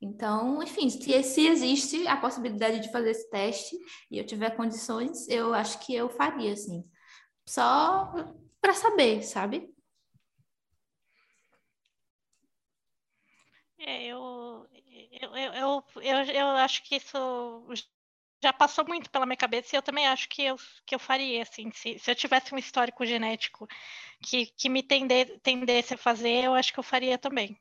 Então, 0.00 0.62
enfim, 0.62 0.88
se, 0.88 1.22
se 1.22 1.46
existe 1.46 2.08
a 2.08 2.16
possibilidade 2.16 2.80
de 2.80 2.90
fazer 2.90 3.10
esse 3.10 3.28
teste 3.30 3.76
e 4.10 4.18
eu 4.18 4.26
tiver 4.26 4.56
condições, 4.56 5.28
eu 5.28 5.52
acho 5.52 5.78
que 5.80 5.94
eu 5.94 6.08
faria, 6.08 6.54
assim. 6.54 6.82
Só 7.46 8.10
para 8.60 8.72
saber, 8.72 9.22
sabe? 9.22 9.70
É, 13.78 14.06
eu, 14.06 14.66
eu, 15.22 15.54
eu, 15.54 15.84
eu, 16.02 16.16
eu 16.34 16.46
acho 16.48 16.82
que 16.84 16.96
isso 16.96 17.16
já 18.42 18.52
passou 18.52 18.84
muito 18.86 19.10
pela 19.10 19.26
minha 19.26 19.36
cabeça 19.36 19.74
e 19.74 19.78
eu 19.78 19.82
também 19.82 20.06
acho 20.06 20.28
que 20.28 20.42
eu, 20.42 20.56
que 20.86 20.94
eu 20.94 20.98
faria, 20.98 21.42
assim, 21.42 21.70
se, 21.72 21.98
se 21.98 22.10
eu 22.10 22.14
tivesse 22.14 22.54
um 22.54 22.58
histórico 22.58 23.06
genético 23.06 23.68
que, 24.22 24.46
que 24.46 24.68
me 24.68 24.82
tendesse 24.82 25.94
a 25.94 25.98
fazer, 25.98 26.44
eu 26.44 26.54
acho 26.54 26.72
que 26.72 26.78
eu 26.80 26.84
faria 26.84 27.18
também. 27.18 27.60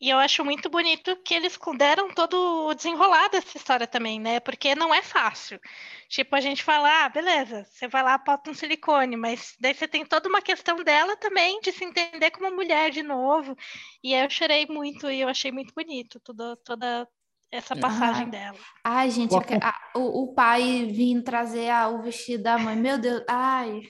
E 0.00 0.08
eu 0.08 0.16
acho 0.16 0.42
muito 0.42 0.70
bonito 0.70 1.14
que 1.22 1.34
eles 1.34 1.58
deram 1.76 2.08
todo 2.14 2.68
o 2.68 2.74
desenrolar 2.74 3.28
dessa 3.28 3.58
história 3.58 3.86
também, 3.86 4.18
né? 4.18 4.40
Porque 4.40 4.74
não 4.74 4.94
é 4.94 5.02
fácil. 5.02 5.60
Tipo, 6.08 6.34
a 6.36 6.40
gente 6.40 6.64
fala, 6.64 7.04
ah, 7.04 7.08
beleza, 7.10 7.66
você 7.70 7.86
vai 7.86 8.02
lá, 8.02 8.16
bota 8.16 8.50
um 8.50 8.54
silicone, 8.54 9.14
mas 9.14 9.54
daí 9.60 9.74
você 9.74 9.86
tem 9.86 10.06
toda 10.06 10.26
uma 10.26 10.40
questão 10.40 10.82
dela 10.82 11.18
também 11.18 11.60
de 11.60 11.70
se 11.70 11.84
entender 11.84 12.30
como 12.30 12.50
mulher 12.50 12.90
de 12.90 13.02
novo. 13.02 13.54
E 14.02 14.14
eu 14.14 14.30
chorei 14.30 14.66
muito 14.66 15.10
e 15.10 15.20
eu 15.20 15.28
achei 15.28 15.52
muito 15.52 15.74
bonito 15.74 16.18
toda, 16.20 16.56
toda 16.64 17.06
essa 17.52 17.76
passagem 17.76 18.22
ah, 18.22 18.30
dela. 18.30 18.58
Ai, 18.82 19.10
gente, 19.10 19.34
o, 19.34 19.38
a, 19.38 19.98
o, 19.98 20.22
o, 20.22 20.34
pai 20.34 20.86
vindo 20.86 21.22
trazer 21.22 21.68
a, 21.68 21.90
o 21.90 22.00
vestido 22.00 22.44
da 22.44 22.56
mãe, 22.56 22.74
meu 22.74 22.98
Deus, 22.98 23.22
ai. 23.28 23.82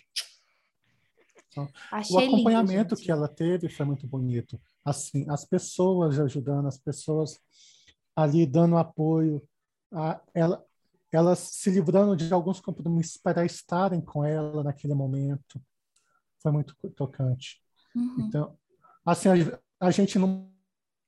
Achei 1.92 2.16
o 2.16 2.18
acompanhamento 2.18 2.94
lindo, 2.94 2.96
que 2.96 3.12
ela 3.12 3.28
teve 3.28 3.68
foi 3.68 3.86
muito 3.86 4.08
bonito 4.08 4.60
assim, 4.90 5.24
as 5.28 5.44
pessoas 5.44 6.18
ajudando, 6.18 6.66
as 6.66 6.78
pessoas 6.78 7.38
ali 8.14 8.46
dando 8.46 8.76
apoio, 8.76 9.42
a, 9.92 10.20
ela, 10.34 10.64
elas 11.12 11.38
se 11.38 11.70
livrando 11.70 12.16
de 12.16 12.32
alguns 12.32 12.60
compromissos 12.60 13.16
para 13.16 13.44
estarem 13.44 14.00
com 14.00 14.24
ela 14.24 14.62
naquele 14.62 14.94
momento. 14.94 15.60
Foi 16.42 16.52
muito 16.52 16.74
tocante. 16.94 17.62
Uhum. 17.94 18.16
Então, 18.20 18.58
assim, 19.04 19.28
a, 19.28 19.60
a, 19.80 19.90
gente 19.90 20.18
num 20.18 20.52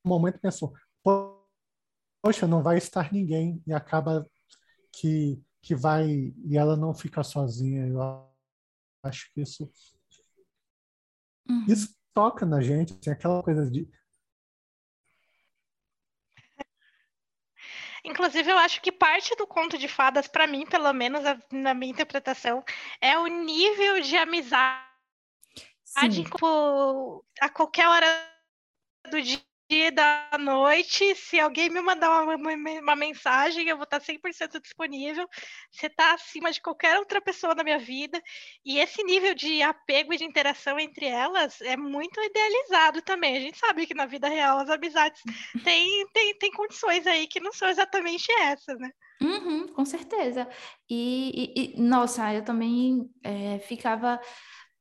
momento 0.05 0.39
pensou, 0.39 0.75
poxa, 1.03 2.47
não 2.47 2.63
vai 2.63 2.79
estar 2.79 3.13
ninguém 3.13 3.63
e 3.67 3.73
acaba 3.73 4.27
que 4.93 5.41
que 5.63 5.77
vai 5.77 6.35
e 6.45 6.59
ela 6.59 6.77
não 6.77 6.93
fica 6.93 7.23
sozinha. 7.23 7.87
Eu 7.87 8.01
acho 9.05 9.33
que 9.33 9.43
isso 9.43 9.71
uhum. 11.49 11.65
isso 11.69 11.95
toca 12.15 12.47
na 12.47 12.61
gente, 12.61 12.95
assim, 13.01 13.11
aquela 13.11 13.43
coisa 13.43 13.71
de. 13.71 13.89
Inclusive, 18.05 18.51
eu 18.51 18.59
acho 18.59 18.81
que 18.83 18.91
parte 18.91 19.35
do 19.37 19.47
conto 19.47 19.79
de 19.79 19.87
fadas, 19.87 20.27
para 20.27 20.47
mim, 20.47 20.67
pelo 20.67 20.93
menos 20.93 21.23
na 21.53 21.73
minha 21.73 21.93
interpretação, 21.93 22.65
é 23.01 23.17
o 23.17 23.27
nível 23.29 24.01
de 24.01 24.17
amizade 24.17 24.93
tipo, 26.11 27.25
a 27.41 27.49
qualquer 27.49 27.89
hora 27.89 28.07
do 29.11 29.21
dia 29.21 29.41
da 29.91 30.29
noite, 30.39 31.15
se 31.15 31.41
alguém 31.41 31.71
me 31.71 31.81
mandar 31.81 32.23
uma, 32.23 32.37
uma, 32.37 32.97
mensagem, 32.97 33.69
eu 33.69 33.77
vou 33.77 33.85
estar 33.85 34.01
100% 34.01 34.61
disponível. 34.61 35.27
Você 35.71 35.87
está 35.87 36.13
acima 36.13 36.53
de 36.53 36.61
qualquer 36.61 36.99
outra 36.99 37.21
pessoa 37.21 37.55
na 37.55 37.65
minha 37.65 37.79
vida. 37.79 38.23
E 38.65 38.79
esse 38.79 39.03
nível 39.03 39.35
de 39.35 39.63
apego 39.63 40.13
e 40.13 40.19
de 40.19 40.25
interação 40.25 40.79
entre 40.79 41.07
elas 41.07 41.61
é 41.63 41.77
muito 41.77 42.21
idealizado 42.21 43.01
também. 43.03 43.37
A 43.37 43.41
gente 43.41 43.59
sabe 43.59 43.87
que 43.87 43.95
na 43.95 44.07
vida 44.07 44.29
real 44.29 44.59
as 44.59 44.69
amizades 44.69 45.23
têm, 45.65 46.07
têm, 46.13 46.39
têm 46.39 46.53
condições 46.53 47.07
aí 47.07 47.27
que 47.27 47.41
não 47.41 47.53
são 47.53 47.69
exatamente 47.69 48.31
essas, 48.41 48.79
né? 48.79 48.91
Uhum, 49.23 49.69
com 49.69 49.85
certeza. 49.85 50.49
E, 50.91 51.55
e, 51.57 51.77
e, 51.77 51.81
nossa, 51.81 52.35
eu 52.35 52.45
também 52.45 53.09
é, 53.23 53.61
ficava 53.61 54.21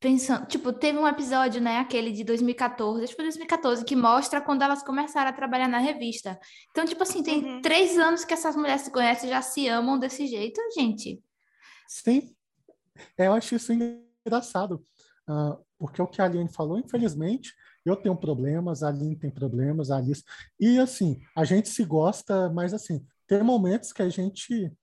pensando, 0.01 0.47
tipo, 0.47 0.73
teve 0.73 0.97
um 0.97 1.07
episódio, 1.07 1.61
né, 1.61 1.77
aquele 1.77 2.11
de 2.11 2.23
2014, 2.23 3.03
acho 3.03 3.11
que 3.11 3.15
foi 3.15 3.25
2014, 3.25 3.85
que 3.85 3.95
mostra 3.95 4.41
quando 4.41 4.63
elas 4.63 4.81
começaram 4.81 5.29
a 5.29 5.33
trabalhar 5.33 5.67
na 5.67 5.77
revista. 5.77 6.39
Então, 6.71 6.83
tipo 6.85 7.03
assim, 7.03 7.21
tem 7.21 7.45
uhum. 7.45 7.61
três 7.61 7.99
anos 7.99 8.25
que 8.25 8.33
essas 8.33 8.55
mulheres 8.55 8.81
se 8.81 8.91
conhecem 8.91 9.29
já 9.29 9.43
se 9.43 9.67
amam 9.67 9.99
desse 9.99 10.25
jeito, 10.25 10.59
gente. 10.75 11.23
Sim, 11.87 12.35
é, 13.15 13.27
eu 13.27 13.33
acho 13.33 13.53
isso 13.53 13.71
engraçado, 13.71 14.83
uh, 15.29 15.63
porque 15.77 16.01
o 16.01 16.07
que 16.07 16.19
a 16.19 16.25
Aline 16.25 16.51
falou, 16.51 16.79
infelizmente, 16.79 17.53
eu 17.85 17.95
tenho 17.95 18.15
problemas, 18.15 18.81
a 18.81 18.87
Aline 18.87 19.15
tem 19.15 19.29
problemas, 19.29 19.91
a 19.91 19.97
Alice, 19.97 20.23
e 20.59 20.79
assim, 20.79 21.21
a 21.35 21.43
gente 21.43 21.69
se 21.69 21.85
gosta, 21.85 22.49
mas 22.49 22.73
assim, 22.73 23.05
tem 23.27 23.43
momentos 23.43 23.93
que 23.93 24.01
a 24.01 24.09
gente 24.09 24.73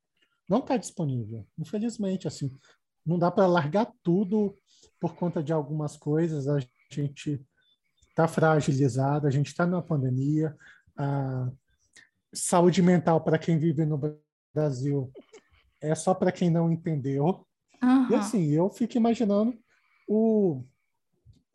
não 0.48 0.60
está 0.60 0.76
disponível, 0.76 1.44
infelizmente, 1.58 2.28
assim, 2.28 2.56
não 3.04 3.18
dá 3.18 3.32
para 3.32 3.46
largar 3.48 3.90
tudo 4.02 4.54
por 5.00 5.14
conta 5.14 5.42
de 5.42 5.52
algumas 5.52 5.96
coisas, 5.96 6.48
a 6.48 6.58
gente 6.90 7.44
está 8.08 8.26
fragilizado, 8.26 9.26
a 9.26 9.30
gente 9.30 9.48
está 9.48 9.66
numa 9.66 9.82
pandemia, 9.82 10.56
a 10.96 11.50
saúde 12.32 12.82
mental 12.82 13.22
para 13.22 13.38
quem 13.38 13.58
vive 13.58 13.84
no 13.84 14.00
Brasil 14.52 15.10
é 15.80 15.94
só 15.94 16.14
para 16.14 16.32
quem 16.32 16.50
não 16.50 16.70
entendeu. 16.70 17.46
Uhum. 17.82 18.10
E 18.10 18.14
assim, 18.14 18.50
eu 18.50 18.68
fico 18.70 18.96
imaginando 18.96 19.56
o, 20.08 20.64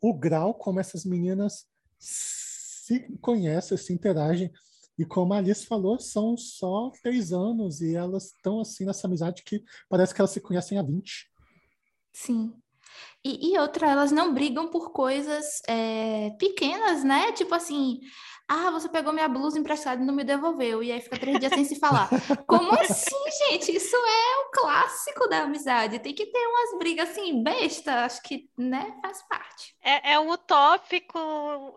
o 0.00 0.14
grau 0.14 0.54
como 0.54 0.80
essas 0.80 1.04
meninas 1.04 1.66
se 1.98 3.00
conhecem, 3.20 3.76
se 3.76 3.92
interagem. 3.92 4.50
E 4.96 5.04
como 5.04 5.34
a 5.34 5.38
Alice 5.38 5.66
falou, 5.66 5.98
são 5.98 6.36
só 6.36 6.90
três 7.02 7.32
anos 7.32 7.80
e 7.80 7.96
elas 7.96 8.26
estão 8.26 8.60
assim 8.60 8.84
nessa 8.84 9.06
amizade 9.06 9.42
que 9.42 9.64
parece 9.88 10.14
que 10.14 10.20
elas 10.20 10.30
se 10.30 10.40
conhecem 10.40 10.78
há 10.78 10.82
20. 10.82 11.30
Sim. 12.12 12.54
E, 13.24 13.52
e 13.52 13.58
outra, 13.58 13.90
elas 13.90 14.12
não 14.12 14.34
brigam 14.34 14.68
por 14.68 14.90
coisas 14.92 15.62
é, 15.66 16.30
pequenas, 16.38 17.02
né? 17.02 17.32
Tipo 17.32 17.54
assim, 17.54 18.00
ah, 18.46 18.70
você 18.70 18.90
pegou 18.90 19.10
minha 19.10 19.26
blusa 19.26 19.58
emprestada 19.58 20.02
e 20.02 20.04
não 20.04 20.12
me 20.12 20.22
devolveu, 20.22 20.82
e 20.82 20.92
aí 20.92 21.00
fica 21.00 21.18
três 21.18 21.38
dias 21.40 21.54
sem 21.54 21.64
se 21.64 21.80
falar. 21.80 22.10
Como 22.46 22.74
assim, 22.78 23.16
gente? 23.48 23.74
Isso 23.74 23.96
é 23.96 24.36
o 24.42 24.50
clássico 24.52 25.26
da 25.28 25.44
amizade. 25.44 25.98
Tem 25.98 26.14
que 26.14 26.26
ter 26.26 26.46
umas 26.46 26.78
brigas 26.78 27.08
assim, 27.08 27.42
besta, 27.42 28.04
acho 28.04 28.22
que, 28.22 28.50
né, 28.58 28.94
faz 29.00 29.22
parte. 29.22 29.74
É, 29.82 30.12
é 30.12 30.20
utópico 30.20 31.18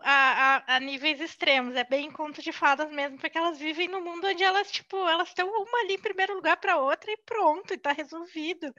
a, 0.02 0.56
a, 0.66 0.76
a, 0.76 0.80
níveis 0.80 1.18
extremos, 1.22 1.74
é 1.74 1.84
bem 1.84 2.10
conto 2.10 2.42
de 2.42 2.52
fadas 2.52 2.90
mesmo, 2.90 3.18
porque 3.18 3.38
elas 3.38 3.58
vivem 3.58 3.88
num 3.88 4.04
mundo 4.04 4.26
onde 4.26 4.44
elas, 4.44 4.70
tipo, 4.70 4.96
elas 5.08 5.28
estão 5.28 5.48
uma 5.48 5.80
ali 5.80 5.94
em 5.94 6.00
primeiro 6.00 6.34
lugar 6.34 6.58
para 6.58 6.76
outra 6.76 7.10
e 7.10 7.16
pronto, 7.16 7.72
e 7.72 7.78
tá 7.78 7.92
resolvido. 7.92 8.74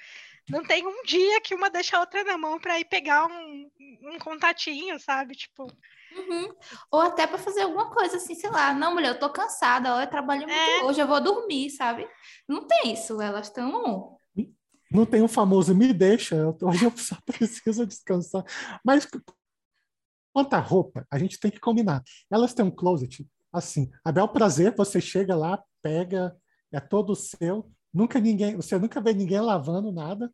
Não 0.47 0.63
tem 0.63 0.85
um 0.85 1.03
dia 1.03 1.41
que 1.41 1.55
uma 1.55 1.69
deixa 1.69 1.97
a 1.97 2.01
outra 2.01 2.23
na 2.23 2.37
mão 2.37 2.58
para 2.59 2.79
ir 2.79 2.85
pegar 2.85 3.25
um, 3.27 3.69
um 4.03 4.19
contatinho, 4.19 4.99
sabe? 4.99 5.35
Tipo. 5.35 5.67
Uhum. 6.15 6.53
Ou 6.91 7.01
até 7.01 7.27
para 7.27 7.37
fazer 7.37 7.61
alguma 7.61 7.91
coisa 7.91 8.17
assim, 8.17 8.33
sei 8.35 8.49
lá, 8.49 8.73
não, 8.73 8.93
mulher, 8.93 9.09
eu 9.09 9.19
tô 9.19 9.29
cansada, 9.29 9.95
ó, 9.95 10.01
eu 10.01 10.09
trabalhei 10.09 10.45
muito 10.45 10.59
é. 10.59 10.83
hoje, 10.83 10.99
eu 10.99 11.07
vou 11.07 11.21
dormir, 11.21 11.69
sabe? 11.69 12.07
Não 12.47 12.65
tem 12.65 12.93
isso, 12.93 13.21
elas 13.21 13.47
estão. 13.47 14.17
Não 14.91 15.05
tem 15.05 15.21
o 15.21 15.27
famoso 15.27 15.75
me 15.75 15.93
deixa, 15.93 16.35
hoje 16.61 16.85
eu 16.85 16.97
só 16.97 17.15
preciso 17.25 17.85
descansar. 17.85 18.43
Mas 18.83 19.07
quanto 20.33 20.53
à 20.53 20.59
roupa, 20.59 21.05
a 21.11 21.19
gente 21.19 21.39
tem 21.39 21.51
que 21.51 21.59
combinar. 21.59 22.03
Elas 22.31 22.53
têm 22.55 22.65
um 22.65 22.71
closet 22.71 23.27
assim, 23.51 23.89
a 24.03 24.11
bel 24.11 24.27
prazer, 24.27 24.75
você 24.75 25.01
chega 25.01 25.35
lá, 25.35 25.61
pega, 25.81 26.35
é 26.71 26.79
todo 26.79 27.15
seu, 27.15 27.69
nunca 27.93 28.19
ninguém, 28.19 28.55
você 28.55 28.77
nunca 28.77 29.01
vê 29.01 29.13
ninguém 29.13 29.41
lavando 29.41 29.91
nada 29.91 30.31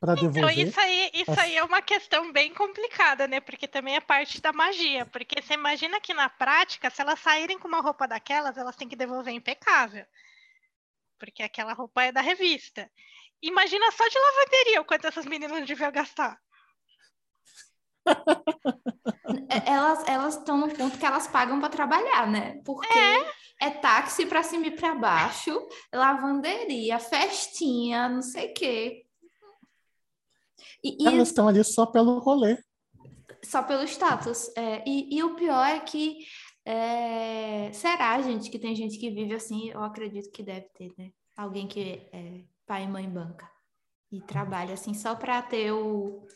para 0.00 0.12
então, 0.12 0.30
devolver. 0.30 0.58
Então, 0.58 0.68
isso 0.68 0.80
aí, 0.80 1.10
isso 1.14 1.40
aí 1.40 1.56
é 1.56 1.64
uma 1.64 1.82
questão 1.82 2.32
bem 2.32 2.52
complicada, 2.52 3.26
né? 3.26 3.40
Porque 3.40 3.66
também 3.66 3.96
é 3.96 4.00
parte 4.00 4.40
da 4.40 4.52
magia. 4.52 5.06
Porque 5.06 5.40
você 5.40 5.54
imagina 5.54 6.00
que 6.00 6.14
na 6.14 6.28
prática, 6.28 6.90
se 6.90 7.00
elas 7.00 7.20
saírem 7.20 7.58
com 7.58 7.68
uma 7.68 7.80
roupa 7.80 8.06
daquelas, 8.06 8.56
elas 8.56 8.76
têm 8.76 8.88
que 8.88 8.96
devolver 8.96 9.34
impecável. 9.34 10.04
Porque 11.18 11.42
aquela 11.42 11.72
roupa 11.72 12.02
é 12.02 12.12
da 12.12 12.20
revista. 12.20 12.90
Imagina 13.42 13.90
só 13.92 14.06
de 14.08 14.18
lavanderia 14.18 14.80
o 14.80 14.84
quanto 14.84 15.06
essas 15.06 15.26
meninas 15.26 15.66
deviam 15.66 15.92
gastar. 15.92 16.38
É, 19.48 19.70
elas 19.70 20.06
elas 20.06 20.36
estão 20.36 20.58
no 20.58 20.68
ponto 20.68 20.98
que 20.98 21.06
elas 21.06 21.26
pagam 21.26 21.58
para 21.58 21.70
trabalhar, 21.70 22.26
né? 22.26 22.60
Porque 22.64 22.98
é, 22.98 23.66
é 23.66 23.70
táxi 23.70 24.26
para 24.26 24.42
cima 24.42 24.66
e 24.66 24.70
para 24.70 24.94
baixo, 24.94 25.66
lavanderia, 25.92 26.98
festinha, 26.98 28.08
não 28.08 28.22
sei 28.22 28.50
o 28.50 28.54
quê. 28.54 29.03
E, 30.82 31.02
e... 31.02 31.06
Elas 31.06 31.28
estão 31.28 31.48
ali 31.48 31.62
só 31.64 31.86
pelo 31.86 32.18
rolê. 32.18 32.58
Só 33.42 33.62
pelo 33.62 33.82
status. 33.84 34.50
É, 34.56 34.82
e, 34.88 35.16
e 35.16 35.22
o 35.22 35.34
pior 35.34 35.64
é 35.64 35.80
que 35.80 36.18
é, 36.66 37.70
será, 37.72 38.20
gente, 38.22 38.50
que 38.50 38.58
tem 38.58 38.74
gente 38.74 38.98
que 38.98 39.10
vive 39.10 39.34
assim? 39.34 39.68
Eu 39.68 39.82
acredito 39.82 40.30
que 40.30 40.42
deve 40.42 40.66
ter, 40.74 40.92
né? 40.96 41.10
Alguém 41.36 41.66
que 41.66 42.08
é 42.12 42.44
pai 42.66 42.84
e 42.84 42.88
mãe 42.88 43.08
banca 43.08 43.48
e 44.10 44.20
trabalha 44.20 44.74
assim 44.74 44.94
só 44.94 45.14
para 45.14 45.42
ter 45.42 45.72
o, 45.72 46.26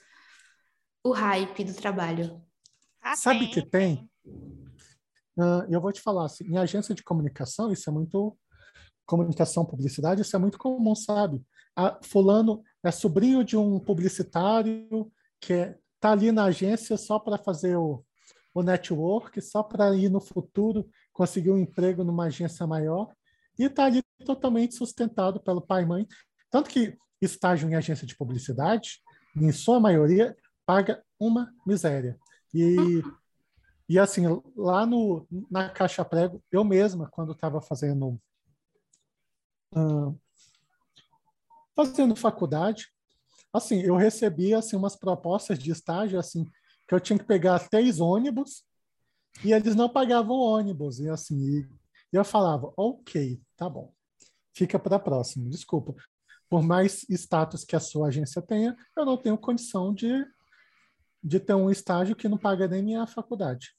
o 1.02 1.12
hype 1.12 1.64
do 1.64 1.74
trabalho. 1.74 2.42
Ah, 3.00 3.16
Sabe 3.16 3.40
tem, 3.40 3.50
que 3.50 3.62
tem? 3.62 4.10
Ah, 5.38 5.66
eu 5.70 5.80
vou 5.80 5.92
te 5.92 6.00
falar, 6.00 6.26
assim, 6.26 6.44
em 6.44 6.58
agência 6.58 6.94
de 6.94 7.02
comunicação, 7.02 7.72
isso 7.72 7.88
é 7.88 7.92
muito. 7.92 8.36
Comunicação, 9.06 9.64
publicidade, 9.64 10.20
isso 10.20 10.36
é 10.36 10.38
muito 10.38 10.58
comum, 10.58 10.94
sabe? 10.94 11.42
A, 11.74 11.98
fulano 12.02 12.62
é 12.84 12.90
sobrinho 12.90 13.44
de 13.44 13.56
um 13.56 13.78
publicitário 13.78 15.10
que 15.40 15.52
é, 15.52 15.78
tá 16.00 16.12
ali 16.12 16.30
na 16.32 16.44
agência 16.44 16.96
só 16.96 17.18
para 17.18 17.38
fazer 17.38 17.76
o, 17.76 18.04
o 18.54 18.62
network, 18.62 19.40
só 19.40 19.62
para 19.62 19.94
ir 19.94 20.08
no 20.08 20.20
futuro 20.20 20.88
conseguir 21.12 21.50
um 21.50 21.58
emprego 21.58 22.04
numa 22.04 22.26
agência 22.26 22.66
maior 22.66 23.12
e 23.58 23.64
está 23.64 23.86
ali 23.86 24.02
totalmente 24.24 24.74
sustentado 24.74 25.40
pelo 25.40 25.60
pai 25.60 25.82
e 25.82 25.86
mãe. 25.86 26.06
Tanto 26.50 26.70
que 26.70 26.96
estágio 27.20 27.68
em 27.68 27.74
agência 27.74 28.06
de 28.06 28.16
publicidade, 28.16 29.00
em 29.36 29.50
sua 29.52 29.80
maioria, 29.80 30.36
paga 30.64 31.02
uma 31.18 31.52
miséria. 31.66 32.18
E, 32.54 33.02
e 33.88 33.98
assim, 33.98 34.22
lá 34.56 34.86
no, 34.86 35.26
na 35.50 35.68
Caixa 35.68 36.04
Prego, 36.04 36.42
eu 36.50 36.64
mesma, 36.64 37.08
quando 37.10 37.32
estava 37.32 37.60
fazendo, 37.60 38.20
ah, 39.74 40.12
fazendo 41.78 42.16
faculdade, 42.16 42.88
assim, 43.52 43.80
eu 43.82 43.94
recebia 43.94 44.58
assim, 44.58 44.74
umas 44.74 44.96
propostas 44.96 45.56
de 45.56 45.70
estágio 45.70 46.18
assim, 46.18 46.44
que 46.88 46.92
eu 46.92 46.98
tinha 46.98 47.16
que 47.16 47.24
pegar 47.24 47.68
três 47.68 48.00
ônibus 48.00 48.64
e 49.44 49.52
eles 49.52 49.76
não 49.76 49.88
pagavam 49.88 50.36
ônibus. 50.36 50.98
E 50.98 51.08
assim, 51.08 51.38
e 52.12 52.16
eu 52.16 52.24
falava, 52.24 52.72
ok, 52.76 53.40
tá 53.56 53.70
bom, 53.70 53.92
fica 54.52 54.76
para 54.76 54.96
a 54.96 54.98
próxima, 54.98 55.48
desculpa. 55.48 55.94
Por 56.50 56.64
mais 56.64 57.06
status 57.08 57.62
que 57.64 57.76
a 57.76 57.80
sua 57.80 58.08
agência 58.08 58.42
tenha, 58.42 58.76
eu 58.96 59.04
não 59.04 59.16
tenho 59.16 59.38
condição 59.38 59.94
de, 59.94 60.26
de 61.22 61.38
ter 61.38 61.54
um 61.54 61.70
estágio 61.70 62.16
que 62.16 62.28
não 62.28 62.38
paga 62.38 62.66
nem 62.66 62.82
minha 62.82 63.06
faculdade. 63.06 63.72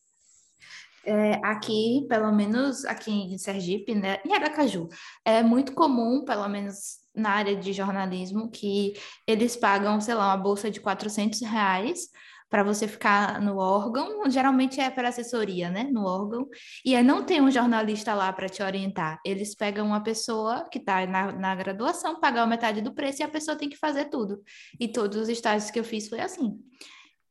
É, 1.05 1.33
aqui, 1.43 2.05
pelo 2.07 2.31
menos 2.31 2.85
aqui 2.85 3.11
em 3.11 3.37
Sergipe, 3.37 3.95
né, 3.95 4.21
em 4.25 4.33
Aracaju, 4.33 4.87
é 5.25 5.41
muito 5.41 5.73
comum, 5.73 6.23
pelo 6.23 6.47
menos 6.47 6.99
na 7.19 7.31
área 7.31 7.55
de 7.55 7.73
jornalismo, 7.73 8.49
que 8.49 8.93
eles 9.27 9.55
pagam, 9.55 9.99
sei 10.01 10.15
lá, 10.15 10.27
uma 10.27 10.37
bolsa 10.37 10.71
de 10.71 10.79
400 10.79 11.41
reais 11.41 12.09
para 12.49 12.63
você 12.63 12.87
ficar 12.87 13.39
no 13.39 13.57
órgão, 13.57 14.29
geralmente 14.29 14.81
é 14.81 14.89
para 14.89 15.09
assessoria, 15.09 15.69
né, 15.69 15.83
no 15.83 16.03
órgão, 16.03 16.49
e 16.83 16.95
aí 16.95 17.03
não 17.03 17.23
tem 17.23 17.39
um 17.41 17.51
jornalista 17.51 18.13
lá 18.15 18.33
para 18.33 18.49
te 18.49 18.63
orientar. 18.63 19.19
Eles 19.23 19.53
pegam 19.53 19.85
uma 19.85 20.01
pessoa 20.01 20.67
que 20.69 20.79
está 20.79 21.05
na, 21.05 21.31
na 21.31 21.55
graduação, 21.55 22.19
pagam 22.19 22.47
metade 22.47 22.81
do 22.81 22.93
preço 22.93 23.21
e 23.21 23.23
a 23.23 23.29
pessoa 23.29 23.55
tem 23.55 23.69
que 23.69 23.77
fazer 23.77 24.05
tudo. 24.05 24.41
E 24.79 24.87
todos 24.87 25.17
os 25.17 25.29
estágios 25.29 25.69
que 25.69 25.79
eu 25.79 25.83
fiz 25.83 26.09
foi 26.09 26.19
assim. 26.19 26.59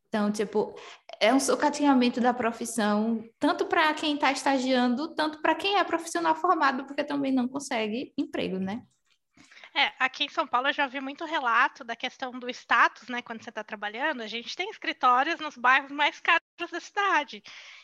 Então, 0.09 0.30
tipo, 0.30 0.74
é 1.20 1.34
um 1.34 1.41
socateamento 1.41 2.20
da 2.20 2.32
profissão, 2.32 3.22
tanto 3.39 3.66
para 3.66 3.93
quem 3.93 4.14
está 4.14 4.32
estagiando, 4.32 5.14
tanto 5.14 5.43
para 5.43 5.55
quem 5.55 5.76
é 5.76 5.84
profissional 5.84 6.34
formado, 6.34 6.86
porque 6.86 7.05
também 7.05 7.32
não 7.32 7.47
consegue 7.49 8.12
emprego, 8.16 8.59
né? 8.59 8.82
É, 9.79 9.93
aqui 10.01 10.24
em 10.24 10.29
São 10.29 10.45
Paulo 10.45 10.66
eu 10.66 10.72
já 10.72 10.89
vi 10.89 11.01
muito 11.01 11.24
relato 11.24 11.85
da 11.85 11.95
questão 11.95 12.33
do 12.33 12.51
status, 12.51 13.07
né? 13.09 13.22
Quando 13.22 13.45
você 13.45 13.51
está 13.51 13.62
trabalhando, 13.62 14.22
a 14.22 14.26
gente 14.26 14.57
tem 14.57 14.68
escritórios 14.68 15.39
nos 15.39 15.57
bairros 15.57 15.93
mais 15.93 16.18
caros 16.18 16.43
da 16.72 16.81
cidade. 16.81 17.41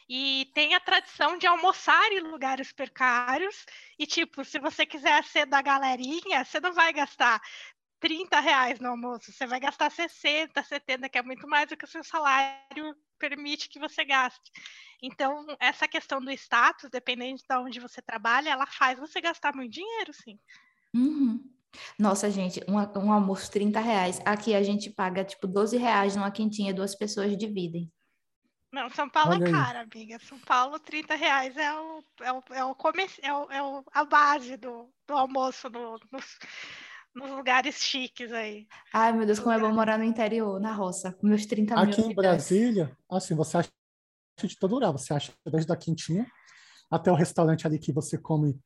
E 0.09 0.51
tem 0.53 0.75
a 0.75 0.81
tradição 0.81 1.39
de 1.39 1.47
almoçar 1.47 2.11
em 2.11 2.19
lugares 2.19 2.73
precários. 2.73 3.65
E, 3.97 4.09
tipo, 4.09 4.45
se 4.45 4.59
você 4.59 4.85
quiser 4.85 5.23
ser 5.23 5.47
da 5.47 5.63
galerinha, 5.63 6.45
você 6.45 6.59
não 6.59 6.73
vai 6.73 6.93
gastar 6.93 7.41
30 8.01 8.41
reais 8.41 8.81
no 8.81 8.89
almoço, 8.89 9.31
você 9.31 9.47
vai 9.47 9.61
gastar 9.61 9.89
60, 9.89 10.65
70, 10.65 11.09
que 11.09 11.17
é 11.17 11.23
muito 11.23 11.47
mais 11.47 11.69
do 11.69 11.77
que 11.77 11.85
o 11.85 11.89
seu 11.89 12.03
salário 12.03 12.97
permite 13.21 13.69
que 13.69 13.79
você 13.79 14.05
gaste. 14.05 14.51
Então, 15.01 15.47
essa 15.61 15.87
questão 15.87 16.21
do 16.21 16.33
status, 16.33 16.91
dependendo 16.91 17.37
de 17.37 17.57
onde 17.57 17.79
você 17.79 18.03
trabalha, 18.03 18.51
ela 18.51 18.67
faz 18.67 18.99
você 18.99 19.21
gastar 19.21 19.55
muito 19.55 19.71
dinheiro, 19.71 20.13
sim. 20.13 20.41
Uhum. 20.93 21.55
Nossa, 21.99 22.31
gente, 22.31 22.61
um, 22.69 22.75
um 23.01 23.13
almoço 23.13 23.51
30 23.51 23.81
reais. 23.81 24.21
Aqui 24.25 24.55
a 24.55 24.63
gente 24.63 24.91
paga 24.91 25.25
tipo 25.25 25.47
12 25.47 25.77
reais 25.77 26.17
numa 26.17 26.31
quentinha, 26.31 26.75
duas 26.75 26.95
pessoas 26.95 27.37
dividem. 27.37 27.91
Não, 28.73 28.91
São 28.91 29.09
Paulo 29.09 29.35
Olha 29.35 29.45
é 29.45 29.47
aí. 29.47 29.53
caro, 29.53 29.79
amiga. 29.81 30.19
São 30.21 30.39
Paulo, 30.41 30.81
30 30.81 31.15
reais 31.15 31.57
é, 31.57 31.73
o, 31.73 32.05
é, 32.23 32.33
o, 32.33 32.43
é, 32.51 32.65
o 32.65 32.75
come, 32.75 33.07
é, 33.23 33.33
o, 33.33 33.51
é 33.53 33.63
o- 33.63 33.85
a 33.93 34.05
base 34.05 34.57
do, 34.57 34.91
do 35.07 35.15
almoço 35.15 35.71
no- 35.71 35.97
nos, 36.11 36.39
nos 37.15 37.31
lugares 37.31 37.77
chiques 37.77 38.33
aí. 38.33 38.67
Ai, 38.93 39.13
meu 39.13 39.25
Deus, 39.25 39.39
como 39.39 39.53
é 39.53 39.59
bom 39.61 39.73
morar 39.73 39.97
no 39.97 40.03
interior, 40.05 40.59
na 40.61 40.73
roça, 40.73 41.13
com 41.13 41.29
meus 41.29 41.47
30 41.47 41.77
mil 41.77 41.85
Aqui 41.93 42.01
em. 42.01 42.15
Brasília, 42.15 42.97
assim, 43.09 43.37
você 43.37 43.59
acha 43.59 43.71
de 44.43 44.59
todo 44.59 44.75
lugar. 44.75 44.91
Você 44.91 45.15
acha 45.15 45.33
desde 45.47 45.73
a 45.73 45.77
quentinha 45.77 46.27
até 46.91 47.13
o 47.13 47.15
restaurante 47.15 47.67
ali 47.69 47.79
que 47.79 47.93
você 47.93 48.19
come 48.19 48.59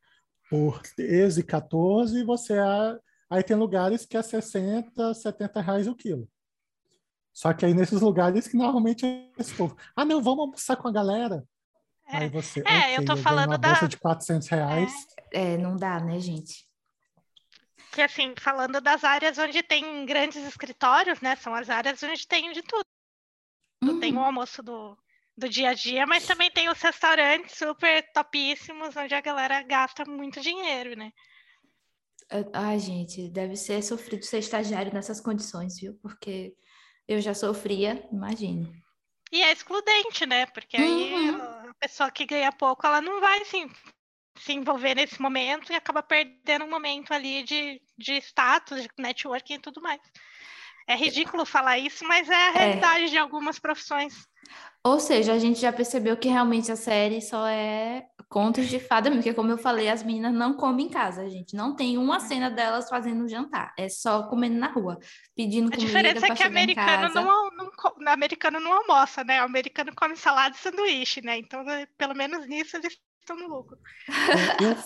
por 0.48 0.80
13, 0.96 1.42
14, 1.42 2.18
e 2.20 2.24
você 2.24 2.58
a- 2.58 2.98
aí 3.30 3.42
tem 3.42 3.56
lugares 3.56 4.04
que 4.06 4.16
é 4.16 4.22
60, 4.22 5.12
70 5.14 5.60
reais 5.60 5.86
o 5.86 5.94
quilo. 5.94 6.28
Só 7.32 7.52
que 7.52 7.64
aí 7.64 7.74
nesses 7.74 8.00
lugares 8.00 8.48
que 8.48 8.56
normalmente 8.56 9.06
é 9.06 9.30
esse 9.38 9.54
povo, 9.54 9.76
ah, 9.94 10.04
não, 10.04 10.22
vamos 10.22 10.40
almoçar 10.40 10.76
com 10.76 10.88
a 10.88 10.92
galera. 10.92 11.44
É, 12.10 12.16
Aí 12.18 12.28
você, 12.30 12.60
É, 12.66 12.90
eu 12.92 13.02
ok, 13.02 13.04
tô 13.04 13.12
ganho 13.12 13.22
falando 13.22 13.50
uma 13.50 13.58
da- 13.58 13.68
bolsa 13.68 13.86
de 13.86 13.98
400 13.98 14.48
reais. 14.48 14.92
É, 15.32 15.58
não 15.58 15.76
dá, 15.76 16.00
né, 16.00 16.18
gente? 16.18 16.66
Que 17.92 18.00
assim, 18.02 18.34
falando 18.38 18.80
das 18.80 19.04
áreas 19.04 19.36
onde 19.38 19.62
tem 19.62 20.06
grandes 20.06 20.42
escritórios, 20.46 21.20
né? 21.20 21.36
São 21.36 21.54
as 21.54 21.68
áreas 21.68 22.02
onde 22.02 22.26
tem 22.26 22.50
de 22.52 22.62
tudo. 22.62 22.84
Tem 24.00 24.16
o 24.16 24.20
almoço 24.20 24.62
do, 24.62 24.96
do 25.38 25.48
dia 25.48 25.70
a 25.70 25.74
dia, 25.74 26.06
mas 26.06 26.26
também 26.26 26.50
tem 26.50 26.68
os 26.68 26.80
restaurantes 26.82 27.56
super 27.56 28.02
topíssimos, 28.12 28.96
onde 28.96 29.14
a 29.14 29.20
galera 29.20 29.62
gasta 29.62 30.04
muito 30.04 30.40
dinheiro, 30.40 30.96
né? 30.96 31.12
É, 32.30 32.44
Ai, 32.52 32.78
gente, 32.78 33.28
deve 33.30 33.56
ser 33.56 33.82
sofrido 33.82 34.24
ser 34.24 34.38
estagiário 34.38 34.92
nessas 34.92 35.20
condições, 35.20 35.78
viu? 35.80 35.98
Porque 36.02 36.54
eu 37.06 37.20
já 37.20 37.34
sofria, 37.34 38.06
imagino. 38.12 38.70
E 39.30 39.42
é 39.42 39.52
excludente, 39.52 40.26
né? 40.26 40.46
Porque 40.46 40.76
aí 40.76 41.28
Uhum. 41.28 41.70
a 41.70 41.74
pessoa 41.80 42.10
que 42.10 42.26
ganha 42.26 42.52
pouco, 42.52 42.86
ela 42.86 43.00
não 43.00 43.20
vai 43.20 43.44
se, 43.44 43.66
se 44.38 44.52
envolver 44.52 44.94
nesse 44.94 45.20
momento 45.20 45.72
e 45.72 45.76
acaba 45.76 46.02
perdendo 46.02 46.64
um 46.64 46.70
momento 46.70 47.12
ali 47.12 47.42
de, 47.42 47.80
de 47.96 48.14
status, 48.18 48.82
de 48.82 48.88
networking 48.98 49.54
e 49.54 49.60
tudo 49.60 49.80
mais. 49.82 50.00
É 50.88 50.96
ridículo 50.96 51.44
falar 51.44 51.78
isso, 51.78 52.02
mas 52.06 52.30
é 52.30 52.48
a 52.48 52.50
realidade 52.50 53.10
de 53.10 53.18
algumas 53.18 53.58
profissões. 53.58 54.26
Ou 54.82 54.98
seja, 54.98 55.34
a 55.34 55.38
gente 55.38 55.60
já 55.60 55.70
percebeu 55.70 56.16
que 56.16 56.28
realmente 56.28 56.72
a 56.72 56.76
série 56.76 57.20
só 57.20 57.46
é 57.46 58.06
contos 58.26 58.68
de 58.68 58.80
fada 58.80 59.10
mesmo, 59.10 59.22
porque 59.22 59.34
como 59.34 59.50
eu 59.50 59.58
falei, 59.58 59.88
as 59.88 60.02
meninas 60.02 60.32
não 60.32 60.54
comem 60.54 60.86
em 60.86 60.90
casa, 60.90 61.28
gente. 61.28 61.54
Não 61.54 61.76
tem 61.76 61.98
uma 61.98 62.20
cena 62.20 62.50
delas 62.50 62.88
fazendo 62.88 63.28
jantar, 63.28 63.74
é 63.78 63.88
só 63.88 64.22
comendo 64.28 64.56
na 64.56 64.68
rua, 64.68 64.98
pedindo 65.36 65.68
A 65.68 65.72
comida 65.72 65.86
diferença 65.86 66.20
para 66.20 66.34
é 66.34 66.36
que 66.36 66.42
americano 66.42 67.12
casa. 67.12 67.20
não, 67.20 67.50
não, 67.50 68.12
americano 68.12 68.60
não 68.60 68.72
almoça, 68.72 69.22
né? 69.24 69.42
O 69.42 69.46
americano 69.46 69.92
come 69.94 70.16
salada 70.16 70.54
e 70.54 70.58
sanduíche, 70.58 71.20
né? 71.22 71.36
Então, 71.38 71.68
eh, 71.68 71.86
pelo 71.98 72.14
menos 72.14 72.46
nisso, 72.46 72.76
eles 72.76 72.96
estão 73.20 73.36
no 73.36 73.46
lucro. 73.46 73.78
É, 74.08 74.76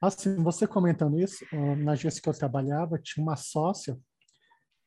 assim, 0.00 0.42
você 0.42 0.66
comentando 0.66 1.20
isso, 1.20 1.44
ah, 1.52 1.76
na 1.76 1.92
agência 1.92 2.20
que 2.20 2.28
eu 2.28 2.34
trabalhava, 2.34 2.98
tinha 2.98 3.22
uma 3.22 3.36
sócia, 3.36 3.96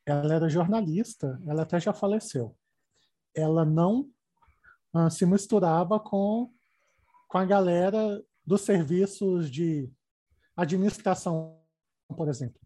ela 0.05 0.33
era 0.33 0.49
jornalista, 0.49 1.41
ela 1.47 1.63
até 1.63 1.79
já 1.79 1.93
faleceu. 1.93 2.55
Ela 3.35 3.65
não 3.65 4.09
ah, 4.93 5.09
se 5.09 5.25
misturava 5.25 5.99
com, 5.99 6.51
com 7.27 7.37
a 7.37 7.45
galera 7.45 8.23
dos 8.45 8.61
serviços 8.61 9.49
de 9.49 9.89
administração, 10.55 11.59
por 12.15 12.27
exemplo. 12.27 12.59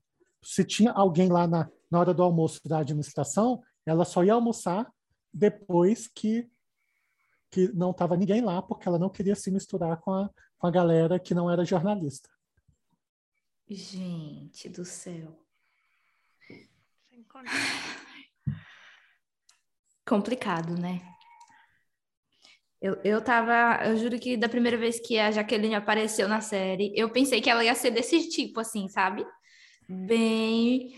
Se 0.44 0.64
tinha 0.64 0.92
alguém 0.92 1.30
lá 1.30 1.48
na, 1.48 1.70
na 1.90 2.00
hora 2.00 2.14
do 2.14 2.24
almoço 2.24 2.60
da 2.68 2.80
administração, 2.80 3.62
ela 3.86 4.04
só 4.04 4.24
ia 4.24 4.34
almoçar 4.34 4.92
depois 5.34 6.08
que, 6.08 6.50
que 7.52 7.72
não 7.74 7.92
estava 7.92 8.18
ninguém 8.18 8.42
lá, 8.42 8.62
porque 8.62 8.88
ela 8.88 9.00
não 9.00 9.10
queria 9.10 9.36
se 9.36 9.52
misturar 9.52 10.00
com 10.02 10.12
a, 10.12 10.30
com 10.58 10.68
a 10.68 10.72
galera 10.72 11.20
que 11.20 11.34
não 11.34 11.50
era 11.50 11.64
jornalista. 11.64 12.30
Gente 13.70 14.70
do 14.70 14.84
céu. 14.84 15.47
Complicado, 20.06 20.76
né? 20.80 21.02
Eu, 22.82 22.96
eu 23.04 23.22
tava, 23.24 23.84
eu 23.86 23.98
juro 23.98 24.20
que 24.20 24.38
da 24.38 24.48
primeira 24.48 24.78
vez 24.78 25.00
que 25.00 25.18
a 25.18 25.32
Jaqueline 25.32 25.74
apareceu 25.74 26.28
na 26.28 26.42
série, 26.42 26.94
eu 26.96 27.10
pensei 27.10 27.42
que 27.42 27.50
ela 27.50 27.64
ia 27.64 27.74
ser 27.74 27.92
desse 27.92 28.30
tipo, 28.30 28.60
assim, 28.60 28.88
sabe? 28.88 29.26
Bem. 29.90 30.94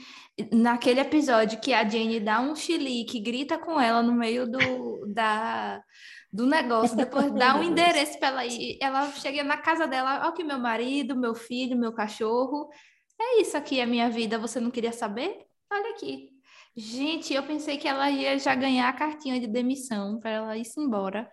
naquele 0.52 1.00
episódio 1.00 1.60
que 1.62 1.74
a 1.74 1.88
Jane 1.88 2.20
dá 2.20 2.42
um 2.42 2.56
chilique, 2.56 3.20
grita 3.20 3.58
com 3.58 3.80
ela 3.80 4.04
no 4.04 4.14
meio 4.14 4.46
do, 4.46 5.06
da, 5.14 5.82
do 6.32 6.46
negócio, 6.46 6.98
depois 6.98 7.32
dá 7.32 7.56
um 7.56 7.64
endereço 7.64 8.20
para 8.20 8.28
ela 8.30 8.46
ir. 8.46 8.78
Ela 8.82 9.12
chega 9.14 9.44
na 9.44 9.58
casa 9.58 9.88
dela, 9.88 10.28
ó, 10.28 10.32
que 10.34 10.44
meu 10.44 10.60
marido, 10.60 11.16
meu 11.16 11.34
filho, 11.34 11.78
meu 11.78 11.94
cachorro. 11.94 12.70
É 13.20 13.42
isso 13.42 13.56
aqui, 13.56 13.80
a 13.82 13.88
minha 13.88 14.10
vida, 14.10 14.38
você 14.38 14.60
não 14.60 14.72
queria 14.72 14.92
saber? 14.92 15.49
Olha 15.72 15.92
aqui. 15.92 16.30
Gente, 16.76 17.34
eu 17.34 17.44
pensei 17.44 17.78
que 17.78 17.88
ela 17.88 18.10
ia 18.10 18.38
já 18.40 18.56
ganhar 18.56 18.90
a 18.90 18.94
cartinha 18.94 19.40
de 19.40 19.48
demissão 19.48 20.20
para 20.20 20.30
ela 20.30 20.58
ir 20.58 20.64
embora. 20.78 21.30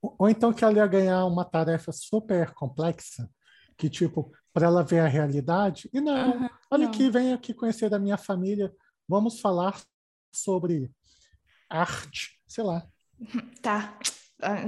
Ou 0.00 0.28
então 0.28 0.52
que 0.52 0.64
ela 0.64 0.74
ia 0.74 0.86
ganhar 0.86 1.24
uma 1.24 1.44
tarefa 1.44 1.90
super 1.92 2.52
complexa, 2.52 3.28
que 3.76 3.88
tipo, 3.88 4.30
para 4.52 4.66
ela 4.66 4.82
ver 4.82 5.00
a 5.00 5.08
realidade. 5.08 5.88
E 5.92 6.00
não, 6.00 6.32
uhum, 6.32 6.48
olha 6.70 6.84
não. 6.84 6.90
aqui, 6.90 7.10
vem 7.10 7.32
aqui 7.32 7.54
conhecer 7.54 7.92
a 7.92 7.98
minha 7.98 8.16
família. 8.16 8.72
Vamos 9.08 9.40
falar 9.40 9.80
sobre 10.32 10.90
arte, 11.68 12.40
sei 12.46 12.64
lá. 12.64 12.86
Tá. 13.62 13.98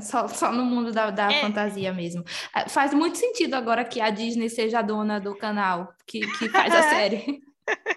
Só, 0.01 0.27
só 0.29 0.51
no 0.53 0.64
mundo 0.64 0.91
da, 0.91 1.11
da 1.11 1.31
é. 1.31 1.41
fantasia 1.43 1.93
mesmo. 1.93 2.24
Ah, 2.55 2.66
faz 2.66 2.95
muito 2.95 3.18
sentido 3.18 3.55
agora 3.55 3.85
que 3.85 4.01
a 4.01 4.09
Disney 4.09 4.49
seja 4.49 4.79
a 4.79 4.83
dona 4.83 5.20
do 5.20 5.37
canal 5.37 5.93
que, 6.07 6.20
que 6.39 6.49
faz 6.49 6.74
a 6.74 6.83
série. 6.89 7.43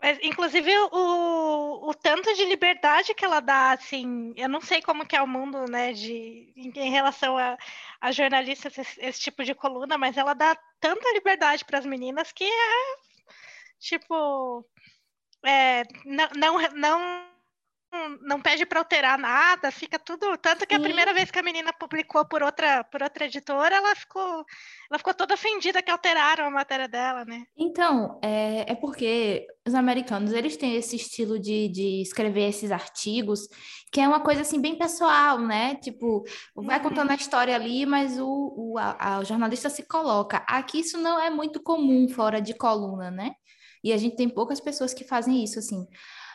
Mas, 0.00 0.18
inclusive, 0.22 0.70
o, 0.92 1.90
o 1.90 1.94
tanto 1.94 2.32
de 2.34 2.44
liberdade 2.44 3.14
que 3.14 3.24
ela 3.24 3.40
dá, 3.40 3.72
assim, 3.72 4.32
eu 4.36 4.48
não 4.48 4.60
sei 4.60 4.80
como 4.80 5.04
que 5.06 5.16
é 5.16 5.22
o 5.22 5.26
mundo, 5.26 5.66
né, 5.68 5.92
de, 5.92 6.52
em, 6.56 6.70
em 6.74 6.90
relação 6.90 7.36
a, 7.36 7.58
a 8.00 8.12
jornalistas, 8.12 8.78
esse, 8.78 9.00
esse, 9.00 9.20
tipo 9.20 9.42
de 9.44 9.54
coluna, 9.54 9.98
mas 9.98 10.16
ela 10.16 10.34
dá 10.34 10.56
tanta 10.80 11.12
liberdade 11.12 11.64
para 11.64 11.78
as 11.78 11.86
meninas 11.86 12.30
que 12.30 12.44
é, 12.44 12.96
tipo, 13.80 14.64
é, 15.44 15.82
não, 16.04 16.28
não, 16.36 16.58
não 16.74 17.28
não 18.22 18.40
pede 18.40 18.66
para 18.66 18.80
alterar 18.80 19.18
nada, 19.18 19.70
fica 19.70 19.98
tudo. 19.98 20.36
Tanto 20.38 20.66
que 20.66 20.74
Sim. 20.74 20.80
a 20.80 20.84
primeira 20.84 21.14
vez 21.14 21.30
que 21.30 21.38
a 21.38 21.42
menina 21.42 21.72
publicou 21.72 22.24
por 22.26 22.42
outra, 22.42 22.84
por 22.84 23.02
outra 23.02 23.24
editora, 23.24 23.76
ela 23.76 23.94
ficou, 23.94 24.44
ela 24.90 24.98
ficou 24.98 25.14
toda 25.14 25.34
ofendida 25.34 25.82
que 25.82 25.90
alteraram 25.90 26.46
a 26.46 26.50
matéria 26.50 26.86
dela, 26.86 27.24
né? 27.24 27.44
Então, 27.56 28.18
é, 28.22 28.72
é 28.72 28.74
porque 28.74 29.46
os 29.66 29.74
americanos 29.74 30.32
eles 30.32 30.56
têm 30.56 30.76
esse 30.76 30.96
estilo 30.96 31.38
de, 31.38 31.68
de 31.68 32.02
escrever 32.02 32.48
esses 32.48 32.70
artigos, 32.70 33.48
que 33.90 34.00
é 34.00 34.08
uma 34.08 34.20
coisa 34.20 34.42
assim 34.42 34.60
bem 34.60 34.76
pessoal, 34.76 35.38
né? 35.38 35.76
Tipo, 35.76 36.24
vai 36.54 36.76
uhum. 36.78 36.84
contando 36.84 37.10
a 37.10 37.14
história 37.14 37.54
ali, 37.54 37.86
mas 37.86 38.18
o, 38.18 38.26
o, 38.26 38.78
a, 38.78 38.96
a, 38.98 39.18
o 39.20 39.24
jornalista 39.24 39.70
se 39.70 39.82
coloca. 39.82 40.44
Aqui 40.46 40.80
isso 40.80 40.98
não 40.98 41.20
é 41.20 41.30
muito 41.30 41.62
comum 41.62 42.08
fora 42.08 42.40
de 42.40 42.54
coluna, 42.54 43.10
né? 43.10 43.32
E 43.82 43.92
a 43.92 43.96
gente 43.96 44.16
tem 44.16 44.28
poucas 44.28 44.60
pessoas 44.60 44.92
que 44.92 45.04
fazem 45.04 45.42
isso, 45.42 45.58
assim. 45.58 45.86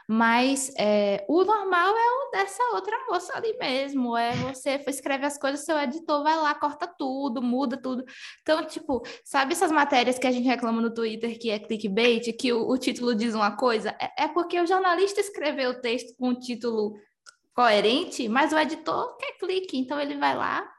Mas 0.07 0.71
é, 0.77 1.25
o 1.29 1.43
normal 1.43 1.95
é 1.95 2.09
o 2.11 2.31
dessa 2.31 2.63
outra 2.73 2.97
moça 3.07 3.35
ali 3.35 3.55
mesmo. 3.57 4.17
É 4.17 4.33
você 4.35 4.81
escreve 4.87 5.25
as 5.25 5.37
coisas, 5.37 5.65
seu 5.65 5.77
editor 5.79 6.23
vai 6.23 6.35
lá, 6.35 6.53
corta 6.55 6.87
tudo, 6.87 7.41
muda 7.41 7.81
tudo. 7.81 8.03
Então, 8.41 8.65
tipo, 8.65 9.01
sabe 9.23 9.53
essas 9.53 9.71
matérias 9.71 10.19
que 10.19 10.27
a 10.27 10.31
gente 10.31 10.47
reclama 10.47 10.81
no 10.81 10.93
Twitter 10.93 11.37
que 11.39 11.49
é 11.49 11.59
clickbait, 11.59 12.33
que 12.33 12.51
o, 12.51 12.67
o 12.69 12.77
título 12.77 13.15
diz 13.15 13.33
uma 13.33 13.55
coisa? 13.55 13.95
É, 13.99 14.25
é 14.25 14.27
porque 14.27 14.59
o 14.59 14.67
jornalista 14.67 15.21
escreveu 15.21 15.71
o 15.71 15.81
texto 15.81 16.15
com 16.17 16.29
o 16.29 16.39
título 16.39 16.95
coerente, 17.53 18.27
mas 18.27 18.51
o 18.51 18.57
editor 18.57 19.15
quer 19.17 19.37
clique, 19.37 19.77
então 19.77 19.99
ele 19.99 20.17
vai 20.17 20.35
lá 20.35 20.72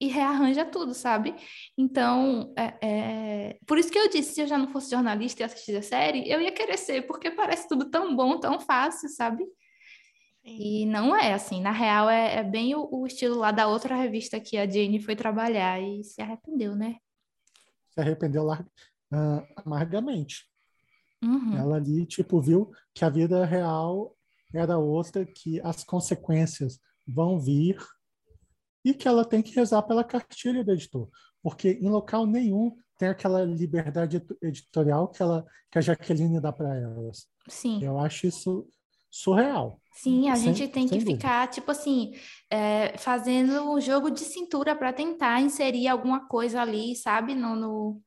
e 0.00 0.06
rearranja 0.06 0.64
tudo, 0.64 0.94
sabe? 0.94 1.34
Então, 1.76 2.52
é, 2.56 2.74
é, 2.82 3.58
por 3.66 3.78
isso 3.78 3.90
que 3.90 3.98
eu 3.98 4.08
disse, 4.08 4.34
se 4.34 4.40
eu 4.40 4.46
já 4.46 4.56
não 4.56 4.68
fosse 4.68 4.90
jornalista 4.90 5.42
e 5.42 5.44
assistisse 5.44 5.76
a 5.76 5.82
série, 5.82 6.30
eu 6.30 6.40
ia 6.40 6.52
querer 6.52 6.76
ser, 6.76 7.06
porque 7.06 7.30
parece 7.30 7.68
tudo 7.68 7.90
tão 7.90 8.14
bom, 8.14 8.38
tão 8.38 8.60
fácil, 8.60 9.08
sabe? 9.08 9.44
E 10.44 10.86
não 10.86 11.14
é 11.14 11.34
assim, 11.34 11.60
na 11.60 11.72
real 11.72 12.08
é, 12.08 12.36
é 12.36 12.44
bem 12.44 12.74
o, 12.74 12.88
o, 12.90 13.06
estilo 13.06 13.36
lá 13.36 13.50
da 13.50 13.66
outra 13.66 13.96
revista 13.96 14.40
que 14.40 14.56
a 14.56 14.68
Jane 14.68 15.00
foi 15.00 15.14
trabalhar 15.14 15.80
e 15.80 16.02
se 16.04 16.22
arrependeu, 16.22 16.74
né? 16.74 16.96
Se 17.90 18.00
arrependeu 18.00 18.44
lá 18.44 18.64
uh, 19.12 19.46
amargamente. 19.56 20.46
Uhum. 21.22 21.56
Ela 21.56 21.76
ali, 21.76 22.06
tipo, 22.06 22.40
viu 22.40 22.70
que 22.94 23.04
a 23.04 23.10
vida 23.10 23.44
real 23.44 24.16
era 24.54 24.78
outra, 24.78 25.26
que 25.26 25.60
as 25.60 25.84
consequências 25.84 26.80
vão 27.06 27.38
vir 27.38 27.76
e 28.84 28.94
que 28.94 29.08
ela 29.08 29.24
tem 29.24 29.42
que 29.42 29.54
rezar 29.54 29.82
pela 29.82 30.04
cartilha 30.04 30.64
do 30.64 30.72
editor, 30.72 31.08
porque 31.42 31.78
em 31.80 31.88
local 31.88 32.26
nenhum 32.26 32.76
tem 32.96 33.08
aquela 33.08 33.44
liberdade 33.44 34.20
editorial 34.42 35.08
que, 35.08 35.22
ela, 35.22 35.46
que 35.70 35.78
a 35.78 35.80
Jaqueline 35.80 36.40
dá 36.40 36.52
para 36.52 36.74
elas. 36.76 37.28
Sim. 37.48 37.82
Eu 37.82 37.98
acho 37.98 38.26
isso 38.26 38.66
surreal. 39.10 39.80
Sim, 39.94 40.28
a 40.28 40.36
sem, 40.36 40.54
gente 40.54 40.72
tem 40.72 40.86
que 40.86 40.98
dúvida. 40.98 41.12
ficar, 41.12 41.48
tipo 41.48 41.70
assim, 41.70 42.12
é, 42.50 42.96
fazendo 42.98 43.70
um 43.70 43.80
jogo 43.80 44.10
de 44.10 44.20
cintura 44.20 44.76
para 44.76 44.92
tentar 44.92 45.40
inserir 45.40 45.88
alguma 45.88 46.26
coisa 46.26 46.60
ali, 46.60 46.94
sabe? 46.94 47.34
No, 47.34 47.56
no, 47.56 48.02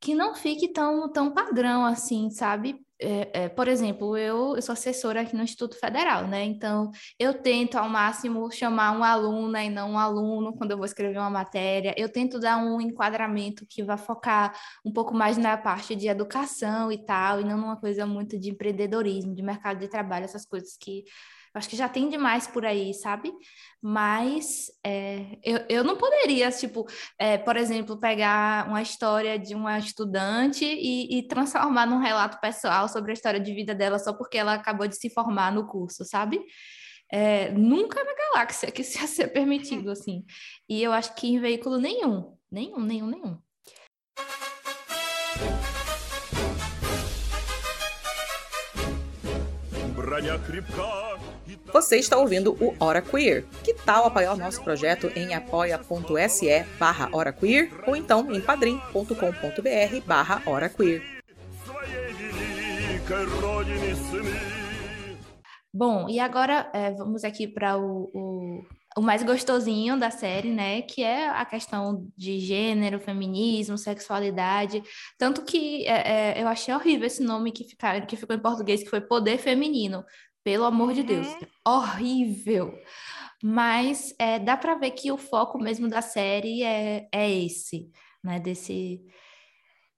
Que 0.00 0.14
não 0.14 0.34
fique 0.34 0.68
tão, 0.68 1.10
tão 1.10 1.32
padrão 1.32 1.84
assim, 1.84 2.30
sabe? 2.30 2.84
É, 3.02 3.44
é, 3.44 3.48
por 3.48 3.66
exemplo, 3.66 4.16
eu, 4.16 4.54
eu, 4.56 4.62
sou 4.62 4.74
assessora 4.74 5.22
aqui 5.22 5.34
no 5.34 5.42
Instituto 5.42 5.78
Federal, 5.78 6.26
né? 6.28 6.44
Então, 6.44 6.90
eu 7.18 7.32
tento 7.34 7.76
ao 7.76 7.88
máximo 7.88 8.50
chamar 8.50 8.92
uma 8.92 9.08
aluna 9.08 9.64
e 9.64 9.70
não 9.70 9.92
um 9.92 9.98
aluno 9.98 10.52
quando 10.54 10.72
eu 10.72 10.76
vou 10.76 10.84
escrever 10.84 11.18
uma 11.18 11.30
matéria. 11.30 11.94
Eu 11.96 12.10
tento 12.10 12.38
dar 12.38 12.58
um 12.58 12.80
enquadramento 12.80 13.64
que 13.66 13.82
vá 13.82 13.96
focar 13.96 14.54
um 14.84 14.92
pouco 14.92 15.14
mais 15.14 15.38
na 15.38 15.56
parte 15.56 15.96
de 15.96 16.08
educação 16.08 16.92
e 16.92 16.98
tal, 16.98 17.40
e 17.40 17.44
não 17.44 17.56
numa 17.56 17.76
coisa 17.76 18.06
muito 18.06 18.38
de 18.38 18.50
empreendedorismo, 18.50 19.34
de 19.34 19.42
mercado 19.42 19.78
de 19.80 19.88
trabalho, 19.88 20.24
essas 20.24 20.44
coisas 20.44 20.76
que 20.76 21.04
acho 21.54 21.68
que 21.68 21.76
já 21.76 21.88
tem 21.88 22.08
demais 22.08 22.46
por 22.46 22.64
aí, 22.64 22.94
sabe? 22.94 23.32
Mas 23.82 24.66
é, 24.84 25.38
eu, 25.42 25.64
eu 25.68 25.84
não 25.84 25.96
poderia, 25.96 26.50
tipo, 26.50 26.86
é, 27.18 27.38
por 27.38 27.56
exemplo, 27.56 27.98
pegar 27.98 28.68
uma 28.68 28.82
história 28.82 29.38
de 29.38 29.54
uma 29.54 29.78
estudante 29.78 30.64
e, 30.64 31.18
e, 31.18 31.28
transformar 31.28 31.86
num 31.86 31.98
relato 31.98 32.40
pessoal 32.40 32.88
sobre 32.88 33.10
a 33.12 33.14
história 33.14 33.40
de 33.40 33.54
vida 33.54 33.74
dela 33.74 33.98
só 33.98 34.12
porque 34.12 34.38
ela 34.38 34.54
acabou 34.54 34.86
de 34.86 34.96
se 34.96 35.10
formar 35.10 35.52
no 35.52 35.66
curso, 35.66 36.04
sabe? 36.04 36.40
É, 37.12 37.50
nunca 37.52 38.04
na 38.04 38.14
galáxia 38.14 38.70
que 38.70 38.82
isso 38.82 39.00
ia 39.00 39.06
ser 39.06 39.28
permitido, 39.28 39.90
assim. 39.92 40.24
E 40.68 40.82
eu 40.82 40.92
acho 40.92 41.14
que 41.14 41.26
em 41.26 41.40
veículo 41.40 41.78
nenhum, 41.78 42.36
nenhum, 42.50 42.80
nenhum, 42.80 43.06
nenhum. 43.06 43.38
Você 51.72 51.96
está 51.96 52.16
ouvindo 52.16 52.56
o 52.60 52.74
Hora 52.80 53.00
Queer. 53.00 53.44
Que 53.62 53.72
tal 53.74 54.06
apoiar 54.06 54.34
o 54.34 54.36
nosso 54.36 54.62
projeto 54.62 55.06
em 55.14 55.34
apoia.se 55.34 56.64
barra 56.78 57.08
ou 57.86 57.96
então 57.96 58.32
em 58.32 58.40
padrim.com.br 58.40 60.06
barra. 60.06 60.42
Bom, 65.72 66.08
e 66.08 66.18
agora 66.18 66.68
é, 66.74 66.90
vamos 66.90 67.22
aqui 67.22 67.46
para 67.46 67.78
o, 67.78 68.10
o, 68.12 68.62
o, 68.96 69.00
mais 69.00 69.22
gostosinho 69.22 69.96
da 69.96 70.10
série, 70.10 70.50
né? 70.50 70.82
Que 70.82 71.04
é 71.04 71.28
a 71.28 71.44
questão 71.44 72.08
de 72.16 72.40
gênero, 72.40 72.98
feminismo, 72.98 73.78
sexualidade. 73.78 74.82
Tanto 75.16 75.42
que 75.44 75.86
é, 75.86 76.38
é, 76.38 76.42
eu 76.42 76.48
achei 76.48 76.74
horrível 76.74 77.06
esse 77.06 77.22
nome 77.22 77.52
que, 77.52 77.64
que 78.08 78.16
ficou 78.16 78.34
em 78.34 78.42
português, 78.42 78.82
que 78.82 78.90
foi 78.90 79.00
poder 79.00 79.38
feminino. 79.38 80.04
Pelo 80.42 80.64
amor 80.64 80.92
de 80.92 81.02
Deus, 81.02 81.26
uhum. 81.26 81.40
horrível. 81.66 82.78
Mas 83.42 84.14
é, 84.18 84.38
dá 84.38 84.56
para 84.56 84.74
ver 84.74 84.92
que 84.92 85.12
o 85.12 85.18
foco 85.18 85.58
mesmo 85.58 85.88
da 85.88 86.02
série 86.02 86.62
é, 86.62 87.08
é 87.12 87.30
esse, 87.30 87.90
né? 88.22 88.38
Desse 88.38 89.02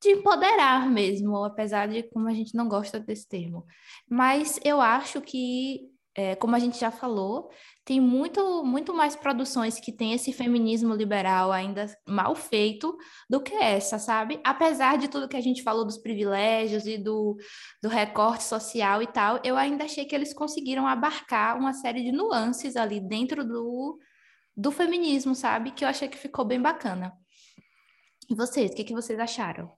de 0.02 0.10
empoderar 0.10 0.90
mesmo, 0.90 1.44
apesar 1.44 1.86
de 1.86 2.02
como 2.02 2.28
a 2.28 2.34
gente 2.34 2.56
não 2.56 2.68
gosta 2.68 2.98
desse 2.98 3.28
termo. 3.28 3.64
Mas 4.10 4.58
eu 4.64 4.80
acho 4.80 5.20
que 5.20 5.91
é, 6.14 6.36
como 6.36 6.54
a 6.54 6.58
gente 6.58 6.78
já 6.78 6.90
falou, 6.90 7.50
tem 7.84 8.00
muito, 8.00 8.62
muito 8.64 8.92
mais 8.92 9.16
produções 9.16 9.80
que 9.80 9.90
tem 9.90 10.12
esse 10.12 10.32
feminismo 10.32 10.94
liberal 10.94 11.50
ainda 11.50 11.86
mal 12.06 12.34
feito 12.34 12.96
do 13.28 13.40
que 13.42 13.54
essa, 13.54 13.98
sabe? 13.98 14.38
Apesar 14.44 14.98
de 14.98 15.08
tudo 15.08 15.28
que 15.28 15.36
a 15.36 15.40
gente 15.40 15.62
falou 15.62 15.84
dos 15.84 15.96
privilégios 15.96 16.86
e 16.86 16.98
do, 16.98 17.36
do 17.82 17.88
recorte 17.88 18.44
social 18.44 19.02
e 19.02 19.06
tal, 19.06 19.40
eu 19.42 19.56
ainda 19.56 19.84
achei 19.84 20.04
que 20.04 20.14
eles 20.14 20.34
conseguiram 20.34 20.86
abarcar 20.86 21.58
uma 21.58 21.72
série 21.72 22.02
de 22.02 22.12
nuances 22.12 22.76
ali 22.76 23.00
dentro 23.00 23.42
do, 23.42 23.98
do 24.56 24.70
feminismo, 24.70 25.34
sabe? 25.34 25.72
Que 25.72 25.84
eu 25.84 25.88
achei 25.88 26.08
que 26.08 26.18
ficou 26.18 26.44
bem 26.44 26.60
bacana. 26.60 27.12
E 28.28 28.34
vocês, 28.34 28.70
o 28.70 28.74
que, 28.74 28.84
que 28.84 28.94
vocês 28.94 29.18
acharam? 29.18 29.72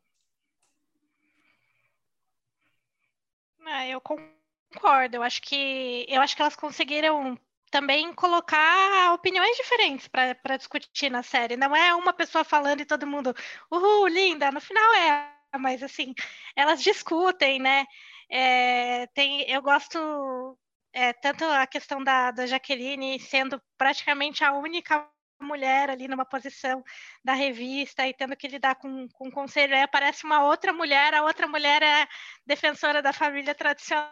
Ah, 3.67 3.87
eu 3.89 4.01
concordo 4.01 4.44
concordo. 4.75 5.17
Eu 5.17 5.23
acho 5.23 5.41
que 5.43 6.07
eu 6.09 6.21
acho 6.21 6.37
que 6.37 6.43
elas 6.43 6.57
conseguiram 6.57 7.39
também 7.71 8.13
colocar 8.15 9.13
opiniões 9.15 9.57
diferentes 9.57 10.09
para 10.09 10.57
discutir 10.57 11.11
na 11.11 11.23
série. 11.23 11.57
Não 11.57 11.75
é 11.75 11.95
uma 11.95 12.13
pessoa 12.13 12.45
falando 12.45 12.81
e 12.81 12.85
todo 12.85 13.07
mundo, 13.07 13.35
uhul, 13.71 14.07
linda. 14.09 14.51
No 14.53 14.61
final 14.61 14.95
é 14.95 15.35
mas 15.59 15.83
assim, 15.83 16.15
elas 16.57 16.83
discutem, 16.83 17.61
né? 17.61 17.87
É, 18.31 19.07
tem, 19.09 19.43
eu 19.51 19.63
gosto 19.63 20.59
é, 20.93 21.13
tanto 21.13 21.45
a 21.45 21.67
questão 21.67 22.03
da, 22.03 22.31
da 22.31 22.47
Jaqueline 22.47 23.21
sendo 23.21 23.61
praticamente 23.79 24.43
a 24.45 24.53
única 24.53 25.09
mulher 25.41 25.91
ali 25.91 26.09
numa 26.09 26.25
posição 26.25 26.83
da 27.25 27.35
revista 27.35 28.07
e 28.07 28.15
tendo 28.15 28.37
que 28.37 28.49
lidar 28.49 28.77
com, 28.77 29.09
com 29.09 29.31
conselho, 29.31 29.75
aí 29.75 29.83
aparece 29.83 30.25
uma 30.25 30.45
outra 30.45 30.73
mulher, 30.73 31.15
a 31.15 31.23
outra 31.23 31.47
mulher 31.47 31.83
é 31.83 32.07
defensora 32.47 33.03
da 33.03 33.13
família 33.13 33.55
tradicional, 33.55 34.09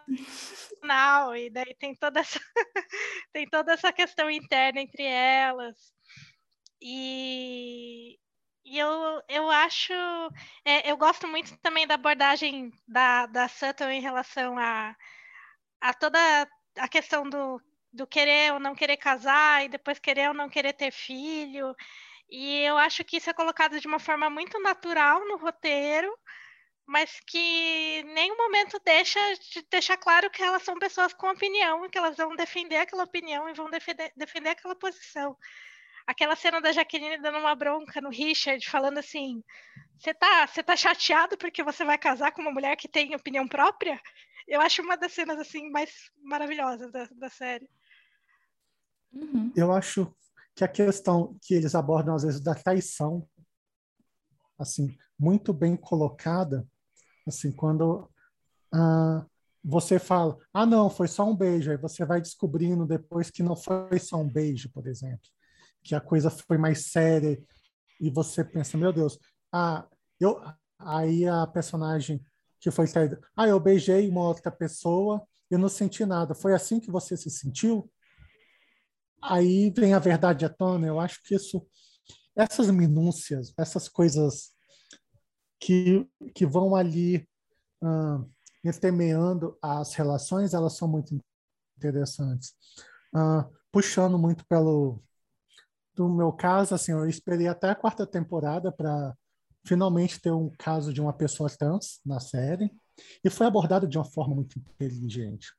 e 1.37 1.51
daí 1.51 1.75
tem 1.79 1.95
toda 1.95 2.21
essa, 2.21 2.39
tem 3.33 3.47
toda 3.49 3.73
essa 3.73 3.93
questão 3.93 4.31
interna 4.31 4.81
entre 4.81 5.05
elas. 5.05 5.93
E, 6.81 8.19
e 8.65 8.79
eu, 8.79 9.23
eu 9.29 9.51
acho. 9.51 9.93
É, 10.65 10.91
eu 10.91 10.97
gosto 10.97 11.29
muito 11.29 11.57
também 11.59 11.87
da 11.87 11.95
abordagem 11.95 12.73
da, 12.89 13.27
da 13.27 13.49
Sutton 13.49 13.91
em 13.91 14.01
relação 14.01 14.59
a, 14.59 14.97
a 15.81 15.95
toda 15.95 16.19
a 16.79 16.89
questão 16.89 17.29
do, 17.29 17.61
do 17.93 18.07
querer 18.07 18.53
ou 18.53 18.61
não 18.61 18.75
querer 18.75 18.97
casar 18.97 19.65
e 19.65 19.69
depois 19.69 19.99
querer 19.99 20.29
ou 20.29 20.35
não 20.35 20.49
querer 20.49 20.73
ter 20.73 20.91
filho. 20.93 21.75
E 22.31 22.63
eu 22.63 22.79
acho 22.79 23.05
que 23.05 23.19
isso 23.19 23.31
é 23.31 23.35
colocado 23.35 23.79
de 23.81 23.87
uma 23.87 23.99
forma 23.99 24.31
muito 24.31 24.59
natural 24.61 25.27
no 25.29 25.37
roteiro, 25.37 26.13
mas 26.87 27.21
que 27.27 28.03
nenhum 28.15 28.37
momento 28.37 28.81
deixa 28.85 29.21
de 29.53 29.63
deixar 29.71 29.97
claro 29.97 30.31
que 30.31 30.43
elas 30.43 30.63
são 30.63 30.79
pessoas 30.79 31.13
com 31.13 31.31
opinião, 31.31 31.89
que 31.91 31.99
elas 31.99 32.17
vão 32.17 32.35
defender 32.37 32.77
aquela 32.79 33.05
opinião 33.05 33.49
e 33.49 33.55
vão 33.55 33.71
defender, 33.71 34.13
defender 34.17 34.51
aquela 34.51 34.75
posição 34.75 35.37
aquela 36.07 36.37
cena 36.37 36.61
da 36.61 36.73
Jaqueline 36.73 37.19
dando 37.19 37.39
uma 37.39 37.55
bronca 37.55 38.01
no 38.01 38.11
Richard, 38.11 38.69
falando 38.69 38.99
assim: 38.99 39.43
você 39.99 40.15
tá, 40.15 40.47
tá 40.47 40.77
chateado 40.77 41.37
porque 41.37 41.63
você 41.63 41.85
vai 41.85 41.99
casar 41.99 42.33
com 42.33 42.43
uma 42.43 42.53
mulher 42.53 42.77
que 42.77 42.89
tem 42.89 43.15
opinião 43.15 43.47
própria? 43.47 44.01
Eu 44.47 44.61
acho 44.61 44.83
uma 44.83 44.97
das 44.97 45.13
cenas 45.13 45.39
assim 45.39 45.71
mais 45.71 46.11
maravilhosas 46.23 46.91
da, 46.91 47.09
da 47.13 47.29
série. 47.29 47.69
Uhum. 49.13 49.53
Eu 49.55 49.73
acho 49.73 50.13
que 50.55 50.65
a 50.65 50.69
questão 50.69 51.37
que 51.43 51.55
eles 51.55 51.75
abordam 51.75 52.15
às 52.15 52.23
vezes 52.23 52.41
da 52.41 52.55
traição, 52.55 53.27
assim, 54.59 54.97
muito 55.19 55.53
bem 55.53 55.77
colocada, 55.77 56.67
assim, 57.27 57.53
quando 57.53 58.09
ah, 58.73 59.25
você 59.65 59.99
fala, 59.99 60.37
ah, 60.53 60.67
não, 60.67 60.91
foi 60.91 61.09
só 61.09 61.25
um 61.25 61.37
beijo, 61.37 61.71
aí 61.71 61.77
você 61.77 62.05
vai 62.05 62.21
descobrindo 62.21 62.87
depois 62.87 63.31
que 63.31 63.43
não 63.43 63.57
foi 63.57 63.99
só 63.99 64.17
um 64.17 64.29
beijo, 64.29 64.71
por 64.71 64.87
exemplo 64.87 65.29
que 65.83 65.95
a 65.95 66.01
coisa 66.01 66.31
foi 66.31 66.57
mais 66.57 66.87
séria 66.87 67.43
e 68.01 68.11
você 68.11 68.45
pensa, 68.45 68.79
meu 68.79 68.93
Deus, 68.93 69.19
ah, 69.53 69.87
eu 70.19 70.41
aí 70.79 71.27
a 71.27 71.47
personagem 71.47 72.25
que 72.61 72.71
foi 72.71 72.87
traída, 72.87 73.21
ah, 73.37 73.47
eu 73.47 73.59
beijei 73.59 74.09
uma 74.09 74.23
outra 74.23 74.51
pessoa, 74.51 75.23
eu 75.51 75.59
não 75.59 75.69
senti 75.69 76.07
nada. 76.07 76.35
Foi 76.35 76.55
assim 76.55 76.81
que 76.81 76.91
você 76.91 77.17
se 77.17 77.29
sentiu? 77.29 77.91
Aí 79.23 79.71
vem 79.71 79.95
a 79.95 79.99
verdade 79.99 80.45
à 80.45 80.49
tona. 80.49 80.87
Eu 80.87 80.99
acho 80.99 81.23
que 81.23 81.35
isso, 81.35 81.65
essas 82.35 82.71
minúcias, 82.71 83.53
essas 83.57 83.89
coisas 83.89 84.53
que, 85.61 86.07
que 86.35 86.45
vão 86.45 86.75
ali 86.75 87.29
uh, 87.83 88.29
entremeando 88.65 89.57
as 89.63 89.95
relações, 89.95 90.55
elas 90.55 90.77
são 90.77 90.89
muito 90.89 91.17
interessantes. 91.77 92.55
Uh, 93.15 93.49
puxando 93.71 94.19
muito 94.19 94.45
pelo 94.47 95.03
no 95.97 96.09
meu 96.09 96.33
caso, 96.33 96.75
assim, 96.75 96.93
eu 96.93 97.07
esperei 97.07 97.47
até 97.47 97.69
a 97.69 97.75
quarta 97.75 98.07
temporada 98.07 98.73
para 98.73 99.15
finalmente 99.65 100.21
ter 100.21 100.33
um 100.33 100.51
caso 100.59 100.93
de 100.93 101.01
uma 101.01 101.13
pessoa 101.13 101.51
trans 101.51 102.01
na 102.05 102.19
série 102.19 102.73
e 103.23 103.31
foi 103.31 103.47
abordado 103.47 103.87
de 103.87 103.99
uma 103.99 104.05
forma 104.05 104.35
muito 104.35 104.59
inteligente, 104.59 105.53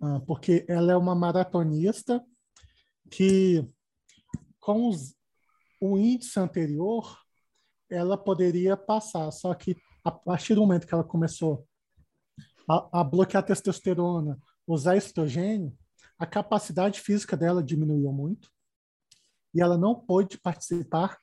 uh, 0.00 0.20
porque 0.26 0.64
ela 0.68 0.92
é 0.92 0.96
uma 0.96 1.14
maratonista 1.14 2.24
que 3.10 3.66
com 4.60 4.88
os, 4.88 5.14
o 5.80 5.96
índice 5.96 6.38
anterior 6.38 7.18
ela 7.90 8.16
poderia 8.18 8.76
passar, 8.76 9.30
só 9.30 9.54
que 9.54 9.76
a 10.04 10.10
partir 10.10 10.54
do 10.54 10.60
momento 10.60 10.86
que 10.86 10.94
ela 10.94 11.04
começou 11.04 11.66
a, 12.68 13.00
a 13.00 13.04
bloquear 13.04 13.42
a 13.42 13.46
testosterona, 13.46 14.38
usar 14.66 14.96
estrogênio, 14.96 15.76
a 16.18 16.26
capacidade 16.26 17.00
física 17.00 17.36
dela 17.36 17.62
diminuiu 17.62 18.12
muito. 18.12 18.50
E 19.54 19.62
ela 19.62 19.78
não 19.78 19.94
pôde 19.94 20.36
participar 20.38 21.16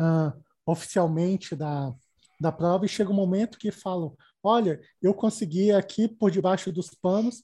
uh, 0.00 0.42
oficialmente 0.64 1.54
da, 1.54 1.92
da 2.40 2.50
prova. 2.50 2.86
E 2.86 2.88
chega 2.88 3.10
um 3.10 3.14
momento 3.14 3.58
que 3.58 3.70
falam, 3.70 4.16
olha, 4.42 4.80
eu 5.02 5.12
consegui 5.12 5.72
aqui 5.72 6.08
por 6.08 6.30
debaixo 6.30 6.72
dos 6.72 6.90
panos 6.90 7.42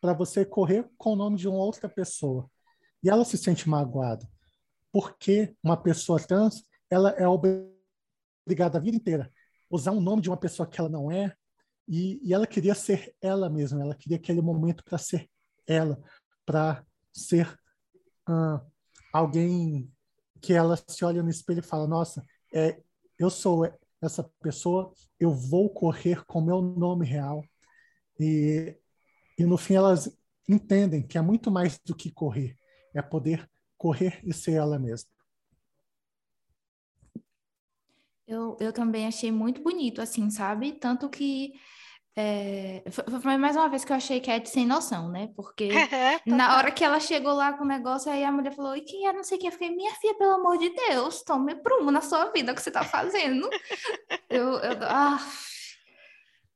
para 0.00 0.12
você 0.12 0.44
correr 0.44 0.88
com 0.96 1.14
o 1.14 1.16
nome 1.16 1.36
de 1.36 1.48
uma 1.48 1.58
outra 1.58 1.88
pessoa. 1.88 2.48
E 3.04 3.10
ela 3.10 3.24
se 3.24 3.36
sente 3.36 3.68
magoada, 3.68 4.26
porque 4.90 5.54
uma 5.62 5.76
pessoa 5.76 6.18
trans 6.18 6.64
ela 6.90 7.10
é 7.10 7.28
obrigada 7.28 8.78
a 8.78 8.80
vida 8.80 8.96
inteira 8.96 9.30
usar 9.74 9.90
um 9.90 10.00
nome 10.00 10.22
de 10.22 10.30
uma 10.30 10.36
pessoa 10.36 10.68
que 10.68 10.78
ela 10.80 10.88
não 10.88 11.10
é, 11.10 11.34
e, 11.86 12.20
e 12.22 12.32
ela 12.32 12.46
queria 12.46 12.74
ser 12.74 13.14
ela 13.20 13.50
mesma, 13.50 13.82
ela 13.82 13.94
queria 13.94 14.16
aquele 14.16 14.40
momento 14.40 14.84
para 14.84 14.96
ser 14.98 15.28
ela, 15.66 16.00
para 16.46 16.84
ser 17.12 17.58
alguém 19.12 19.90
que 20.40 20.52
ela 20.52 20.76
se 20.76 21.04
olha 21.04 21.22
no 21.22 21.28
espelho 21.28 21.58
e 21.58 21.62
fala: 21.62 21.86
Nossa, 21.86 22.24
é, 22.52 22.80
eu 23.18 23.28
sou 23.28 23.70
essa 24.00 24.22
pessoa, 24.40 24.92
eu 25.18 25.30
vou 25.30 25.68
correr 25.68 26.24
com 26.24 26.40
meu 26.40 26.62
nome 26.62 27.06
real. 27.06 27.44
E, 28.18 28.78
e 29.38 29.44
no 29.44 29.58
fim 29.58 29.74
elas 29.74 30.16
entendem 30.48 31.06
que 31.06 31.18
é 31.18 31.20
muito 31.20 31.50
mais 31.50 31.78
do 31.84 31.94
que 31.94 32.10
correr, 32.10 32.56
é 32.94 33.02
poder 33.02 33.48
correr 33.76 34.20
e 34.24 34.32
ser 34.32 34.52
ela 34.52 34.78
mesma. 34.78 35.10
Eu, 38.26 38.56
eu 38.58 38.72
também 38.72 39.06
achei 39.06 39.30
muito 39.30 39.62
bonito, 39.62 40.00
assim, 40.00 40.30
sabe? 40.30 40.72
Tanto 40.72 41.10
que 41.10 41.52
é, 42.16 42.84
foi 43.20 43.36
mais 43.36 43.56
uma 43.56 43.68
vez 43.68 43.84
que 43.84 43.90
eu 43.90 43.96
achei 43.96 44.20
Cat 44.20 44.48
sem 44.48 44.64
noção, 44.64 45.10
né? 45.10 45.30
Porque 45.34 45.68
na 46.24 46.56
hora 46.56 46.70
que 46.70 46.84
ela 46.84 47.00
chegou 47.00 47.32
lá 47.32 47.52
com 47.52 47.64
o 47.64 47.66
negócio, 47.66 48.10
aí 48.10 48.22
a 48.24 48.30
mulher 48.30 48.54
falou: 48.54 48.76
e 48.76 48.82
quem 48.82 49.06
é? 49.06 49.12
Não 49.12 49.24
sei 49.24 49.36
quem. 49.36 49.48
Eu 49.48 49.52
fiquei, 49.52 49.70
minha 49.70 49.92
filha, 49.96 50.14
pelo 50.14 50.34
amor 50.34 50.56
de 50.56 50.70
Deus, 50.70 51.22
tome 51.22 51.56
prumo 51.56 51.90
na 51.90 52.00
sua 52.00 52.26
vida 52.30 52.52
o 52.52 52.54
que 52.54 52.62
você 52.62 52.70
tá 52.70 52.84
fazendo. 52.84 53.48
eu, 54.30 54.54
eu, 54.58 54.78
ah, 54.82 55.18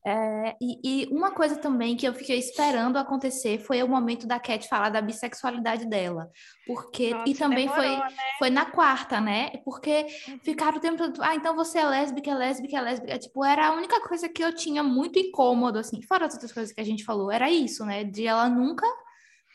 é, 0.09 0.57
e, 0.59 0.81
e, 0.83 1.07
uma 1.09 1.33
coisa 1.33 1.55
também 1.57 1.95
que 1.95 2.09
eu 2.09 2.15
fiquei 2.15 2.39
esperando 2.39 2.97
acontecer 2.97 3.59
foi 3.59 3.83
o 3.83 3.89
momento 3.89 4.27
da 4.27 4.41
Cat 4.41 4.67
falar 4.67 4.89
da 4.89 5.03
bissexualidade 5.03 5.85
dela. 5.87 6.31
Porque, 6.67 7.11
Nossa, 7.11 7.29
e 7.29 7.35
também 7.35 7.69
demorou, 7.69 7.85
foi, 7.85 7.97
né? 7.97 8.09
foi 8.39 8.51
na 8.51 8.65
quarta, 8.65 9.21
né? 9.21 9.51
Porque 9.67 10.07
uhum. 10.27 10.39
ficaram 10.43 10.79
o 10.79 10.81
tempo 10.81 10.97
todo, 10.97 11.23
ah, 11.23 11.35
então 11.35 11.55
você 11.55 11.79
é 11.79 11.85
lésbica, 11.85 12.31
é 12.31 12.35
lésbica, 12.35 12.79
é 12.79 12.81
lésbica. 12.81 13.19
Tipo, 13.19 13.45
era 13.45 13.69
a 13.69 13.73
única 13.75 14.01
coisa 14.01 14.31
que 14.31 14.43
eu 14.43 14.55
tinha 14.55 14.83
muito 14.83 15.19
incômodo, 15.19 15.79
assim, 15.79 16.01
fora 16.01 16.25
as 16.25 16.33
outras 16.33 16.53
coisas 16.53 16.73
que 16.73 16.81
a 16.81 16.85
gente 16.85 17.05
falou, 17.05 17.31
era 17.31 17.51
isso, 17.51 17.85
né? 17.85 18.03
De 18.03 18.27
ela 18.27 18.49
nunca 18.49 18.87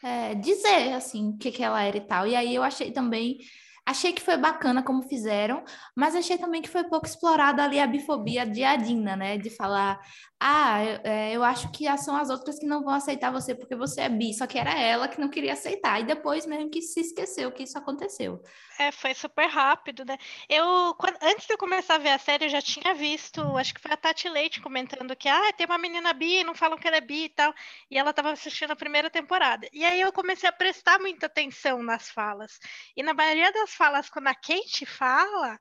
é, 0.04 0.36
dizer, 0.36 0.94
assim, 0.94 1.30
o 1.30 1.38
que, 1.40 1.52
que 1.52 1.64
ela 1.64 1.82
era 1.82 1.98
e 1.98 2.02
tal. 2.02 2.28
E 2.28 2.36
aí 2.36 2.54
eu 2.54 2.62
achei 2.62 2.92
também 2.92 3.40
Achei 3.86 4.14
que 4.14 4.22
foi 4.22 4.38
bacana 4.38 4.82
como 4.82 5.04
fizeram, 5.04 5.62
mas 5.94 6.16
achei 6.16 6.38
também 6.38 6.62
que 6.62 6.70
foi 6.70 6.86
pouco 6.86 7.06
explorada 7.06 7.62
ali 7.62 7.82
a 7.82 7.88
bifobia 7.88 8.46
de 8.46 8.64
Adina, 8.64 9.14
né? 9.18 9.38
De 9.38 9.50
falar, 9.50 10.00
ah, 10.46 10.84
eu, 10.84 11.00
é, 11.06 11.32
eu 11.32 11.42
acho 11.42 11.72
que 11.72 11.86
são 11.98 12.18
as 12.18 12.30
outras 12.30 12.60
que 12.60 12.66
não 12.66 12.84
vão 12.84 12.94
aceitar 12.94 13.32
você 13.32 13.56
porque 13.56 13.78
você 13.78 14.02
é 14.02 14.10
bi, 14.10 14.34
só 14.34 14.46
que 14.46 14.60
era 14.60 14.78
ela 14.78 15.08
que 15.08 15.18
não 15.22 15.30
queria 15.30 15.54
aceitar. 15.54 16.02
E 16.02 16.04
depois 16.04 16.46
mesmo 16.46 16.70
que 16.70 16.82
se 16.82 17.00
esqueceu 17.00 17.50
que 17.50 17.64
isso 17.64 17.78
aconteceu. 17.78 18.44
É, 18.78 18.92
foi 18.92 19.14
super 19.14 19.48
rápido, 19.48 20.04
né? 20.04 20.18
Eu, 20.50 20.94
quando, 20.96 21.16
antes 21.22 21.48
de 21.48 21.54
eu 21.54 21.58
começar 21.58 21.96
a 21.96 21.98
ver 21.98 22.10
a 22.10 22.18
série, 22.20 22.44
eu 22.46 22.50
já 22.50 22.62
tinha 22.62 22.94
visto, 22.94 23.40
acho 23.58 23.74
que 23.74 23.80
foi 23.80 23.94
a 23.94 23.98
Tati 23.98 24.28
Leite 24.28 24.60
comentando 24.60 25.16
que, 25.16 25.30
ah, 25.30 25.54
tem 25.54 25.66
uma 25.66 25.78
menina 25.78 26.12
bi, 26.12 26.44
não 26.44 26.54
falam 26.54 26.78
que 26.78 26.88
ela 26.90 26.98
é 26.98 27.02
bi 27.02 27.24
e 27.24 27.30
tal. 27.30 27.54
E 27.90 27.98
ela 27.98 28.10
estava 28.10 28.32
assistindo 28.32 28.72
a 28.72 28.76
primeira 28.76 29.10
temporada. 29.10 29.66
E 29.72 29.86
aí 29.86 30.02
eu 30.02 30.12
comecei 30.12 30.50
a 30.50 30.52
prestar 30.52 31.00
muita 31.00 31.28
atenção 31.28 31.82
nas 31.82 32.10
falas. 32.10 32.60
E 32.98 33.02
na 33.02 33.14
maioria 33.14 33.54
das 33.54 33.74
falas, 33.74 34.10
quando 34.10 34.28
a 34.28 34.36
Kate 34.36 34.86
fala, 34.86 35.58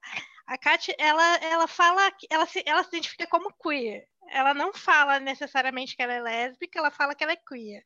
a 0.46 0.58
Kate, 0.58 0.94
ela, 0.98 1.36
ela 1.36 1.66
fala, 1.66 2.12
ela 2.30 2.46
se, 2.46 2.62
ela 2.66 2.82
se 2.82 2.88
identifica 2.88 3.26
como 3.26 3.52
queer. 3.52 4.06
Ela 4.30 4.54
não 4.54 4.72
fala 4.72 5.20
necessariamente 5.20 5.96
que 5.96 6.02
ela 6.02 6.14
é 6.14 6.20
lésbica, 6.20 6.78
ela 6.78 6.90
fala 6.90 7.14
que 7.14 7.22
ela 7.22 7.32
é 7.32 7.36
queer. 7.36 7.84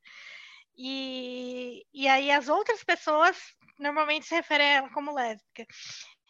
E, 0.76 1.86
e 1.92 2.06
aí 2.06 2.30
as 2.30 2.48
outras 2.48 2.84
pessoas 2.84 3.36
normalmente 3.78 4.26
se 4.26 4.34
referem 4.34 4.66
a 4.66 4.70
ela 4.70 4.90
como 4.90 5.14
lésbica. 5.14 5.66